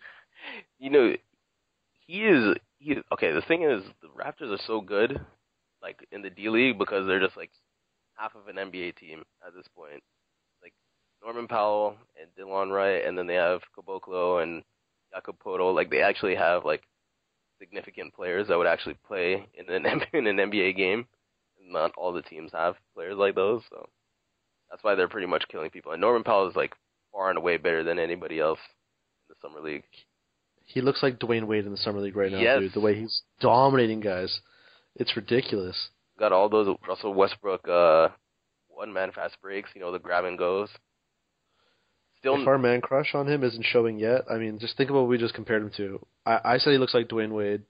You 0.80 0.90
know, 0.90 1.14
he 2.06 2.24
is. 2.24 2.56
He 2.78 2.96
okay. 3.12 3.32
The 3.32 3.42
thing 3.42 3.62
is, 3.62 3.82
the 4.02 4.08
Raptors 4.08 4.52
are 4.52 4.62
so 4.66 4.80
good, 4.80 5.20
like 5.80 6.06
in 6.10 6.22
the 6.22 6.30
D 6.30 6.48
League, 6.48 6.78
because 6.78 7.06
they're 7.06 7.20
just 7.20 7.36
like 7.36 7.50
half 8.14 8.34
of 8.34 8.48
an 8.48 8.56
NBA 8.56 8.96
team 8.96 9.24
at 9.46 9.54
this 9.54 9.66
point. 9.76 10.02
Like 10.60 10.74
Norman 11.22 11.46
Powell 11.46 11.96
and 12.20 12.28
Delon 12.36 12.72
Wright, 12.72 13.04
and 13.06 13.16
then 13.16 13.28
they 13.28 13.34
have 13.34 13.60
Caboclo 13.78 14.42
and 14.42 14.64
Jakob 15.14 15.36
Poeltl. 15.38 15.74
Like 15.74 15.90
they 15.90 16.02
actually 16.02 16.34
have 16.34 16.64
like 16.64 16.82
significant 17.58 18.14
players 18.14 18.48
that 18.48 18.58
would 18.58 18.66
actually 18.66 18.96
play 19.06 19.46
in 19.54 19.68
an 19.68 19.86
in 20.12 20.26
an 20.26 20.36
NBA 20.36 20.76
game. 20.76 21.06
Not 21.68 21.92
all 21.96 22.12
the 22.12 22.22
teams 22.22 22.52
have 22.52 22.76
players 22.94 23.16
like 23.16 23.34
those, 23.34 23.62
so 23.70 23.88
that's 24.70 24.84
why 24.84 24.94
they're 24.94 25.08
pretty 25.08 25.26
much 25.26 25.44
killing 25.50 25.70
people. 25.70 25.92
And 25.92 26.00
Norman 26.00 26.22
Powell 26.22 26.48
is 26.48 26.56
like 26.56 26.74
far 27.12 27.30
and 27.30 27.38
away 27.38 27.56
better 27.56 27.82
than 27.82 27.98
anybody 27.98 28.38
else 28.38 28.58
in 29.28 29.34
the 29.34 29.48
summer 29.48 29.60
league. 29.66 29.84
He 30.64 30.80
looks 30.80 31.02
like 31.02 31.18
Dwyane 31.18 31.46
Wade 31.46 31.64
in 31.64 31.70
the 31.70 31.76
summer 31.76 32.00
league 32.00 32.16
right 32.16 32.30
now, 32.30 32.38
yes. 32.38 32.60
dude. 32.60 32.74
The 32.74 32.80
way 32.80 32.98
he's 32.98 33.22
dominating 33.40 34.00
guys, 34.00 34.40
it's 34.96 35.16
ridiculous. 35.16 35.76
Got 36.18 36.32
all 36.32 36.48
those 36.48 36.76
Russell 36.88 37.14
Westbrook 37.14 37.68
uh, 37.68 38.08
one 38.68 38.92
man 38.92 39.12
fast 39.12 39.36
breaks, 39.40 39.70
you 39.74 39.80
know, 39.80 39.92
the 39.92 39.98
grab 39.98 40.24
and 40.24 40.38
goes. 40.38 40.68
Still, 42.26 42.42
if 42.42 42.48
our 42.48 42.58
man 42.58 42.80
crush 42.80 43.14
on 43.14 43.28
him 43.28 43.44
isn't 43.44 43.64
showing 43.64 44.00
yet, 44.00 44.22
I 44.28 44.38
mean, 44.38 44.58
just 44.58 44.76
think 44.76 44.90
of 44.90 44.96
what 44.96 45.06
we 45.06 45.16
just 45.16 45.34
compared 45.34 45.62
him 45.62 45.70
to. 45.76 46.04
I, 46.26 46.40
I 46.44 46.58
said 46.58 46.72
he 46.72 46.78
looks 46.78 46.92
like 46.92 47.06
Dwyane 47.06 47.30
Wade. 47.30 47.62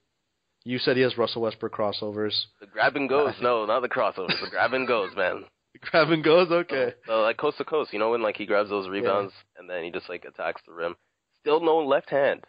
You 0.65 0.79
said 0.79 0.97
he 0.97 1.03
has 1.03 1.19
Russell 1.19 1.43
Westbrook 1.43 1.75
crossovers. 1.75 2.33
The 2.61 2.67
grab 2.67 2.97
and 2.97 3.07
goes, 3.07 3.35
no, 3.43 3.67
not 3.67 3.81
the 3.81 3.89
crossovers. 3.91 4.41
The 4.41 4.49
grab 4.51 4.73
and 4.73 4.89
goes, 4.89 5.11
man. 5.15 5.45
The 5.75 5.79
grab 5.91 6.11
and 6.11 6.25
goes, 6.25 6.51
okay. 6.51 6.95
So, 7.07 7.21
like 7.21 7.37
coast 7.37 7.59
to 7.59 7.65
coast, 7.65 7.93
you 7.93 7.99
know 7.99 8.13
when 8.13 8.23
like 8.23 8.39
he 8.39 8.47
grabs 8.47 8.71
those 8.71 8.89
rebounds 8.89 9.35
yeah. 9.35 9.61
and 9.61 9.69
then 9.69 9.85
he 9.85 9.91
just 9.91 10.09
like 10.09 10.25
attacks 10.25 10.63
the 10.67 10.73
rim. 10.73 10.97
Still 11.41 11.61
no 11.61 11.77
left 11.79 12.09
hand. 12.09 12.45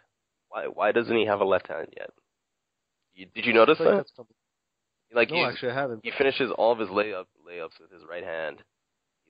Why? 0.48 0.64
Why 0.64 0.92
doesn't 0.92 1.14
he 1.14 1.26
have 1.26 1.40
a 1.40 1.44
left 1.44 1.68
hand 1.68 1.88
yet? 1.94 2.08
You, 3.12 3.26
did 3.34 3.44
you 3.44 3.52
notice 3.52 3.78
that? 3.78 4.06
Like 5.12 5.30
no, 5.30 5.44
actually, 5.44 5.72
I 5.72 5.74
haven't. 5.74 6.00
He 6.04 6.12
finishes 6.16 6.50
all 6.56 6.72
of 6.72 6.78
his 6.78 6.88
layup 6.88 7.26
layups 7.46 7.78
with 7.80 7.92
his 7.92 8.02
right 8.08 8.24
hand 8.24 8.62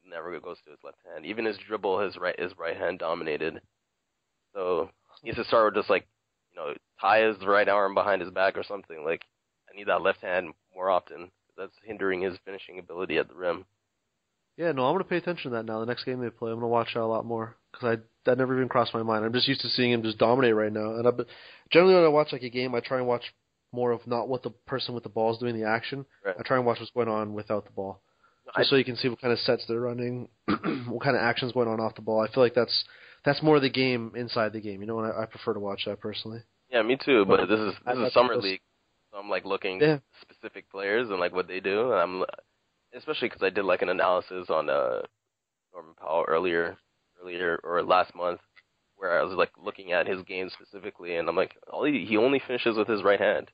never 0.08 0.38
goes 0.40 0.58
to 0.64 0.70
his 0.70 0.80
left 0.84 0.98
hand. 1.12 1.26
Even 1.26 1.44
his 1.44 1.58
dribble, 1.58 2.00
his 2.00 2.16
right 2.16 2.38
his 2.38 2.52
right 2.58 2.76
hand 2.76 2.98
dominated. 2.98 3.60
So 4.54 4.90
he 5.20 5.28
needs 5.28 5.38
to 5.38 5.44
start 5.44 5.66
with 5.66 5.82
just 5.82 5.90
like 5.90 6.06
you 6.50 6.56
know 6.56 6.74
tie 7.00 7.26
his 7.26 7.36
right 7.44 7.68
arm 7.68 7.94
behind 7.94 8.22
his 8.22 8.30
back 8.30 8.56
or 8.56 8.64
something. 8.64 9.04
Like 9.04 9.22
I 9.70 9.76
need 9.76 9.88
that 9.88 10.02
left 10.02 10.20
hand 10.22 10.52
more 10.74 10.90
often. 10.90 11.30
That's 11.56 11.72
hindering 11.84 12.22
his 12.22 12.38
finishing 12.44 12.78
ability 12.78 13.18
at 13.18 13.28
the 13.28 13.34
rim. 13.34 13.64
Yeah, 14.56 14.72
no, 14.72 14.86
I'm 14.86 14.94
gonna 14.94 15.04
pay 15.04 15.16
attention 15.16 15.50
to 15.50 15.56
that 15.56 15.66
now. 15.66 15.80
The 15.80 15.86
next 15.86 16.04
game 16.04 16.20
they 16.20 16.30
play, 16.30 16.50
I'm 16.50 16.56
gonna 16.56 16.68
watch 16.68 16.94
that 16.94 17.02
a 17.02 17.06
lot 17.06 17.24
more 17.24 17.56
because 17.72 17.98
I 17.98 18.02
that 18.24 18.38
never 18.38 18.56
even 18.56 18.68
crossed 18.68 18.94
my 18.94 19.02
mind. 19.02 19.24
I'm 19.24 19.32
just 19.32 19.48
used 19.48 19.60
to 19.62 19.68
seeing 19.68 19.92
him 19.92 20.02
just 20.02 20.18
dominate 20.18 20.54
right 20.54 20.72
now. 20.72 20.96
And 20.96 21.06
I 21.06 21.10
generally 21.70 21.94
when 21.94 22.04
I 22.04 22.08
watch 22.08 22.32
like 22.32 22.42
a 22.42 22.50
game, 22.50 22.74
I 22.74 22.80
try 22.80 22.98
and 22.98 23.06
watch 23.06 23.24
more 23.72 23.92
of 23.92 24.06
not 24.06 24.28
what 24.28 24.42
the 24.42 24.50
person 24.66 24.94
with 24.94 25.02
the 25.02 25.10
ball 25.10 25.32
is 25.32 25.38
doing 25.38 25.58
the 25.58 25.68
action. 25.68 26.06
Right. 26.24 26.34
I 26.38 26.42
try 26.42 26.56
and 26.56 26.66
watch 26.66 26.80
what's 26.80 26.92
going 26.92 27.08
on 27.08 27.34
without 27.34 27.66
the 27.66 27.72
ball 27.72 28.00
just 28.56 28.70
so 28.70 28.76
you 28.76 28.84
can 28.84 28.96
see 28.96 29.08
what 29.08 29.20
kind 29.20 29.32
of 29.32 29.38
sets 29.40 29.64
they're 29.66 29.80
running, 29.80 30.28
what 30.88 31.02
kind 31.02 31.16
of 31.16 31.22
actions 31.22 31.52
going 31.52 31.68
on 31.68 31.80
off 31.80 31.94
the 31.94 32.02
ball. 32.02 32.20
I 32.20 32.32
feel 32.32 32.42
like 32.42 32.54
that's 32.54 32.84
that's 33.24 33.42
more 33.42 33.60
the 33.60 33.70
game 33.70 34.12
inside 34.16 34.52
the 34.52 34.60
game. 34.60 34.80
You 34.80 34.86
know, 34.86 35.00
and 35.00 35.12
I, 35.12 35.22
I 35.22 35.26
prefer 35.26 35.54
to 35.54 35.60
watch 35.60 35.82
that 35.86 36.00
personally. 36.00 36.40
Yeah, 36.70 36.82
me 36.82 36.98
too. 37.02 37.24
But 37.24 37.48
this 37.48 37.60
is 37.60 37.74
this 37.86 37.98
is 37.98 38.12
summer 38.12 38.36
league, 38.36 38.60
so 39.10 39.18
I'm 39.18 39.28
like 39.28 39.44
looking 39.44 39.80
yeah. 39.80 39.98
specific 40.22 40.70
players 40.70 41.08
and 41.10 41.18
like 41.18 41.34
what 41.34 41.48
they 41.48 41.60
do, 41.60 41.92
and 41.92 42.00
I'm 42.00 42.24
especially 42.94 43.28
because 43.28 43.42
I 43.42 43.50
did 43.50 43.64
like 43.64 43.82
an 43.82 43.88
analysis 43.88 44.48
on 44.48 44.70
uh 44.70 45.02
Norman 45.72 45.94
Powell 46.00 46.24
earlier 46.26 46.76
earlier 47.20 47.60
or 47.64 47.82
last 47.82 48.14
month 48.14 48.40
where 48.96 49.18
I 49.18 49.22
was 49.22 49.34
like 49.34 49.50
looking 49.62 49.92
at 49.92 50.08
his 50.08 50.22
game 50.24 50.50
specifically, 50.50 51.16
and 51.16 51.28
I'm 51.28 51.36
like, 51.36 51.54
all 51.72 51.84
he, 51.84 52.04
he 52.04 52.16
only 52.16 52.42
finishes 52.44 52.76
with 52.76 52.88
his 52.88 53.04
right 53.04 53.20
hand. 53.20 53.48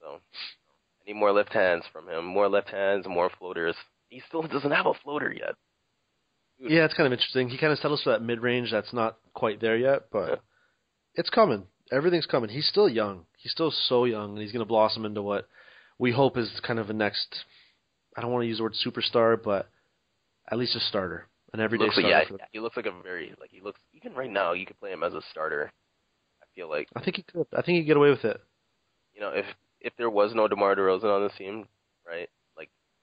So 0.00 0.16
I 0.16 1.06
need 1.06 1.14
more 1.14 1.32
left 1.32 1.52
hands 1.52 1.84
from 1.92 2.08
him, 2.08 2.24
more 2.24 2.48
left 2.48 2.70
hands, 2.70 3.06
more 3.06 3.30
floaters 3.38 3.76
he 4.14 4.22
still 4.28 4.42
doesn't 4.54 4.70
have 4.70 4.86
a 4.86 4.94
floater 5.02 5.32
yet. 5.32 5.54
Dude. 6.60 6.70
Yeah, 6.70 6.84
it's 6.84 6.94
kind 6.94 7.06
of 7.06 7.12
interesting. 7.12 7.48
He 7.48 7.58
kind 7.58 7.72
of 7.72 7.78
settles 7.80 8.02
for 8.02 8.10
that 8.10 8.22
mid 8.22 8.40
range 8.40 8.70
that's 8.70 8.92
not 8.92 9.16
quite 9.34 9.60
there 9.60 9.76
yet, 9.76 10.04
but 10.12 10.28
yeah. 10.28 10.36
it's 11.16 11.30
coming. 11.30 11.64
Everything's 11.92 12.26
coming. 12.26 12.48
He's 12.48 12.68
still 12.68 12.88
young. 12.88 13.26
He's 13.36 13.52
still 13.52 13.72
so 13.88 14.04
young, 14.04 14.32
and 14.32 14.38
he's 14.38 14.52
going 14.52 14.64
to 14.64 14.68
blossom 14.68 15.04
into 15.04 15.20
what 15.20 15.48
we 15.98 16.12
hope 16.12 16.38
is 16.38 16.50
kind 16.64 16.78
of 16.78 16.90
a 16.90 16.92
next. 16.92 17.44
I 18.16 18.20
don't 18.20 18.30
want 18.30 18.44
to 18.44 18.48
use 18.48 18.58
the 18.58 18.62
word 18.62 18.74
superstar, 18.86 19.36
but 19.42 19.68
at 20.50 20.58
least 20.58 20.76
a 20.76 20.80
starter, 20.80 21.26
an 21.52 21.60
everyday 21.60 21.84
looks 21.84 21.96
starter. 21.96 22.08
Like, 22.08 22.30
yeah, 22.30 22.46
he 22.52 22.60
looks 22.60 22.76
like 22.76 22.86
a 22.86 23.02
very 23.02 23.34
like 23.40 23.50
he 23.50 23.60
looks 23.60 23.80
even 23.92 24.14
right 24.14 24.30
now. 24.30 24.52
You 24.52 24.64
could 24.64 24.78
play 24.78 24.92
him 24.92 25.02
as 25.02 25.12
a 25.12 25.22
starter. 25.32 25.72
I 26.40 26.46
feel 26.54 26.70
like 26.70 26.88
I 26.94 27.02
think 27.02 27.16
he 27.16 27.22
could. 27.22 27.46
I 27.52 27.62
think 27.62 27.78
he'd 27.78 27.84
get 27.84 27.96
away 27.96 28.10
with 28.10 28.24
it. 28.24 28.40
You 29.12 29.20
know, 29.20 29.30
if 29.30 29.46
if 29.80 29.92
there 29.98 30.10
was 30.10 30.32
no 30.34 30.46
DeMar 30.46 30.76
DeRozan 30.76 31.04
on 31.04 31.24
the 31.24 31.30
team, 31.30 31.66
right? 32.06 32.30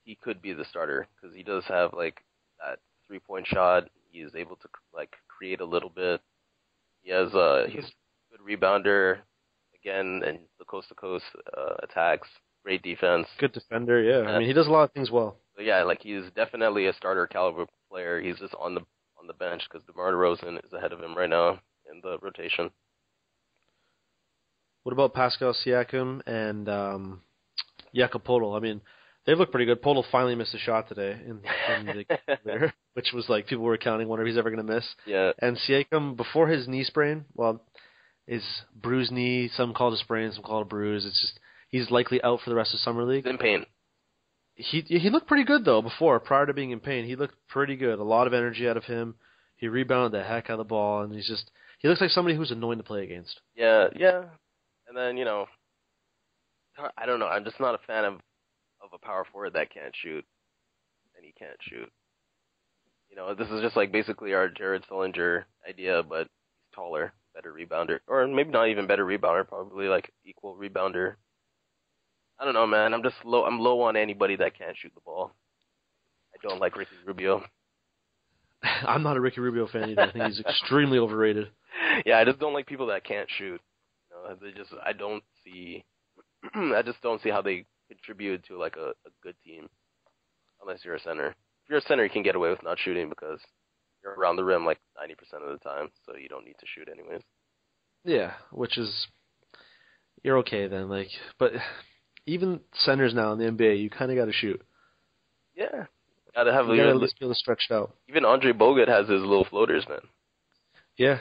He 0.04 0.16
could 0.16 0.42
be 0.42 0.54
the 0.54 0.66
starter 0.66 1.08
because 1.16 1.36
he 1.36 1.44
does 1.44 1.64
have 1.66 1.94
like 1.94 2.24
that 2.60 2.80
three 3.08 3.20
point 3.20 3.48
shot. 3.48 3.90
He 4.12 4.20
is 4.20 4.36
able 4.36 4.56
to 4.58 4.68
like 4.94 5.16
create 5.28 5.62
a 5.62 5.66
little 5.66 5.90
bit. 5.90 6.22
He 7.02 7.12
has 7.12 7.34
uh 7.34 7.66
he's 7.70 7.86
a 7.86 8.38
good 8.38 8.60
rebounder 8.60 9.20
again 9.76 10.22
and 10.26 10.40
the 10.60 10.66
coast 10.66 10.90
to 10.90 10.96
coast 10.96 11.26
uh, 11.58 11.76
attacks. 11.84 12.28
Great 12.64 12.84
defense. 12.84 13.28
Good 13.40 13.54
defender, 13.54 14.02
yeah. 14.02 14.30
I 14.30 14.40
mean 14.40 14.48
he 14.48 14.54
does 14.54 14.68
a 14.68 14.72
lot 14.72 14.84
of 14.84 14.92
things 14.92 15.12
well. 15.12 15.38
But 15.56 15.66
yeah, 15.66 15.84
like 15.84 16.02
he's 16.02 16.24
definitely 16.36 16.88
a 16.88 16.94
starter 16.94 17.28
caliber 17.28 17.66
player. 17.90 18.22
He's 18.22 18.40
just 18.40 18.56
on 18.60 18.76
the 18.76 18.82
on 19.20 19.28
the 19.28 19.34
bench 19.34 19.64
because 19.70 19.86
DeMar 19.86 20.14
DeRozan 20.14 20.64
is 20.66 20.74
ahead 20.74 20.92
of 20.92 21.00
him 21.00 21.16
right 21.16 21.30
now 21.30 21.60
in 21.92 22.02
the 22.02 22.18
rotation. 22.22 22.72
What 24.84 24.94
about 24.94 25.14
Pascal 25.14 25.54
Siakam 25.54 26.22
and 26.26 26.68
um, 26.68 27.22
Jakob 27.94 28.24
Poeltl? 28.24 28.58
I 28.58 28.60
mean, 28.60 28.82
they 29.26 29.36
look 29.36 29.52
pretty 29.52 29.66
good. 29.66 29.82
Poeltl 29.82 30.04
finally 30.12 30.36
missed 30.36 30.56
a 30.56 30.60
shot 30.60 30.88
today 30.90 31.12
in, 31.26 31.42
in 31.78 31.86
the 31.86 32.74
which 32.94 33.12
was 33.14 33.30
like 33.30 33.48
people 33.48 33.64
were 33.64 33.78
counting, 33.78 34.08
wonder 34.08 34.24
if 34.24 34.30
he's 34.30 34.38
ever 34.38 34.50
going 34.50 34.66
to 34.66 34.74
miss. 34.74 34.86
Yeah. 35.06 35.32
And 35.40 35.58
Siakam 35.58 36.18
before 36.18 36.48
his 36.48 36.68
knee 36.68 36.84
sprain, 36.84 37.26
well, 37.36 37.62
his 38.28 38.44
bruised 38.76 39.12
knee, 39.12 39.50
some 39.56 39.74
call 39.74 39.92
it 39.92 39.96
a 39.96 39.98
sprain, 39.98 40.32
some 40.32 40.44
call 40.44 40.60
it 40.60 40.64
a 40.64 40.66
bruise. 40.66 41.06
It's 41.06 41.20
just 41.20 41.40
he's 41.70 41.92
likely 41.92 42.22
out 42.24 42.40
for 42.44 42.50
the 42.50 42.56
rest 42.56 42.74
of 42.74 42.80
summer 42.80 43.04
league. 43.04 43.28
In 43.28 43.38
pain. 43.38 43.66
He 44.56 44.82
he 44.82 45.10
looked 45.10 45.28
pretty 45.28 45.46
good 45.46 45.66
though 45.66 45.82
before, 45.82 46.20
prior 46.20 46.46
to 46.46 46.54
being 46.54 46.72
in 46.72 46.80
pain. 46.80 47.06
He 47.06 47.16
looked 47.16 47.36
pretty 47.48 47.76
good. 47.76 48.00
A 48.00 48.04
lot 48.04 48.28
of 48.28 48.34
energy 48.34 48.68
out 48.68 48.78
of 48.78 48.84
him. 48.84 49.16
He 49.56 49.68
rebounded 49.68 50.20
the 50.20 50.26
heck 50.26 50.46
out 50.46 50.54
of 50.54 50.58
the 50.60 50.64
ball, 50.64 51.04
and 51.04 51.14
he's 51.14 51.28
just 51.28 51.52
he 51.80 51.88
looks 51.88 52.02
like 52.02 52.10
somebody 52.10 52.36
who's 52.36 52.52
annoying 52.52 52.80
to 52.80 52.84
play 52.84 53.04
against. 53.04 53.40
Yeah, 53.56 53.88
yeah. 53.96 54.24
And 54.88 54.98
then 54.98 55.18
you 55.18 55.26
know, 55.26 55.46
I 56.98 57.06
don't 57.06 57.20
know. 57.20 57.28
I'm 57.28 57.44
just 57.44 57.60
not 57.60 57.76
a 57.76 57.80
fan 57.88 58.06
of 58.06 58.20
of 58.92 59.00
a 59.02 59.06
power 59.06 59.26
forward 59.32 59.54
that 59.54 59.74
can't 59.74 59.96
shoot, 59.96 60.26
and 61.16 61.26
he 61.26 61.34
can't 61.38 61.58
shoot. 61.62 61.92
You 63.10 63.18
know, 63.18 63.36
this 63.36 63.50
is 63.50 63.62
just 63.62 63.76
like 63.76 63.92
basically 63.92 64.34
our 64.34 64.50
Jared 64.50 64.84
Sullinger 64.90 65.44
idea, 65.68 66.02
but 66.04 66.28
he's 66.28 66.76
taller, 66.76 67.14
better 67.36 67.54
rebounder, 67.54 68.00
or 68.08 68.26
maybe 68.28 68.52
not 68.52 68.70
even 68.70 68.88
better 68.88 69.06
rebounder, 69.06 69.48
probably 69.48 69.88
like 69.88 70.12
equal 70.26 70.56
rebounder. 70.56 71.16
I 72.40 72.46
don't 72.46 72.54
know, 72.54 72.66
man. 72.66 72.94
I'm 72.94 73.04
just 73.04 73.18
low. 73.24 73.44
I'm 73.46 73.60
low 73.60 73.82
on 73.82 73.96
anybody 73.96 74.38
that 74.38 74.58
can't 74.58 74.76
shoot 74.78 74.94
the 74.96 75.02
ball. 75.02 75.34
I 76.34 76.48
don't 76.48 76.60
like 76.60 76.76
Ricky 76.76 76.96
Rubio. 77.06 77.44
I'm 78.64 79.04
not 79.04 79.18
a 79.18 79.22
Ricky 79.22 79.42
Rubio 79.42 79.68
fan 79.68 79.92
either. 79.92 80.02
I 80.02 80.12
think 80.12 80.26
he's 80.26 80.40
extremely 80.40 80.98
overrated. 80.98 81.48
Yeah, 82.06 82.20
I 82.20 82.26
just 82.26 82.40
don't 82.40 82.54
like 82.54 82.68
people 82.68 82.88
that 82.88 83.04
can't 83.04 83.30
shoot. 83.30 83.60
You 84.10 84.30
know, 84.30 84.36
they 84.42 84.52
just 84.52 84.72
I 84.84 84.94
don't 84.94 85.24
see. 85.44 85.84
I 86.54 86.82
just 86.84 87.02
don't 87.02 87.22
see 87.22 87.30
how 87.30 87.42
they 87.42 87.66
contribute 87.92 88.44
to 88.48 88.58
like 88.58 88.76
a, 88.78 88.90
a 88.90 89.12
good 89.22 89.36
team, 89.44 89.68
unless 90.62 90.80
you're 90.86 90.96
a 90.96 91.00
center. 91.00 91.28
If 91.28 91.70
you're 91.70 91.80
a 91.80 91.82
center, 91.82 92.04
you 92.04 92.10
can 92.10 92.24
get 92.24 92.36
away 92.36 92.50
with 92.50 92.64
not 92.64 92.80
shooting 92.80 93.10
because 93.10 93.40
you're 94.04 94.14
around 94.14 94.38
the 94.38 94.44
rim 94.44 94.66
like 94.66 94.80
90% 94.98 95.12
of 95.44 95.60
the 95.60 95.70
time, 95.70 95.90
so 96.06 96.16
you 96.16 96.30
don't 96.30 96.46
need 96.46 96.56
to 96.60 96.66
shoot 96.74 96.88
anyways. 96.92 97.22
Yeah, 98.04 98.32
which 98.52 98.78
is 98.78 99.08
you're 100.24 100.40
okay 100.40 100.68
then. 100.68 100.90
Like, 100.90 101.10
but 101.38 101.52
even 102.26 102.62
centers 102.74 103.14
now 103.14 103.34
in 103.34 103.40
the 103.40 103.46
NBA, 103.46 103.82
you 103.82 103.90
kind 103.90 104.12
of 104.12 104.18
got 104.18 104.26
to 104.26 104.34
shoot. 104.34 104.62
Yeah, 105.56 105.86
gotta 106.34 106.54
have 106.54 106.68
You 106.68 106.78
got 106.78 106.84
to 106.84 106.90
at 106.92 106.96
least 106.98 107.20
be 107.20 107.26
able 107.26 107.34
to 107.34 107.40
stretch 107.40 107.68
it 107.70 107.74
out. 107.74 107.96
even 108.10 108.26
Andrew 108.26 108.54
Bogut 108.54 108.88
has 108.88 109.08
his 109.08 109.22
little 109.22 109.46
floaters, 109.46 109.86
man. 109.88 110.00
Yeah. 110.98 111.20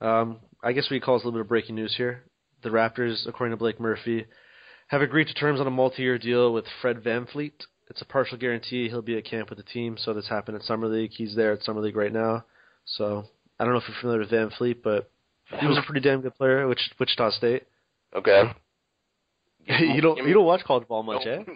Um, 0.00 0.38
I 0.62 0.72
guess 0.72 0.88
we 0.90 1.00
call 1.00 1.16
this 1.16 1.24
a 1.24 1.26
little 1.26 1.40
bit 1.40 1.44
of 1.46 1.48
breaking 1.48 1.74
news 1.74 1.94
here. 1.96 2.24
The 2.62 2.68
Raptors, 2.70 3.26
according 3.28 3.52
to 3.52 3.58
Blake 3.58 3.80
Murphy, 3.80 4.26
have 4.88 5.02
agreed 5.02 5.28
to 5.28 5.34
terms 5.34 5.60
on 5.60 5.66
a 5.66 5.70
multi-year 5.70 6.18
deal 6.18 6.52
with 6.52 6.64
Fred 6.80 7.02
VanVleet. 7.02 7.52
It's 7.88 8.02
a 8.02 8.06
partial 8.06 8.38
guarantee. 8.38 8.88
He'll 8.88 9.02
be 9.02 9.16
at 9.16 9.24
camp 9.24 9.48
with 9.50 9.58
the 9.58 9.64
team, 9.64 9.96
so 9.98 10.12
this 10.12 10.28
happened 10.28 10.56
at 10.56 10.64
Summer 10.64 10.88
League. 10.88 11.12
He's 11.12 11.36
there 11.36 11.52
at 11.52 11.62
Summer 11.62 11.80
League 11.80 11.96
right 11.96 12.12
now. 12.12 12.44
So 12.84 13.24
I 13.58 13.64
don't 13.64 13.72
know 13.72 13.78
if 13.78 13.88
you're 13.88 13.96
familiar 14.00 14.20
with 14.20 14.30
Van 14.30 14.50
Fleet, 14.50 14.82
but 14.82 15.10
he 15.60 15.66
was 15.66 15.78
a 15.78 15.82
pretty 15.82 16.00
damn 16.00 16.20
good 16.20 16.34
player 16.34 16.60
at 16.60 16.68
Wich- 16.68 16.94
Wichita 16.98 17.30
State. 17.30 17.64
Okay. 18.14 18.42
you 19.66 20.00
don't 20.00 20.18
you 20.18 20.34
don't 20.34 20.44
watch 20.44 20.62
college 20.64 20.86
ball 20.86 21.02
much, 21.02 21.26
eh? 21.26 21.42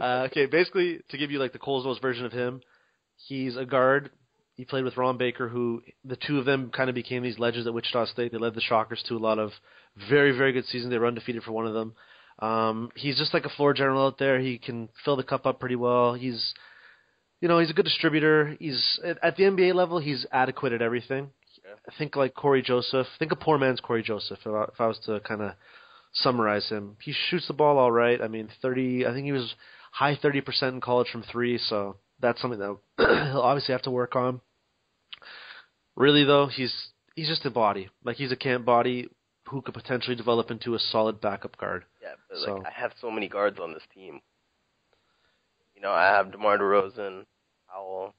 Uh, 0.00 0.26
okay, 0.26 0.46
basically 0.46 1.00
to 1.08 1.18
give 1.18 1.30
you 1.30 1.38
like 1.38 1.52
the 1.52 1.58
Coles 1.58 1.98
version 2.00 2.26
of 2.26 2.32
him, 2.32 2.60
he's 3.16 3.56
a 3.56 3.64
guard. 3.64 4.10
He 4.56 4.64
played 4.64 4.84
with 4.84 4.96
Ron 4.96 5.18
Baker, 5.18 5.48
who 5.48 5.82
the 6.04 6.16
two 6.16 6.38
of 6.38 6.44
them 6.44 6.70
kind 6.70 6.88
of 6.88 6.94
became 6.94 7.22
these 7.22 7.38
legends 7.38 7.66
at 7.66 7.74
Wichita 7.74 8.06
State. 8.06 8.30
They 8.30 8.38
led 8.38 8.54
the 8.54 8.60
Shockers 8.60 9.02
to 9.08 9.16
a 9.16 9.18
lot 9.18 9.38
of 9.38 9.50
very 10.08 10.36
very 10.36 10.52
good 10.52 10.66
seasons. 10.66 10.90
They 10.90 10.98
were 10.98 11.06
undefeated 11.06 11.42
for 11.42 11.52
one 11.52 11.66
of 11.66 11.74
them. 11.74 11.94
Um, 12.38 12.90
he's 12.94 13.18
just 13.18 13.34
like 13.34 13.44
a 13.44 13.50
floor 13.50 13.74
general 13.74 14.06
out 14.06 14.18
there. 14.18 14.40
He 14.40 14.58
can 14.58 14.88
fill 15.04 15.16
the 15.16 15.22
cup 15.22 15.46
up 15.46 15.60
pretty 15.60 15.76
well. 15.76 16.14
He's 16.14 16.54
you 17.40 17.48
know 17.48 17.58
he's 17.58 17.70
a 17.70 17.74
good 17.74 17.84
distributor. 17.84 18.56
He's 18.58 19.00
at, 19.04 19.36
the 19.36 19.44
NBA 19.44 19.74
level. 19.74 19.98
He's 19.98 20.26
adequate 20.32 20.72
at 20.72 20.82
everything. 20.82 21.30
Yeah. 21.64 21.92
Think 21.98 22.16
like 22.16 22.34
Cory 22.34 22.62
Joseph. 22.62 23.06
Think 23.18 23.32
a 23.32 23.36
poor 23.36 23.58
man's 23.58 23.80
Cory 23.80 24.02
Joseph. 24.02 24.38
If 24.44 24.52
I, 24.52 24.64
if 24.64 24.80
I 24.80 24.86
was 24.86 24.98
to 25.06 25.20
kind 25.20 25.42
of 25.42 25.52
summarize 26.12 26.68
him, 26.68 26.96
he 27.02 27.12
shoots 27.12 27.48
the 27.48 27.54
ball 27.54 27.78
all 27.78 27.92
right. 27.92 28.20
I 28.20 28.28
mean, 28.28 28.48
thirty. 28.62 29.04
I 29.04 29.12
think 29.12 29.24
he 29.24 29.32
was 29.32 29.54
high 29.92 30.16
thirty 30.20 30.40
percent 30.40 30.74
in 30.74 30.80
college 30.80 31.08
from 31.10 31.22
three. 31.22 31.58
So 31.58 31.96
that's 32.24 32.40
something 32.40 32.58
that 32.58 32.76
he'll 32.98 33.40
obviously 33.42 33.72
have 33.72 33.82
to 33.82 33.90
work 33.90 34.16
on. 34.16 34.40
Really 35.96 36.24
though, 36.24 36.46
he's 36.46 36.72
he's 37.14 37.28
just 37.28 37.44
a 37.44 37.50
body. 37.50 37.90
Like 38.02 38.16
he's 38.16 38.32
a 38.32 38.36
camp 38.36 38.64
body 38.64 39.08
who 39.48 39.60
could 39.62 39.74
potentially 39.74 40.16
develop 40.16 40.50
into 40.50 40.74
a 40.74 40.78
solid 40.78 41.20
backup 41.20 41.56
guard. 41.56 41.84
Yeah, 42.02 42.14
but 42.28 42.38
So- 42.38 42.54
like 42.56 42.66
I 42.66 42.70
have 42.80 42.92
so 43.00 43.10
many 43.10 43.28
guards 43.28 43.58
on 43.60 43.72
this 43.72 43.82
team. 43.94 44.20
You 45.74 45.82
know, 45.82 45.90
I 45.92 46.04
have 46.06 46.32
DeMar 46.32 46.58
DeRozan, 46.58 47.24
Powell, 47.70 48.14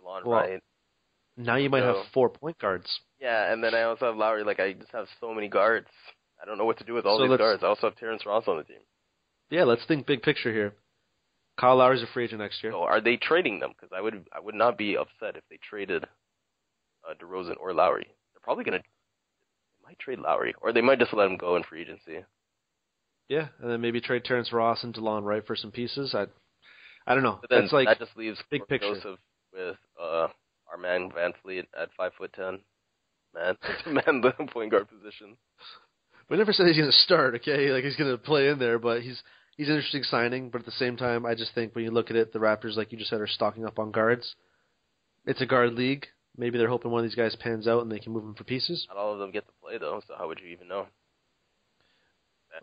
Delon 0.00 0.24
Well, 0.24 0.40
Wright. 0.40 0.62
Now 1.36 1.56
you 1.56 1.68
might 1.70 1.82
have 1.82 1.96
four 2.12 2.30
point 2.30 2.58
guards. 2.58 2.86
Yeah, 3.20 3.52
and 3.52 3.62
then 3.62 3.74
I 3.74 3.82
also 3.82 4.06
have 4.06 4.16
Lowry. 4.16 4.42
Like 4.42 4.58
I 4.58 4.72
just 4.72 4.90
have 4.92 5.06
so 5.20 5.34
many 5.34 5.48
guards. 5.48 5.88
I 6.42 6.46
don't 6.46 6.56
know 6.58 6.64
what 6.64 6.78
to 6.78 6.84
do 6.84 6.94
with 6.94 7.04
all 7.04 7.18
So 7.18 7.28
these 7.28 7.36
guards. 7.38 7.62
I 7.62 7.66
also 7.66 7.88
have 7.88 7.96
Terrence 7.96 8.24
Ross 8.26 8.44
on 8.48 8.56
the 8.56 8.64
team. 8.64 8.80
Yeah, 9.50 9.64
let's 9.64 9.84
think 9.86 10.06
big 10.06 10.22
picture 10.22 10.52
here. 10.52 10.72
Kyle 11.58 11.76
Lowry's 11.76 12.02
a 12.02 12.06
free 12.06 12.24
agent 12.24 12.40
next 12.40 12.62
year. 12.62 12.72
So 12.72 12.82
are 12.82 13.00
they 13.00 13.16
trading 13.16 13.58
them? 13.58 13.70
Because 13.70 13.90
I 13.96 14.00
would 14.00 14.26
I 14.32 14.40
would 14.40 14.54
not 14.54 14.78
be 14.78 14.96
upset 14.96 15.36
if 15.36 15.42
they 15.50 15.58
traded 15.68 16.04
uh, 16.04 17.14
DeRozan 17.20 17.56
or 17.60 17.72
Lowry. 17.72 18.06
They're 18.06 18.40
probably 18.42 18.64
gonna 18.64 18.78
they 18.78 19.84
might 19.84 19.98
trade 19.98 20.20
Lowry, 20.20 20.54
or 20.60 20.72
they 20.72 20.80
might 20.80 20.98
just 20.98 21.12
let 21.12 21.26
him 21.26 21.36
go 21.36 21.56
in 21.56 21.64
free 21.64 21.82
agency. 21.82 22.24
Yeah, 23.28 23.48
and 23.60 23.70
then 23.70 23.80
maybe 23.80 24.00
trade 24.00 24.24
Terrence 24.24 24.52
Ross 24.52 24.84
and 24.84 24.94
Delon 24.94 25.24
Wright 25.24 25.46
for 25.46 25.54
some 25.54 25.70
pieces. 25.70 26.14
I, 26.14 26.26
I 27.06 27.14
don't 27.14 27.22
know. 27.22 27.38
But 27.40 27.50
then 27.50 27.62
That's 27.62 27.72
like 27.72 27.88
that 27.88 27.98
just 27.98 28.16
leaves 28.16 28.38
big 28.50 28.66
Cory 28.66 28.78
picture. 28.78 28.94
Joseph 28.94 29.18
with 29.52 29.76
uh, 30.00 30.28
our 30.70 30.78
man 30.80 31.10
Van 31.14 31.32
Fleet 31.42 31.66
at 31.78 31.90
five 31.96 32.12
foot 32.16 32.32
ten. 32.34 32.60
Man, 33.34 33.56
man 33.86 34.20
the 34.22 34.32
point 34.52 34.70
guard 34.70 34.88
position. 34.88 35.36
we 36.30 36.36
never 36.36 36.52
said 36.52 36.66
he's 36.66 36.76
going 36.76 36.90
to 36.90 36.96
start. 36.96 37.34
Okay, 37.36 37.70
like 37.70 37.84
he's 37.84 37.96
going 37.96 38.10
to 38.10 38.18
play 38.18 38.48
in 38.48 38.58
there, 38.58 38.78
but 38.78 39.02
he's 39.02 39.22
he's 39.58 39.68
an 39.68 39.74
interesting 39.74 40.04
signing. 40.04 40.48
But 40.48 40.60
at 40.60 40.64
the 40.64 40.72
same 40.72 40.96
time, 40.96 41.26
I 41.26 41.34
just 41.34 41.54
think 41.54 41.74
when 41.74 41.84
you 41.84 41.90
look 41.90 42.08
at 42.08 42.16
it, 42.16 42.32
the 42.32 42.38
Raptors, 42.38 42.76
like 42.76 42.90
you 42.90 42.96
just 42.96 43.10
said, 43.10 43.20
are 43.20 43.26
stocking 43.26 43.66
up 43.66 43.78
on 43.78 43.90
guards. 43.90 44.34
It's 45.26 45.42
a 45.42 45.46
guard 45.46 45.74
league. 45.74 46.06
Maybe 46.38 46.56
they're 46.56 46.68
hoping 46.68 46.90
one 46.90 47.04
of 47.04 47.10
these 47.10 47.16
guys 47.16 47.36
pans 47.36 47.68
out 47.68 47.82
and 47.82 47.92
they 47.92 47.98
can 47.98 48.12
move 48.12 48.24
him 48.24 48.34
for 48.34 48.44
pieces. 48.44 48.86
Not 48.88 48.96
all 48.96 49.12
of 49.12 49.18
them 49.18 49.32
get 49.32 49.44
to 49.46 49.52
play 49.62 49.76
though, 49.76 50.00
so 50.06 50.14
how 50.16 50.28
would 50.28 50.40
you 50.40 50.48
even 50.48 50.68
know? 50.68 50.86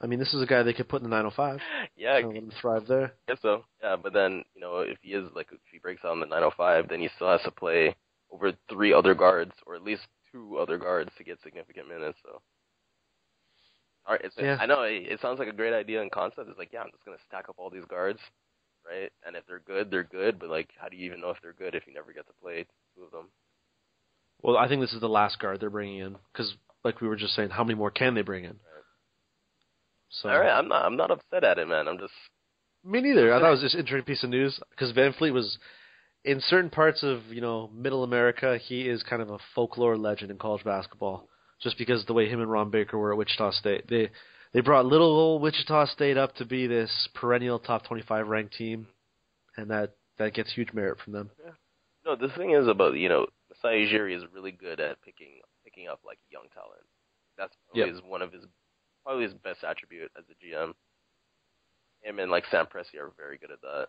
I 0.02 0.08
mean, 0.08 0.20
this 0.20 0.34
is 0.34 0.42
a 0.42 0.46
guy 0.46 0.64
they 0.64 0.74
could 0.74 0.90
put 0.90 1.04
in 1.04 1.10
the 1.10 1.16
905. 1.16 1.60
Yeah, 1.98 2.20
let 2.26 2.36
him 2.36 2.52
thrive 2.60 2.88
there. 2.88 3.14
I 3.28 3.32
guess 3.32 3.42
so. 3.42 3.64
Yeah, 3.82 3.96
but 3.96 4.12
then 4.12 4.44
you 4.54 4.62
know 4.62 4.80
if 4.80 4.98
he 5.02 5.14
is 5.14 5.30
like 5.34 5.48
if 5.52 5.60
he 5.72 5.80
breaks 5.80 6.04
out 6.04 6.14
in 6.14 6.20
the 6.20 6.26
905, 6.26 6.90
then 6.90 7.00
he 7.00 7.10
still 7.16 7.30
has 7.30 7.42
to 7.44 7.52
play 7.52 7.96
over 8.32 8.52
three 8.70 8.94
other 8.94 9.14
guards 9.16 9.54
or 9.66 9.76
at 9.76 9.84
least 9.84 10.02
two 10.32 10.58
other 10.58 10.78
guards 10.78 11.12
to 11.18 11.24
get 11.24 11.42
significant 11.42 11.88
minutes. 11.88 12.18
So, 12.24 12.42
all 14.06 14.14
right, 14.14 14.22
it's, 14.24 14.36
Yeah. 14.38 14.58
I 14.60 14.66
know 14.66 14.84
it, 14.84 15.04
it 15.08 15.20
sounds 15.22 15.40
like 15.40 15.48
a 15.48 15.54
great 15.54 15.74
idea 15.74 16.02
in 16.02 16.10
concept. 16.10 16.50
It's 16.50 16.60
like 16.60 16.72
yeah, 16.74 16.82
I'm 16.82 16.92
just 16.92 17.06
gonna 17.06 17.18
stack 17.28 17.50
up 17.50 17.56
all 17.58 17.70
these 17.70 17.86
guards, 17.86 18.20
right? 18.90 19.12
And 19.26 19.36
if 19.36 19.46
they're 19.48 19.60
good, 19.66 19.92
they're 19.92 20.04
good. 20.04 20.40
But 20.40 20.50
like, 20.50 20.70
how 20.78 20.88
do 20.90 20.98
you 20.98 21.06
even 21.06 21.22
know 21.22 21.30
if 21.30 21.38
they're 21.42 21.54
good 21.54 21.76
if 21.76 21.88
you 21.88 21.94
never 21.94 22.14
get 22.14 22.28
to 22.28 22.34
play 22.42 22.66
two 22.96 23.04
of 23.04 23.12
them? 23.12 23.30
Well, 24.42 24.58
I 24.58 24.68
think 24.68 24.82
this 24.82 24.94
is 24.94 25.02
the 25.02 25.10
last 25.10 25.40
guard 25.40 25.60
they're 25.60 25.70
bringing 25.70 26.00
in 26.00 26.18
because, 26.32 26.56
like 26.84 27.02
we 27.02 27.08
were 27.08 27.16
just 27.16 27.36
saying, 27.36 27.50
how 27.50 27.64
many 27.64 27.76
more 27.76 27.90
can 27.92 28.14
they 28.14 28.22
bring 28.22 28.44
in? 28.46 28.60
So, 30.10 30.30
All 30.30 30.40
right, 30.40 30.52
I'm 30.52 30.68
not 30.68 30.86
I'm 30.86 30.98
not 30.98 31.12
upset 31.12 31.44
at 31.44 31.58
it, 31.58 31.68
man. 31.68 31.88
I'm 31.88 31.98
just 31.98 32.14
Me 32.84 33.02
neither. 33.02 33.34
I 33.34 33.40
thought 33.40 33.48
it 33.48 33.52
was 33.52 33.62
just 33.62 33.76
interesting 33.76 34.06
piece 34.06 34.24
of 34.24 34.30
news 34.30 34.60
because 34.70 34.94
VanVleet 34.94 35.34
was 35.34 35.58
in 36.24 36.40
certain 36.42 36.70
parts 36.70 37.04
of 37.04 37.22
you 37.30 37.42
know 37.42 37.70
Middle 37.74 38.04
America. 38.04 38.58
He 38.58 38.88
is 38.88 39.04
kind 39.04 39.22
of 39.22 39.30
a 39.30 39.40
folklore 39.56 39.98
legend 39.98 40.32
in 40.32 40.38
college 40.38 40.64
basketball, 40.64 41.28
just 41.62 41.78
because 41.78 42.02
of 42.02 42.08
the 42.08 42.14
way 42.14 42.28
him 42.30 42.42
and 42.42 42.52
Ron 42.52 42.70
Baker 42.70 42.98
were 42.98 43.12
at 43.12 43.18
Wichita 43.18 43.52
State. 43.52 43.88
They 43.90 44.10
they 44.54 44.62
brought 44.62 44.86
little 44.86 45.08
old 45.08 45.42
Wichita 45.42 45.86
State 45.88 46.18
up 46.18 46.36
to 46.36 46.46
be 46.46 46.68
this 46.68 47.10
perennial 47.14 47.60
top 47.60 47.86
25 47.86 48.28
ranked 48.28 48.56
team, 48.56 48.88
and 49.58 49.70
that 49.70 49.96
that 50.18 50.34
gets 50.34 50.54
huge 50.54 50.74
merit 50.74 50.98
from 51.04 51.14
them. 51.14 51.30
Yeah. 51.44 51.52
No, 52.06 52.16
the 52.16 52.34
thing 52.36 52.52
is 52.52 52.68
about 52.68 52.96
you 52.96 53.10
know 53.10 53.28
Masai 53.50 53.86
Ujiri 53.86 54.16
is 54.16 54.24
really 54.34 54.52
good 54.52 54.80
at 54.80 55.02
picking 55.02 55.40
picking 55.64 55.88
up 55.88 56.00
like 56.06 56.20
young 56.32 56.46
talent. 56.54 56.84
That's 57.38 57.54
probably 57.68 57.94
Yep. 57.94 58.04
one 58.10 58.22
of 58.22 58.32
his 58.32 58.46
probably 59.04 59.24
his 59.26 59.34
best 59.34 59.64
attribute 59.64 60.12
as 60.18 60.24
a 60.30 60.46
GM. 60.46 60.74
Him 62.02 62.20
and 62.20 62.32
like 62.32 62.46
Sam 62.52 62.66
Presti 62.68 63.00
are 63.00 63.12
very 63.18 63.38
good 63.38 63.52
at 63.52 63.62
that. 63.62 63.88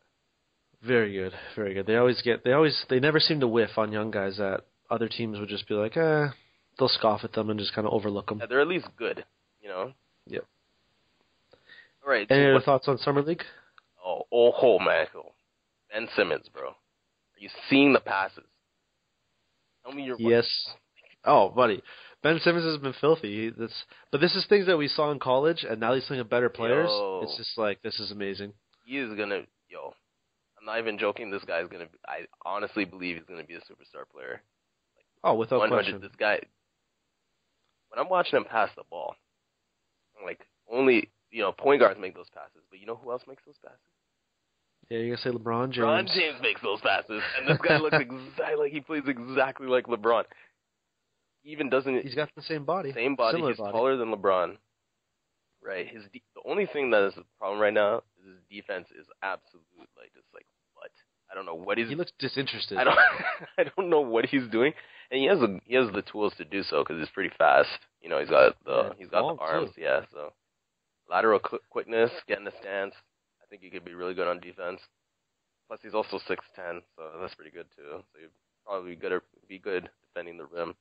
Very 0.83 1.13
good, 1.13 1.33
very 1.55 1.75
good. 1.75 1.87
They 1.87 1.97
always 1.97 2.21
get 2.23 2.45
they 2.45 2.53
always 2.53 2.85
they 2.89 3.01
never 3.01 3.21
seem 3.21 3.41
to 3.41 3.49
whiff 3.49 3.77
on 3.77 3.93
young 3.93 4.11
guys 4.11 4.37
that 4.39 4.63
other 4.91 5.09
teams 5.09 5.39
would 5.39 5.49
just 5.49 5.69
be 5.69 5.75
like, 5.75 5.97
eh, 5.97 6.29
they'll 6.79 6.89
scoff 6.89 7.25
at 7.25 7.33
them 7.33 7.51
and 7.51 7.59
just 7.59 7.75
kind 7.75 7.87
of 7.87 7.93
overlook 7.93 8.29
them. 8.29 8.39
Yeah, 8.39 8.47
they're 8.47 8.61
at 8.61 8.69
least 8.69 8.89
good, 8.97 9.25
you 9.61 9.69
know. 9.69 9.93
Yep. 10.27 10.45
All 12.05 12.11
right. 12.11 12.27
Any 12.31 12.45
so 12.45 12.57
other 12.57 12.65
thoughts 12.65 12.89
on 12.89 12.99
summer 12.99 13.23
league? 13.23 13.43
oh, 14.05 14.23
oh, 14.33 14.53
oh, 14.61 14.79
man. 14.79 15.07
Oh. 15.15 15.33
Ben 15.93 16.09
Simmons, 16.17 16.49
bro. 16.53 16.69
Are 16.69 16.75
you 17.39 17.49
seeing 17.69 17.93
the 17.93 18.01
passes? 18.01 18.45
Tell 19.85 19.95
me 19.95 20.05
your 20.05 20.17
Yes. 20.19 20.47
Oh, 21.25 21.49
buddy. 21.49 21.83
Ben 22.23 22.39
Simmons 22.41 22.65
has 22.65 22.79
been 22.79 22.95
filthy. 23.01 23.51
That's, 23.51 23.85
but 24.11 24.21
this 24.21 24.35
is 24.35 24.47
things 24.47 24.67
that 24.67 24.77
we 24.77 24.89
saw 24.89 25.11
in 25.13 25.19
college, 25.19 25.65
and 25.69 25.81
now 25.81 25.95
he's 25.95 26.05
playing 26.05 26.25
better 26.25 26.49
players. 26.49 26.89
Yo. 26.91 27.21
It's 27.23 27.37
just 27.37 27.57
like 27.57 27.83
this 27.83 27.99
is 28.01 28.11
amazing. 28.11 28.53
He 28.85 28.99
is 28.99 29.17
gonna 29.17 29.43
yo. 29.69 29.95
I'm 30.59 30.67
not 30.67 30.79
even 30.79 30.99
joking. 30.99 31.31
This 31.31 31.45
guy's 31.45 31.69
gonna. 31.69 31.87
Be, 31.87 31.99
I 32.07 32.27
honestly 32.45 32.85
believe 32.85 33.17
he's 33.17 33.27
gonna 33.29 33.45
be 33.45 33.55
a 33.55 33.59
superstar 33.59 34.09
player. 34.13 34.43
Oh, 35.23 35.35
without 35.35 35.61
100. 35.61 35.77
question. 35.77 36.01
This 36.01 36.17
guy. 36.19 36.41
I'm 37.99 38.09
watching 38.09 38.37
him 38.37 38.45
pass 38.45 38.71
the 38.77 38.83
ball, 38.91 39.15
like 40.25 40.41
only 40.71 41.11
you 41.31 41.43
know 41.43 41.53
point 41.53 41.81
guards 41.81 42.01
make 42.01 42.15
those 42.15 42.31
passes, 42.35 42.63
but 42.71 42.79
you 42.81 42.87
know 42.87 42.97
who 42.97 43.11
else 43.11 43.23
makes 43.29 43.43
those 43.45 43.57
passes? 43.65 43.79
Yeah, 44.89 44.99
you 44.99 45.11
gotta 45.17 45.23
say 45.23 45.31
LeBron 45.31 45.71
James. 45.71 45.85
LeBron 45.85 46.07
James 46.15 46.37
makes 46.43 46.61
those 46.63 46.81
passes, 46.81 47.21
and 47.39 47.49
this 47.49 47.59
guy 47.67 47.79
looks 47.79 47.97
exactly 48.01 48.57
like 48.59 48.73
he 48.73 48.81
plays 48.81 49.03
exactly 49.07 49.67
like 49.67 49.87
LeBron. 49.87 50.25
He 51.43 51.51
even 51.53 51.71
doesn't 51.71 52.03
He's 52.03 52.15
got 52.15 52.29
the 52.37 52.43
same 52.43 52.65
body. 52.65 52.93
same 52.93 53.15
body. 53.17 53.37
Similar 53.37 53.53
He's 53.53 53.59
body. 53.59 53.73
taller 53.73 53.97
than 53.97 54.13
LeBron. 54.15 54.57
Right. 55.63 55.89
His 55.89 56.03
de- 56.13 56.23
the 56.37 56.49
only 56.49 56.67
thing 56.67 56.91
that 56.91 57.03
is 57.09 57.15
a 57.17 57.25
problem 57.39 57.61
right 57.61 57.75
now 57.75 57.99
is 58.21 58.27
his 58.27 58.39
defense 58.51 58.87
is 58.99 59.07
absolute 59.23 59.65
like 59.97 60.13
just 60.15 60.27
like 60.33 60.47
what 60.75 60.91
I 61.31 61.35
don't 61.35 61.47
know 61.47 61.55
what 61.57 61.79
he's 61.79 61.89
He 61.89 61.97
looks 61.97 62.13
disinterested. 62.21 62.79
I 62.79 62.85
don't 62.85 62.99
I 63.59 63.65
don't 63.77 63.91
know 63.91 64.01
what 64.01 64.27
he's 64.27 64.47
doing, 64.53 64.73
and 65.11 65.21
he 65.21 65.27
has 65.27 65.39
the 65.39 65.61
he 65.65 65.75
has 65.75 65.91
the 65.93 66.03
tools 66.03 66.35
to 66.39 66.45
do 66.45 66.63
so 66.63 66.83
because 66.83 66.99
he's 66.99 67.11
pretty 67.15 67.35
fast. 67.37 67.69
You 68.01 68.09
know, 68.09 68.19
he's 68.19 68.31
got 68.31 68.57
the 68.65 68.83
Yeah, 68.83 68.93
he's 68.99 69.09
got 69.09 69.37
the 69.37 69.43
arms. 69.43 69.71
Yeah, 69.77 70.01
so 70.13 70.33
lateral 71.09 71.41
qu- 71.41 71.61
quickness, 71.71 72.11
getting 72.27 72.45
the 72.45 72.53
stance. 72.61 72.95
I 73.43 73.47
think 73.49 73.63
he 73.63 73.71
could 73.71 73.85
be 73.85 73.95
really 73.95 74.15
good 74.15 74.29
on 74.29 74.41
defense. 74.41 74.81
Plus, 75.69 75.81
he's 75.83 75.95
also 75.95 76.19
six 76.27 76.45
ten, 76.55 76.83
so 76.97 77.03
that's 77.21 77.35
pretty 77.35 77.51
good 77.51 77.67
too. 77.77 78.03
So 78.13 78.21
he'd 78.21 78.29
probably 78.65 78.91
be 78.91 78.97
good 78.97 79.21
be 79.49 79.59
good 79.59 79.89
defending 80.07 80.39
the 80.39 80.47
rim. 80.47 80.75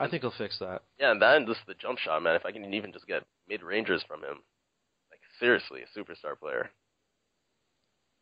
I 0.00 0.08
think 0.08 0.22
he'll 0.22 0.30
fix 0.36 0.58
that. 0.60 0.82
Yeah, 0.98 1.10
and 1.10 1.20
then 1.20 1.46
just 1.46 1.60
the 1.66 1.74
jump 1.74 1.98
shot, 1.98 2.22
man. 2.22 2.36
If 2.36 2.46
I 2.46 2.52
can 2.52 2.72
even 2.72 2.92
just 2.92 3.06
get 3.06 3.24
mid 3.48 3.62
rangers 3.62 4.04
from 4.06 4.20
him, 4.20 4.38
like 5.10 5.20
seriously, 5.40 5.80
a 5.82 5.98
superstar 5.98 6.38
player. 6.38 6.70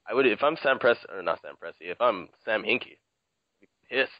I 0.09 0.15
would 0.15 0.27
if 0.27 0.43
I'm 0.43 0.57
Sam 0.63 0.79
Press 0.79 0.99
or 1.13 1.23
not 1.23 1.41
Sam 1.43 1.55
Presti. 1.63 1.91
If 1.91 2.01
I'm 2.01 2.29
Sam 2.45 2.63
Hinkie, 2.63 2.97
I'd 2.97 3.61
be 3.61 3.69
pissed. 3.91 4.13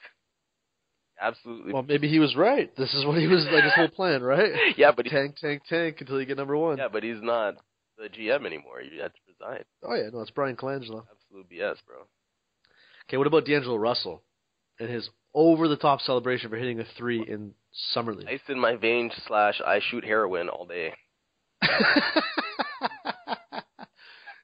Absolutely. 1.21 1.73
Well, 1.73 1.83
maybe 1.83 2.09
he 2.09 2.19
was 2.19 2.37
right. 2.37 2.75
This 2.77 2.93
is 2.95 3.05
what 3.07 3.19
he 3.19 3.27
was 3.27 3.47
like 3.51 3.65
his 3.65 3.73
whole 3.75 3.89
plan, 3.89 4.23
right? 4.23 4.53
yeah, 4.77 4.93
but 4.95 5.07
he, 5.07 5.11
tank, 5.11 5.37
tank, 5.41 5.63
tank 5.69 5.97
until 6.01 6.21
you 6.21 6.27
get 6.27 6.37
number 6.37 6.57
one. 6.57 6.79
yeah, 6.79 6.89
but 6.93 7.03
he's 7.03 7.23
not 7.23 7.55
the 7.97 8.09
GM 8.09 8.45
anymore. 8.45 8.83
You 8.83 9.03
have 9.03 9.13
to 9.13 9.21
resign. 9.27 9.65
Oh 9.83 9.95
yeah, 9.95 10.11
no, 10.13 10.21
it's 10.21 10.31
Bryan 10.31 10.57
Colangelo. 10.57 11.05
Absolute 11.11 11.49
BS, 11.51 11.77
bro. 11.87 11.97
Okay, 13.09 13.17
what 13.17 13.27
about 13.27 13.47
D'Angelo 13.47 13.77
Russell 13.77 14.23
and 14.79 14.91
his 14.91 15.09
over-the-top 15.33 16.01
celebration 16.01 16.51
for 16.51 16.57
hitting 16.57 16.81
a 16.81 16.85
three 16.99 17.25
in 17.27 17.53
summer 17.93 18.15
league? 18.15 18.29
Ice 18.29 18.41
in 18.49 18.59
my 18.59 18.77
veins 18.77 19.13
slash 19.27 19.61
I 19.65 19.81
shoot 19.91 20.05
heroin 20.05 20.49
all 20.49 20.67
day. 20.67 20.93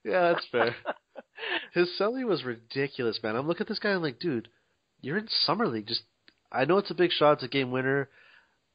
yeah, 0.05 0.33
that's 0.33 0.47
fair. 0.51 0.75
His 1.75 1.89
celly 1.99 2.25
was 2.25 2.45
ridiculous, 2.45 3.19
man. 3.23 3.37
I'm 3.37 3.47
looking 3.49 3.63
at 3.65 3.69
this 3.69 3.79
guy. 3.79 3.91
I'm 3.91 4.03
like, 4.03 4.19
dude, 4.19 4.49
you're 5.01 5.19
in 5.19 5.29
summer 5.29 5.67
league. 5.67 5.87
Just, 5.87 6.03
I 6.53 6.65
know 6.67 6.79
it's 6.79 6.91
a 6.91 6.95
big 6.95 7.11
shot. 7.11 7.35
It's 7.35 7.43
a 7.45 7.49
game 7.49 7.71
winner. 7.71 8.09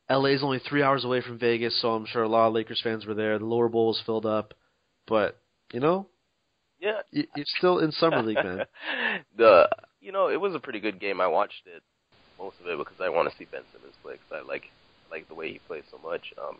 LA's 0.09 0.41
only 0.43 0.59
three 0.59 0.81
hours 0.83 1.03
away 1.05 1.21
from 1.21 1.37
Vegas, 1.37 1.79
so 1.81 1.89
I'm 1.93 2.05
sure 2.05 2.23
a 2.23 2.27
lot 2.29 2.47
of 2.47 2.53
Lakers 2.53 2.81
fans 2.81 3.05
were 3.05 3.13
there. 3.13 3.37
The 3.37 3.45
lower 3.45 3.69
bowl 3.69 3.87
was 3.87 4.01
filled 4.05 4.25
up, 4.25 4.53
but 5.05 5.37
you 5.73 5.79
know, 5.81 6.07
Yeah. 6.79 7.01
you- 7.11 7.27
you're 7.35 7.45
still 7.57 7.79
in 7.79 7.91
summer 7.91 8.21
league, 8.23 8.43
man. 8.43 8.65
the 9.35 9.69
you 9.99 10.11
know 10.11 10.29
it 10.29 10.39
was 10.39 10.55
a 10.55 10.59
pretty 10.59 10.79
good 10.79 10.99
game. 10.99 11.19
I 11.21 11.27
watched 11.27 11.67
it 11.67 11.83
most 12.39 12.59
of 12.61 12.67
it 12.67 12.77
because 12.77 12.99
I 13.01 13.09
want 13.09 13.29
to 13.29 13.35
see 13.37 13.45
Ben 13.45 13.63
Simmons 13.73 13.95
play 14.01 14.13
because 14.13 14.31
I 14.31 14.47
like 14.47 14.71
like 15.11 15.27
the 15.27 15.35
way 15.35 15.51
he 15.51 15.59
plays 15.59 15.83
so 15.91 15.97
much. 15.97 16.33
Um, 16.37 16.59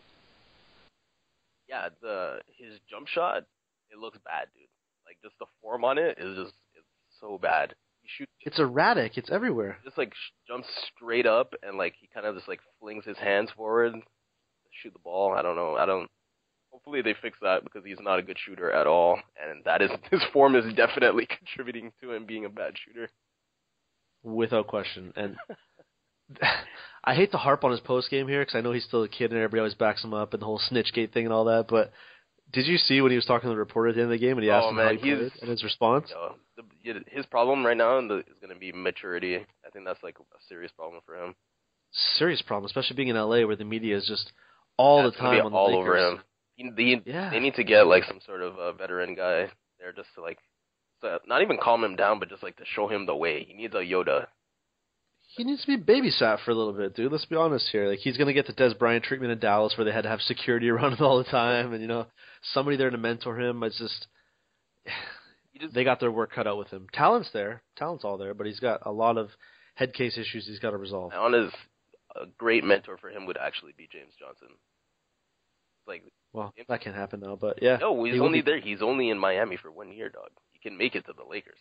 yeah, 1.68 1.88
the 2.00 2.40
his 2.56 2.78
jump 2.90 3.08
shot 3.08 3.44
it 3.90 3.98
looks 3.98 4.18
bad, 4.24 4.48
dude. 4.54 4.68
Like 5.06 5.16
just 5.22 5.38
the 5.38 5.46
form 5.62 5.84
on 5.84 5.96
it 5.98 6.18
is 6.18 6.36
just 6.36 6.54
it's 6.74 6.86
so 7.20 7.38
bad. 7.38 7.74
Shoots 8.16 8.32
It's 8.44 8.58
erratic. 8.58 9.18
It's 9.18 9.30
everywhere. 9.30 9.78
just 9.84 9.98
like 9.98 10.12
jumps 10.46 10.68
straight 10.96 11.26
up 11.26 11.52
and 11.62 11.76
like 11.76 11.94
he 12.00 12.08
kind 12.12 12.26
of 12.26 12.34
just 12.34 12.48
like 12.48 12.60
flings 12.80 13.04
his 13.04 13.18
hands 13.18 13.50
forward, 13.56 13.94
shoot 14.82 14.92
the 14.92 14.98
ball. 14.98 15.34
I 15.36 15.42
don't 15.42 15.56
know. 15.56 15.76
I 15.76 15.84
don't. 15.86 16.08
Hopefully 16.70 17.02
they 17.02 17.14
fix 17.20 17.38
that 17.42 17.64
because 17.64 17.82
he's 17.84 17.98
not 18.00 18.18
a 18.18 18.22
good 18.22 18.36
shooter 18.38 18.70
at 18.70 18.86
all, 18.86 19.18
and 19.42 19.62
that 19.64 19.82
is 19.82 19.90
his 20.10 20.22
form 20.32 20.54
is 20.56 20.72
definitely 20.74 21.26
contributing 21.38 21.92
to 22.00 22.12
him 22.12 22.24
being 22.26 22.44
a 22.44 22.48
bad 22.48 22.74
shooter. 22.84 23.08
without 24.22 24.66
question. 24.68 25.12
And 25.16 25.36
I 27.04 27.14
hate 27.14 27.30
to 27.32 27.38
harp 27.38 27.64
on 27.64 27.70
his 27.70 27.80
post 27.80 28.10
game 28.10 28.28
here 28.28 28.42
because 28.42 28.54
I 28.54 28.60
know 28.60 28.72
he's 28.72 28.84
still 28.84 29.02
a 29.02 29.08
kid 29.08 29.30
and 29.30 29.38
everybody 29.38 29.60
always 29.60 29.74
backs 29.74 30.04
him 30.04 30.12
up 30.14 30.32
and 30.34 30.42
the 30.42 30.46
whole 30.46 30.60
snitchgate 30.60 31.12
thing 31.12 31.24
and 31.24 31.32
all 31.32 31.46
that. 31.46 31.66
But 31.68 31.90
did 32.52 32.66
you 32.66 32.78
see 32.78 33.00
when 33.00 33.10
he 33.10 33.16
was 33.16 33.24
talking 33.26 33.48
to 33.48 33.54
the 33.54 33.58
reporter 33.58 33.90
at 33.90 33.94
the 33.96 34.02
end 34.02 34.12
of 34.12 34.18
the 34.18 34.24
game 34.24 34.36
and 34.36 34.44
he 34.44 34.50
asked 34.50 34.66
Oh, 34.66 34.70
him 34.70 34.76
man, 34.76 34.86
how 34.86 34.92
he 34.92 34.98
played 34.98 35.32
and 35.42 35.50
his 35.50 35.62
response? 35.64 36.10
You 36.82 36.94
know, 36.94 37.00
his 37.08 37.26
problem 37.26 37.64
right 37.64 37.76
now 37.76 37.98
is 37.98 38.04
going 38.40 38.52
to 38.52 38.58
be 38.58 38.72
maturity. 38.72 39.36
I 39.36 39.70
think 39.72 39.84
that's 39.84 40.02
like 40.02 40.16
a 40.18 40.22
serious 40.48 40.72
problem 40.72 41.00
for 41.04 41.14
him. 41.16 41.34
Serious 42.18 42.42
problem, 42.42 42.66
especially 42.66 42.96
being 42.96 43.08
in 43.08 43.16
LA 43.16 43.46
where 43.46 43.56
the 43.56 43.64
media 43.64 43.96
is 43.96 44.06
just 44.06 44.32
all 44.76 45.02
That's 45.02 45.16
the 45.16 45.22
time 45.22 45.44
on 45.46 45.52
the 45.52 45.58
all 45.58 45.66
Lakers. 45.68 45.80
over 45.80 45.96
him. 45.98 46.20
He, 46.56 46.70
they, 46.76 47.02
Yeah. 47.10 47.30
they 47.30 47.40
need 47.40 47.54
to 47.54 47.64
get 47.64 47.86
like 47.86 48.04
some 48.04 48.20
sort 48.26 48.42
of 48.42 48.58
uh, 48.58 48.72
veteran 48.72 49.14
guy 49.14 49.50
there 49.78 49.92
just 49.94 50.08
to 50.14 50.22
like, 50.22 50.38
so 51.00 51.18
not 51.26 51.42
even 51.42 51.58
calm 51.62 51.84
him 51.84 51.96
down, 51.96 52.18
but 52.18 52.28
just 52.28 52.42
like 52.42 52.56
to 52.56 52.64
show 52.74 52.88
him 52.88 53.06
the 53.06 53.14
way. 53.14 53.44
He 53.44 53.54
needs 53.54 53.74
a 53.74 53.78
Yoda. 53.78 54.26
He 55.36 55.44
needs 55.44 55.64
to 55.64 55.76
be 55.76 55.76
babysat 55.76 56.38
for 56.44 56.50
a 56.50 56.54
little 56.54 56.72
bit, 56.72 56.96
dude. 56.96 57.12
Let's 57.12 57.26
be 57.26 57.36
honest 57.36 57.68
here. 57.70 57.88
Like 57.88 57.98
he's 58.00 58.16
gonna 58.16 58.32
get 58.32 58.46
the 58.46 58.52
Dez 58.54 58.76
Bryant 58.78 59.04
treatment 59.04 59.30
in 59.30 59.38
Dallas, 59.38 59.74
where 59.76 59.84
they 59.84 59.92
had 59.92 60.02
to 60.04 60.08
have 60.08 60.20
security 60.22 60.68
around 60.70 60.94
him 60.94 61.04
all 61.04 61.18
the 61.18 61.24
time, 61.30 61.72
and 61.72 61.80
you 61.82 61.86
know 61.88 62.06
somebody 62.54 62.76
there 62.76 62.90
to 62.90 62.98
mentor 62.98 63.38
him. 63.40 63.62
It's 63.62 63.78
just 63.78 64.06
just 65.60 65.74
they 65.74 65.84
got 65.84 66.00
their 66.00 66.10
work 66.12 66.32
cut 66.32 66.46
out 66.46 66.58
with 66.58 66.68
him. 66.68 66.86
Talent's 66.92 67.30
there, 67.32 67.62
talent's 67.76 68.04
all 68.04 68.18
there, 68.18 68.34
but 68.34 68.46
he's 68.46 68.60
got 68.60 68.84
a 68.86 68.92
lot 68.92 69.16
of 69.18 69.30
head 69.74 69.92
case 69.94 70.16
issues 70.18 70.46
he's 70.46 70.58
got 70.58 70.70
to 70.70 70.76
resolve. 70.76 71.12
on 71.12 71.32
his 71.32 71.52
a 72.16 72.26
great 72.38 72.64
mentor 72.64 72.96
for 72.96 73.10
him 73.10 73.26
would 73.26 73.36
actually 73.36 73.72
be 73.76 73.88
James 73.92 74.12
Johnson. 74.18 74.48
Like 75.86 76.02
Well, 76.32 76.52
that 76.68 76.80
can't 76.82 76.96
happen 76.96 77.20
now, 77.20 77.36
but 77.40 77.62
yeah. 77.62 77.76
no, 77.80 78.02
he's 78.04 78.14
he 78.14 78.20
only 78.20 78.40
be- 78.42 78.50
there. 78.50 78.60
He's 78.60 78.82
only 78.82 79.10
in 79.10 79.18
Miami 79.18 79.56
for 79.56 79.70
one 79.70 79.92
year, 79.92 80.08
dog. 80.08 80.30
He 80.52 80.58
can 80.58 80.76
make 80.76 80.94
it 80.94 81.06
to 81.06 81.12
the 81.12 81.24
Lakers. 81.28 81.58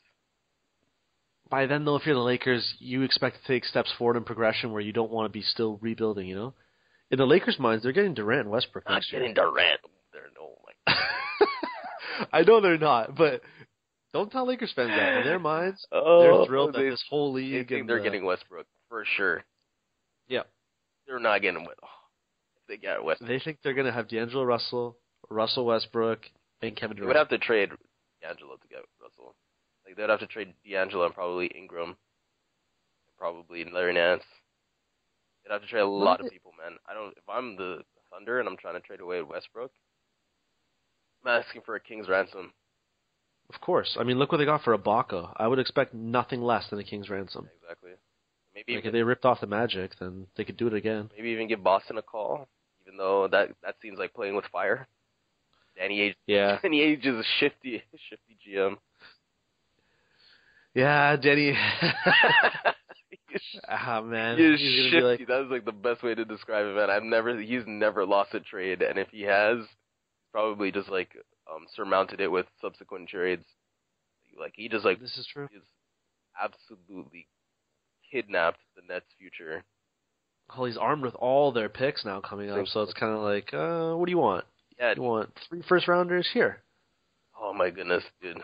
By 1.49 1.65
then, 1.65 1.85
though, 1.85 1.95
if 1.95 2.05
you're 2.05 2.15
the 2.15 2.21
Lakers, 2.21 2.73
you 2.79 3.03
expect 3.03 3.37
to 3.41 3.47
take 3.47 3.63
steps 3.63 3.91
forward 3.97 4.17
in 4.17 4.23
progression 4.25 4.71
where 4.73 4.81
you 4.81 4.91
don't 4.91 5.11
want 5.11 5.31
to 5.31 5.37
be 5.37 5.41
still 5.43 5.77
rebuilding. 5.81 6.27
You 6.27 6.35
know, 6.35 6.53
in 7.09 7.17
the 7.19 7.25
Lakers' 7.25 7.57
minds, 7.59 7.83
they're 7.83 7.93
getting 7.93 8.13
Durant 8.13 8.41
and 8.41 8.49
Westbrook 8.49 8.83
Not 8.87 8.95
next 8.95 9.11
year. 9.13 9.21
getting 9.21 9.33
Durant. 9.35 9.79
There, 10.11 10.23
no, 10.35 10.55
I 12.33 12.41
know 12.41 12.61
they're 12.61 12.77
not, 12.77 13.15
but 13.15 13.41
don't 14.13 14.31
tell 14.31 14.47
Lakers 14.47 14.71
fans 14.75 14.89
that. 14.89 15.19
In 15.19 15.23
their 15.23 15.39
minds, 15.39 15.85
Oh, 15.91 16.21
they're 16.21 16.45
thrilled 16.45 16.73
that 16.73 16.79
this 16.79 17.03
whole 17.09 17.33
they 17.33 17.41
league 17.41 17.67
think 17.69 17.81
and 17.81 17.89
they're 17.89 17.97
the- 17.97 18.03
getting 18.03 18.25
Westbrook 18.25 18.65
for 18.89 19.03
sure. 19.15 19.43
Yeah. 20.27 20.43
They're 21.07 21.19
not 21.19 21.41
getting 21.41 21.61
oh, 21.61 21.67
West. 21.67 21.79
Oh, 21.83 21.87
they 22.67 22.77
got 22.77 23.03
Westbrook, 23.03 23.29
They 23.29 23.39
think 23.39 23.59
they're 23.63 23.73
going 23.73 23.85
to 23.87 23.93
have 23.93 24.09
D'Angelo 24.09 24.43
Russell, 24.43 24.97
Russell 25.29 25.65
Westbrook, 25.65 26.19
and 26.61 26.75
Kevin 26.75 26.97
they 26.99 27.05
would 27.05 27.15
have 27.15 27.29
to 27.29 27.37
trade 27.37 27.69
D'Angelo 28.21 28.55
to 28.55 28.67
get 28.67 28.79
Russell. 29.01 29.35
Like 29.85 29.95
they'd 29.95 30.09
have 30.09 30.19
to 30.19 30.27
trade 30.27 30.53
D'Angelo 30.67 31.05
and 31.05 31.13
probably 31.13 31.47
Ingram, 31.47 31.89
and 31.89 33.17
probably 33.17 33.63
Larry 33.71 33.93
Nance. 33.93 34.23
They'd 35.45 35.53
have 35.53 35.61
to 35.61 35.67
trade 35.67 35.81
a 35.81 35.87
lot 35.87 36.19
of 36.19 36.29
people, 36.29 36.51
man. 36.61 36.77
I 36.89 36.93
don't. 36.93 37.11
If 37.15 37.23
I'm 37.29 37.55
the 37.55 37.83
Thunder 38.11 38.39
and 38.39 38.49
I'm 38.49 38.57
trying 38.57 38.73
to 38.73 38.81
trade 38.81 38.99
away 38.99 39.21
Westbrook, 39.21 39.71
asking 41.27 41.61
for 41.65 41.75
a 41.75 41.79
king's 41.79 42.07
ransom. 42.09 42.51
Of 43.53 43.61
course. 43.61 43.95
I 43.99 44.03
mean, 44.03 44.17
look 44.19 44.31
what 44.31 44.39
they 44.39 44.45
got 44.45 44.63
for 44.63 44.77
Ibaka. 44.77 45.31
I 45.37 45.47
would 45.47 45.59
expect 45.59 45.93
nothing 45.93 46.41
less 46.41 46.69
than 46.69 46.79
a 46.79 46.83
king's 46.83 47.09
ransom. 47.09 47.47
Exactly. 47.61 47.91
Maybe 48.53 48.73
Like 48.73 48.79
even, 48.79 48.87
if 48.87 48.93
they 48.93 49.03
ripped 49.03 49.23
off 49.25 49.39
the 49.39 49.47
Magic, 49.47 49.91
then 49.99 50.27
they 50.35 50.43
could 50.43 50.57
do 50.57 50.67
it 50.67 50.73
again. 50.73 51.09
maybe 51.15 51.29
even 51.29 51.47
give 51.47 51.63
Boston 51.63 51.97
a 51.97 52.01
call, 52.01 52.47
even 52.85 52.97
though 52.97 53.27
that 53.29 53.49
that 53.63 53.75
seems 53.81 53.99
like 53.99 54.13
playing 54.13 54.35
with 54.35 54.45
fire. 54.51 54.87
Danny 55.77 55.99
Ainge, 55.99 56.15
Yeah. 56.25 56.57
Danny 56.63 56.79
Ainge 56.81 57.05
is 57.05 57.15
a 57.15 57.23
shifty, 57.39 57.83
shifty 58.09 58.37
GM. 58.47 58.77
Yeah, 60.73 61.15
Denny. 61.15 61.55
He's 63.29 63.41
ah 63.69 64.01
man, 64.01 64.37
He's 64.37 64.59
he's 64.59 64.83
shifty. 64.91 65.01
like, 65.01 65.27
That 65.27 65.41
was 65.41 65.49
like 65.51 65.65
the 65.65 65.71
best 65.71 66.03
way 66.03 66.15
to 66.15 66.25
describe 66.25 66.65
him. 66.65 66.75
man. 66.75 66.89
I've 66.89 67.03
never, 67.03 67.39
he's 67.39 67.63
never 67.65 68.05
lost 68.05 68.33
a 68.33 68.39
trade, 68.39 68.81
and 68.81 68.97
if 68.99 69.07
he 69.09 69.21
has, 69.23 69.59
probably 70.31 70.71
just 70.71 70.89
like 70.89 71.09
um 71.51 71.65
surmounted 71.75 72.19
it 72.21 72.31
with 72.31 72.45
subsequent 72.61 73.09
trades. 73.09 73.45
Like 74.39 74.53
he 74.55 74.69
just 74.69 74.85
like 74.85 74.99
this 74.99 75.17
is 75.17 75.27
true. 75.31 75.47
is 75.55 75.63
absolutely 76.41 77.27
kidnapped 78.11 78.59
the 78.75 78.81
Nets' 78.93 79.05
future. 79.17 79.63
Well, 80.55 80.65
he's 80.65 80.77
armed 80.77 81.03
with 81.03 81.15
all 81.15 81.51
their 81.51 81.67
picks 81.69 82.05
now 82.05 82.21
coming 82.21 82.49
up, 82.49 82.67
so 82.67 82.81
it's 82.81 82.93
kind 82.93 83.11
of 83.13 83.19
like, 83.19 83.53
uh, 83.53 83.95
what 83.97 84.05
do 84.05 84.11
you 84.11 84.17
want? 84.17 84.45
Yeah. 84.79 84.93
You 84.95 85.01
want 85.01 85.29
three 85.49 85.61
first 85.67 85.87
rounders 85.89 86.29
here? 86.33 86.61
Oh 87.39 87.53
my 87.53 87.69
goodness, 87.69 88.03
dude. 88.21 88.37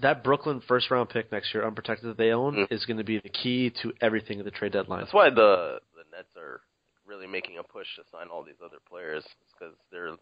That 0.00 0.22
Brooklyn 0.22 0.62
first 0.68 0.90
round 0.92 1.08
pick 1.08 1.32
next 1.32 1.52
year, 1.52 1.66
unprotected 1.66 2.08
that 2.10 2.18
they 2.18 2.30
own, 2.30 2.54
Mm. 2.54 2.72
is 2.72 2.84
going 2.84 2.98
to 2.98 3.04
be 3.04 3.18
the 3.18 3.28
key 3.30 3.70
to 3.82 3.92
everything 4.00 4.38
at 4.38 4.44
the 4.44 4.52
trade 4.52 4.72
deadline. 4.72 5.00
That's 5.00 5.12
why 5.12 5.30
the 5.30 5.80
the 5.96 6.04
Nets 6.16 6.28
are 6.36 6.60
really 7.04 7.26
making 7.26 7.58
a 7.58 7.62
push 7.64 7.86
to 7.96 8.02
sign 8.12 8.28
all 8.28 8.44
these 8.44 8.60
other 8.64 8.78
players 8.88 9.24
because 9.52 9.74
they're 9.90 10.14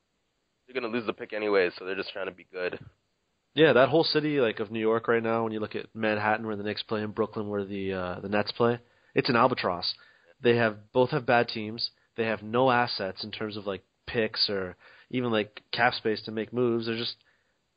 they're 0.67 0.81
gonna 0.81 0.93
lose 0.93 1.07
the 1.07 1.13
pick 1.13 1.33
anyway, 1.33 1.71
so 1.79 1.85
they're 1.85 1.95
just 1.95 2.13
trying 2.13 2.27
to 2.27 2.33
be 2.33 2.47
good. 2.53 2.79
Yeah, 3.55 3.73
that 3.73 3.89
whole 3.89 4.05
city 4.05 4.39
like 4.41 4.61
of 4.61 4.71
New 4.71 4.81
York 4.81 5.09
right 5.09 5.23
now, 5.23 5.43
when 5.45 5.53
you 5.53 5.61
look 5.61 5.75
at 5.75 5.87
Manhattan 5.95 6.47
where 6.47 6.57
the 6.57 6.63
Knicks 6.63 6.83
play 6.83 7.03
and 7.03 7.15
Brooklyn 7.15 7.49
where 7.49 7.65
the 7.65 7.93
uh, 7.93 8.21
the 8.21 8.29
Nets 8.29 8.53
play, 8.53 8.79
it's 9.15 9.31
an 9.31 9.37
albatross. 9.37 9.95
They 10.43 10.57
have 10.57 10.93
both 10.93 11.11
have 11.11 11.25
bad 11.25 11.49
teams. 11.49 11.91
They 12.17 12.25
have 12.25 12.43
no 12.43 12.71
assets 12.71 13.25
in 13.25 13.31
terms 13.31 13.57
of 13.57 13.67
like 13.67 13.83
picks 14.07 14.51
or 14.51 14.77
even 15.11 15.31
like 15.31 15.63
cap 15.73 15.95
space 15.95 16.23
to 16.25 16.33
make 16.33 16.53
moves. 16.53 16.87
They're 16.87 16.99
just 16.99 17.17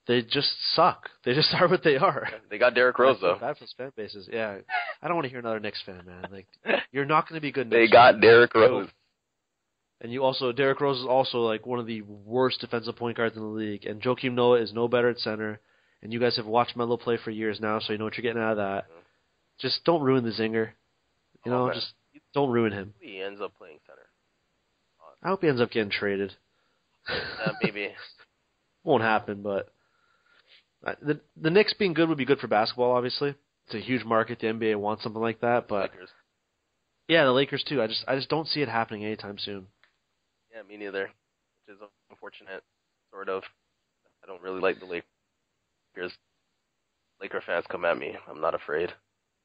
they 0.08 0.22
just 0.22 0.50
suck. 0.76 1.10
They 1.26 1.34
just 1.34 1.54
are 1.54 1.68
what 1.68 1.84
they 1.84 1.98
are. 1.98 2.28
They 2.50 2.58
got 2.58 2.74
Derrick 2.74 2.98
Rose 2.98 3.18
though. 3.22 3.38
Bad 3.40 3.58
for 3.58 3.66
fan 3.78 3.92
bases. 3.96 4.28
Yeah, 4.32 4.58
I 5.02 5.08
don't 5.08 5.16
want 5.16 5.26
to 5.26 5.30
hear 5.30 5.40
another 5.40 5.60
Knicks 5.60 5.82
fan, 5.86 6.04
man. 6.06 6.26
Like 6.32 6.48
you're 6.92 7.06
not 7.06 7.30
going 7.30 7.38
to 7.38 7.42
be 7.42 7.52
good. 7.52 7.70
They 7.70 7.88
got 7.88 8.16
year. 8.16 8.22
Derrick 8.22 8.56
Rose. 8.56 8.88
And 10.02 10.12
you 10.14 10.24
also, 10.24 10.52
Derrick 10.54 10.80
Rose 10.80 11.00
is 11.00 11.06
also 11.06 11.40
like 11.40 11.66
one 11.66 11.80
of 11.80 11.86
the 11.86 12.02
worst 12.04 12.62
defensive 12.62 12.96
point 12.96 13.18
guards 13.18 13.36
in 13.36 13.42
the 13.42 13.48
league. 13.50 13.86
And 13.86 14.02
Joakim 14.02 14.34
Noah 14.34 14.62
is 14.62 14.72
no 14.74 14.88
better 14.88 15.10
at 15.10 15.20
center. 15.20 15.60
And 16.02 16.14
you 16.14 16.20
guys 16.22 16.38
have 16.38 16.46
watched 16.46 16.78
Melo 16.78 16.96
play 16.96 17.18
for 17.22 17.32
years 17.32 17.60
now, 17.60 17.80
so 17.80 17.92
you 17.92 18.00
know 18.00 18.06
what 18.06 18.18
you're 18.18 18.22
getting 18.22 18.42
out 18.42 18.52
of 18.52 18.58
that. 18.58 18.86
Yeah. 18.90 19.02
Just 19.60 19.84
don't 19.84 20.02
ruin 20.02 20.24
the 20.24 20.30
zinger. 20.32 20.70
You 21.46 21.52
Oh, 21.52 21.58
know, 21.58 21.66
man. 21.66 21.74
just 21.76 21.92
don't 22.34 22.50
ruin 22.50 22.72
him. 22.72 22.94
He 23.02 23.22
ends 23.22 23.42
up 23.42 23.58
playing 23.58 23.80
center. 23.86 24.08
I 25.22 25.28
hope 25.28 25.42
he 25.42 25.50
ends 25.50 25.60
up 25.60 25.72
getting 25.72 25.92
traded. 25.92 26.32
Uh, 27.10 27.52
maybe. 27.62 27.90
Won't 28.86 29.04
happen, 29.04 29.42
but 29.42 29.74
uh, 30.88 30.94
the 31.02 31.20
the 31.36 31.50
Knicks 31.50 31.74
being 31.74 31.94
good 31.94 32.08
would 32.08 32.18
be 32.18 32.24
good 32.24 32.40
for 32.40 32.48
basketball. 32.48 32.94
Obviously, 32.94 33.36
it's 33.66 33.76
a 33.76 33.80
huge 33.80 34.06
market. 34.06 34.40
The 34.40 34.48
NBA 34.48 34.78
wants 34.78 35.04
something 35.04 35.22
like 35.22 35.42
that, 35.42 35.68
but 35.68 35.92
Lakers. 35.92 36.10
yeah, 37.10 37.26
the 37.26 37.32
Lakers 37.34 37.64
too. 37.68 37.82
I 37.82 37.88
just 37.88 38.06
I 38.08 38.16
just 38.16 38.30
don't 38.30 38.48
see 38.48 38.62
it 38.62 38.70
happening 38.70 39.04
anytime 39.04 39.38
soon. 39.38 39.68
Yeah, 40.60 40.68
me 40.68 40.78
neither. 40.84 41.04
Which 41.68 41.76
is 41.76 41.82
unfortunate, 42.10 42.64
sort 43.12 43.30
of. 43.30 43.44
I 44.24 44.28
don't 44.28 44.42
really 44.42 44.60
like 44.60 44.80
the 44.80 44.86
Lakers. 44.86 46.12
Laker 47.22 47.42
fans 47.46 47.66
come 47.70 47.86
at 47.86 47.98
me. 47.98 48.16
I'm 48.30 48.42
not 48.42 48.54
afraid. 48.56 48.90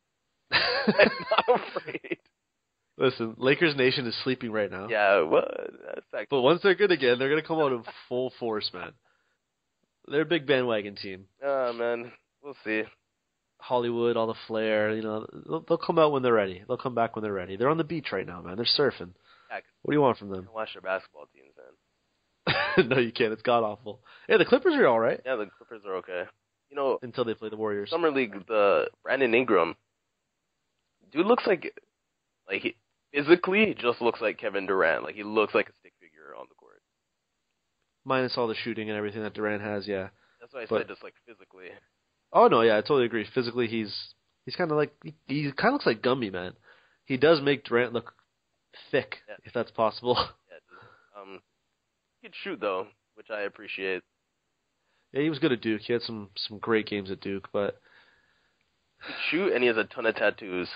I'm 0.51 1.11
not 1.31 1.61
afraid. 1.61 2.19
Listen, 2.97 3.35
Lakers 3.39 3.77
Nation 3.77 4.07
is 4.07 4.15
sleeping 4.25 4.51
right 4.53 4.71
now. 4.71 4.89
Yeah, 4.89 5.23
well, 5.23 5.45
that's 5.87 6.07
actually, 6.13 6.27
But 6.31 6.43
once 6.43 6.61
they're 6.63 6.75
good 6.75 6.93
again, 6.93 7.19
they're 7.19 7.29
gonna 7.29 7.43
come 7.43 7.59
out 7.59 7.73
in 7.73 7.83
full 8.09 8.33
force, 8.39 8.71
man. 8.73 8.93
They're 10.09 10.23
a 10.23 10.27
big 10.27 10.47
bandwagon 10.47 10.97
team. 10.97 11.27
uh, 11.45 11.73
man, 11.75 12.13
we'll 12.43 12.57
see. 12.65 12.83
Hollywood, 13.59 14.17
all 14.17 14.27
the 14.27 14.35
flair, 14.47 14.95
you 14.95 15.03
know, 15.03 15.27
they'll, 15.47 15.65
they'll 15.67 15.79
come 15.79 15.99
out 15.99 16.13
when 16.13 16.23
they're 16.23 16.33
ready. 16.33 16.63
They'll 16.67 16.77
come 16.77 16.95
back 16.95 17.15
when 17.17 17.23
they're 17.23 17.33
ready. 17.33 17.57
They're 17.57 17.71
on 17.71 17.79
the 17.79 17.85
beach 17.85 18.09
right 18.13 18.27
now, 18.27 18.43
man. 18.43 18.57
They're 18.57 18.67
surfing. 18.79 19.11
Yeah, 19.51 19.61
What 19.83 19.93
do 19.93 19.97
you 19.97 20.01
want 20.01 20.19
from 20.19 20.31
them? 20.31 20.49
watch 20.55 20.73
their 20.75 20.83
basketball 20.83 21.27
teams, 21.35 21.53
man. 21.57 22.89
no, 22.89 22.99
you 22.99 23.13
can't. 23.13 23.33
It's 23.33 23.43
god 23.43 23.63
awful. 23.65 24.01
Yeah, 24.29 24.37
the 24.39 24.45
Clippers 24.45 24.75
are 24.75 24.87
all 24.87 24.99
right 25.01 25.21
Yeah, 25.25 25.37
the 25.37 25.47
Clippers 25.47 25.83
are 25.87 25.97
okay. 25.97 26.25
You 26.71 26.77
know, 26.77 26.99
until 27.03 27.25
they 27.25 27.35
play 27.35 27.49
the 27.51 27.57
Warriors. 27.57 27.91
summer 27.91 28.11
league, 28.11 28.47
the 28.49 28.89
Brandon 29.03 29.35
Ingram, 29.35 29.77
dude 31.13 31.27
looks 31.27 31.47
like, 31.47 31.73
like 32.49 32.63
he, 32.63 32.77
physically, 33.13 33.67
he 33.67 33.75
just 33.75 34.01
looks 34.01 34.21
like 34.21 34.39
Kevin 34.39 34.67
Durant. 34.67 35.05
Like 35.05 35.15
he 35.15 35.23
looks 35.23 35.55
like 35.55 35.69
a 35.69 35.73
stick 35.81 35.93
figure 36.01 36.35
on 36.39 36.47
the 36.49 36.55
court. 36.57 36.81
Minus 38.05 38.37
all 38.37 38.49
the 38.49 38.55
shooting 38.55 38.91
and 38.91 38.99
everything 38.99 39.23
that 39.23 39.35
Durant 39.35 39.63
has, 39.63 39.87
yeah. 39.87 40.09
That's 40.41 40.53
why 40.53 40.63
I 40.63 40.67
But- 40.69 40.81
said 40.81 40.89
just 40.89 41.03
like 41.05 41.15
physically. 41.27 41.67
Oh 42.33 42.49
no, 42.49 42.63
yeah, 42.63 42.77
I 42.77 42.81
totally 42.81 43.05
agree. 43.07 43.25
Physically, 43.33 43.69
he's 43.69 43.95
he's 44.45 44.57
kind 44.57 44.71
of 44.73 44.77
like 44.77 44.93
he, 45.05 45.15
he 45.29 45.53
kind 45.53 45.69
of 45.69 45.75
looks 45.75 45.87
like 45.87 46.03
Gumby, 46.03 46.33
man. 46.33 46.55
He 47.05 47.17
does 47.17 47.41
make 47.41 47.65
Durant 47.65 47.93
look 47.93 48.13
thick, 48.91 49.19
Yeah. 49.29 49.37
if 49.45 49.53
that's 49.53 49.71
possible. 49.71 50.17
Yeah. 50.19 51.21
Um, 51.23 51.41
he 52.21 52.29
could 52.29 52.35
shoot 52.43 52.61
though, 52.61 52.87
which 53.15 53.31
I 53.31 53.43
appreciate. 53.43 54.03
yeah, 55.13 55.23
he 55.23 55.31
was 55.31 55.39
good 55.39 55.53
at 55.53 55.61
Duke. 55.61 55.83
He 55.83 55.93
had 55.93 56.03
some 56.03 56.31
some 56.37 56.59
great 56.59 56.87
games 56.87 57.11
at 57.11 57.21
Duke, 57.21 57.49
but 57.53 57.81
shoot, 59.31 59.53
and 59.53 59.63
he 59.63 59.69
has 59.69 59.77
a 59.77 59.85
ton 59.85 60.07
of 60.07 60.15
tattoos. 60.17 60.69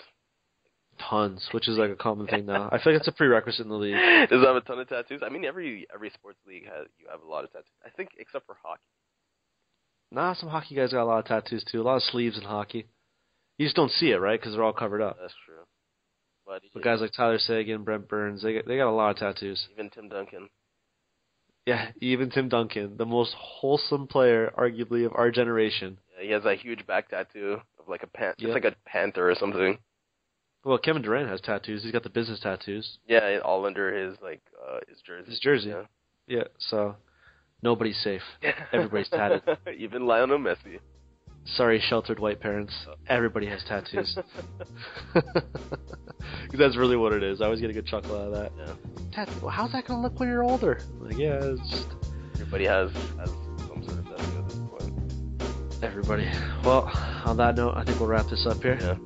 tons, 0.98 1.48
which 1.52 1.68
is 1.68 1.78
like 1.78 1.90
a 1.90 1.96
common 1.96 2.26
thing 2.26 2.44
now. 2.46 2.68
I 2.72 2.78
feel 2.82 2.92
like 2.92 3.00
it's 3.00 3.08
a 3.08 3.12
prerequisite 3.12 3.60
in 3.64 3.68
the 3.68 3.76
league. 3.76 3.94
Does 4.28 4.40
he 4.40 4.46
have 4.46 4.56
a 4.56 4.60
ton 4.60 4.78
of 4.80 4.88
tattoos? 4.88 5.20
I 5.24 5.28
mean, 5.28 5.44
every 5.44 5.86
every 5.94 6.10
sports 6.10 6.38
league 6.46 6.64
has 6.66 6.86
you 6.98 7.06
have 7.10 7.22
a 7.22 7.26
lot 7.28 7.44
of 7.44 7.52
tattoos. 7.52 7.66
I 7.84 7.90
think 7.90 8.10
except 8.18 8.46
for 8.46 8.56
hockey. 8.62 8.82
Nah, 10.10 10.34
some 10.34 10.48
hockey 10.48 10.74
guys 10.74 10.92
got 10.92 11.02
a 11.02 11.04
lot 11.04 11.18
of 11.18 11.24
tattoos 11.26 11.64
too. 11.64 11.80
A 11.80 11.84
lot 11.84 11.96
of 11.96 12.02
sleeves 12.02 12.36
in 12.38 12.44
hockey. 12.44 12.86
You 13.58 13.66
just 13.66 13.76
don't 13.76 13.90
see 13.90 14.10
it, 14.12 14.16
right? 14.16 14.38
Because 14.40 14.54
they're 14.54 14.62
all 14.64 14.72
covered 14.72 15.02
up. 15.02 15.18
That's 15.20 15.34
true. 15.44 15.64
But, 16.48 16.62
But 16.72 16.82
guys 16.82 17.00
like 17.02 17.12
Tyler 17.12 17.38
Seguin, 17.38 17.84
Brent 17.84 18.08
Burns, 18.08 18.42
they 18.42 18.54
got, 18.54 18.66
they 18.66 18.78
got 18.78 18.88
a 18.88 18.90
lot 18.90 19.10
of 19.10 19.16
tattoos. 19.18 19.68
even 19.74 19.90
Tim 19.90 20.08
Duncan. 20.08 20.48
Yeah, 21.66 21.90
even 22.00 22.30
Tim 22.30 22.48
Duncan, 22.48 22.96
the 22.96 23.04
most 23.04 23.34
wholesome 23.36 24.06
player, 24.06 24.50
arguably, 24.56 25.04
of 25.04 25.12
our 25.14 25.30
generation. 25.30 25.98
Yeah, 26.16 26.24
he 26.24 26.30
has 26.32 26.46
a 26.46 26.54
huge 26.54 26.86
back 26.86 27.10
tattoo 27.10 27.58
of 27.78 27.86
like 27.88 28.02
a 28.02 28.06
pan, 28.06 28.32
Yeah. 28.38 28.46
just 28.46 28.54
like 28.54 28.64
a 28.72 28.74
panther 28.88 29.30
or 29.30 29.34
something. 29.34 29.76
Well, 30.64 30.78
Kevin 30.78 31.02
Durant 31.02 31.28
has 31.28 31.42
tattoos. 31.42 31.82
He's 31.82 31.92
got 31.92 32.02
the 32.02 32.08
business 32.08 32.40
tattoos. 32.40 32.98
Yeah, 33.06 33.38
all 33.44 33.66
under 33.66 33.94
his 33.94 34.16
like 34.22 34.40
uh 34.66 34.78
his 34.88 35.02
jersey. 35.02 35.30
His 35.30 35.38
jersey. 35.40 35.68
Yeah. 35.68 35.82
Yeah, 36.26 36.44
so 36.58 36.96
nobody's 37.62 37.98
safe. 38.02 38.22
Everybody's 38.72 39.08
tatted. 39.10 39.42
even 39.78 40.06
Lionel 40.06 40.38
Messi. 40.38 40.78
Sorry, 41.56 41.80
sheltered 41.88 42.18
white 42.18 42.40
parents. 42.40 42.72
Everybody 43.08 43.46
has 43.46 43.62
tattoos. 43.64 44.16
'Cause 45.14 45.24
that's 46.58 46.76
really 46.76 46.96
what 46.96 47.12
it 47.12 47.22
is. 47.22 47.40
I 47.40 47.46
always 47.46 47.60
get 47.60 47.70
a 47.70 47.72
good 47.72 47.86
chuckle 47.86 48.16
out 48.16 48.26
of 48.28 48.32
that. 48.32 48.52
Yeah. 48.56 48.74
Tattoo. 49.12 49.32
Well, 49.40 49.50
how's 49.50 49.72
that 49.72 49.86
gonna 49.86 50.02
look 50.02 50.18
when 50.20 50.28
you're 50.28 50.44
older? 50.44 50.78
I'm 51.00 51.08
like, 51.08 51.18
yeah, 51.18 51.38
it's 51.42 51.70
just 51.70 51.88
Everybody 52.34 52.66
has 52.66 52.90
has 53.18 53.30
some 53.66 53.82
sort 53.84 53.98
of 53.98 54.04
tattoo 54.08 54.38
at 54.38 54.48
this 54.48 54.58
point. 54.70 55.82
everybody. 55.84 56.30
Well, 56.64 56.90
on 57.24 57.36
that 57.38 57.56
note, 57.56 57.74
I 57.76 57.84
think 57.84 57.98
we'll 57.98 58.08
wrap 58.08 58.26
this 58.28 58.46
up 58.46 58.62
here. 58.62 58.78
Yeah. 58.80 58.96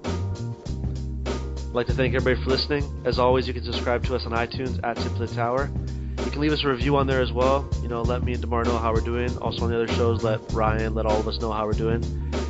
I'd 1.69 1.75
like 1.75 1.87
to 1.87 1.95
thank 1.95 2.15
everybody 2.15 2.43
for 2.45 2.51
listening. 2.51 2.85
As 3.07 3.19
always, 3.19 3.47
you 3.49 3.55
can 3.55 3.65
subscribe 3.65 4.05
to 4.05 4.15
us 4.15 4.27
on 4.27 4.33
iTunes 4.33 4.79
at 4.85 4.97
Tip 4.97 5.07
of 5.13 5.19
the 5.19 5.27
Tower. 5.35 5.71
You 6.33 6.37
can 6.37 6.43
leave 6.49 6.53
us 6.53 6.65
a 6.65 6.69
review 6.69 6.97
on 6.97 7.07
there 7.07 7.21
as 7.21 7.31
well. 7.31 7.69
You 7.83 7.89
know, 7.89 8.01
let 8.01 8.23
me 8.23 8.33
and 8.33 8.41
Demar 8.41 8.65
know 8.65 8.79
how 8.79 8.95
we're 8.95 9.03
doing. 9.03 9.37
Also 9.37 9.65
on 9.65 9.71
the 9.71 9.77
other 9.77 9.87
shows, 9.89 10.23
let 10.23 10.41
Ryan, 10.55 10.95
let 10.95 11.05
all 11.05 11.21
of 11.21 11.29
us 11.29 11.39
know 11.43 11.53
how 11.53 11.67
we're 11.67 11.75
doing. 11.75 12.03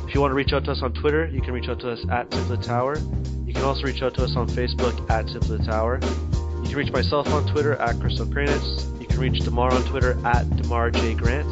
If 0.07 0.15
you 0.15 0.21
want 0.21 0.31
to 0.31 0.35
reach 0.35 0.53
out 0.53 0.63
to 0.63 0.71
us 0.71 0.81
on 0.81 0.93
Twitter, 0.93 1.27
you 1.27 1.41
can 1.41 1.53
reach 1.53 1.67
out 1.67 1.81
to 1.81 1.91
us 1.91 1.99
at 2.09 2.31
Tip 2.31 2.39
of 2.39 2.47
the 2.47 2.55
Tower. 2.55 2.97
You 3.45 3.53
can 3.53 3.63
also 3.63 3.83
reach 3.83 4.01
out 4.01 4.13
to 4.13 4.23
us 4.23 4.37
on 4.37 4.47
Facebook 4.47 5.11
at 5.11 5.27
Tip 5.27 5.41
of 5.41 5.49
the 5.49 5.57
Tower. 5.57 5.99
You 6.61 6.69
can 6.69 6.77
reach 6.77 6.93
myself 6.93 7.27
on 7.27 7.45
Twitter 7.51 7.75
at 7.75 7.99
Chris 7.99 8.21
Okrainetz. 8.21 9.01
You 9.01 9.05
can 9.05 9.19
reach 9.19 9.43
Demar 9.43 9.73
on 9.73 9.83
Twitter 9.83 10.17
at 10.25 10.49
Demar 10.55 10.89
J. 10.89 11.13
Grant. 11.13 11.45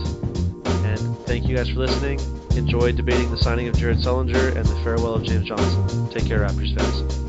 And 0.85 1.17
thank 1.25 1.49
you 1.49 1.57
guys 1.57 1.67
for 1.67 1.79
listening. 1.79 2.21
Enjoy 2.55 2.93
debating 2.93 3.29
the 3.29 3.39
signing 3.39 3.67
of 3.67 3.75
Jared 3.75 3.97
Sullinger 3.97 4.55
and 4.55 4.65
the 4.65 4.75
farewell 4.85 5.15
of 5.15 5.23
James 5.23 5.49
Johnson. 5.49 6.07
Take 6.11 6.27
care, 6.27 6.39
Raptors 6.39 6.77
fans. 6.77 7.20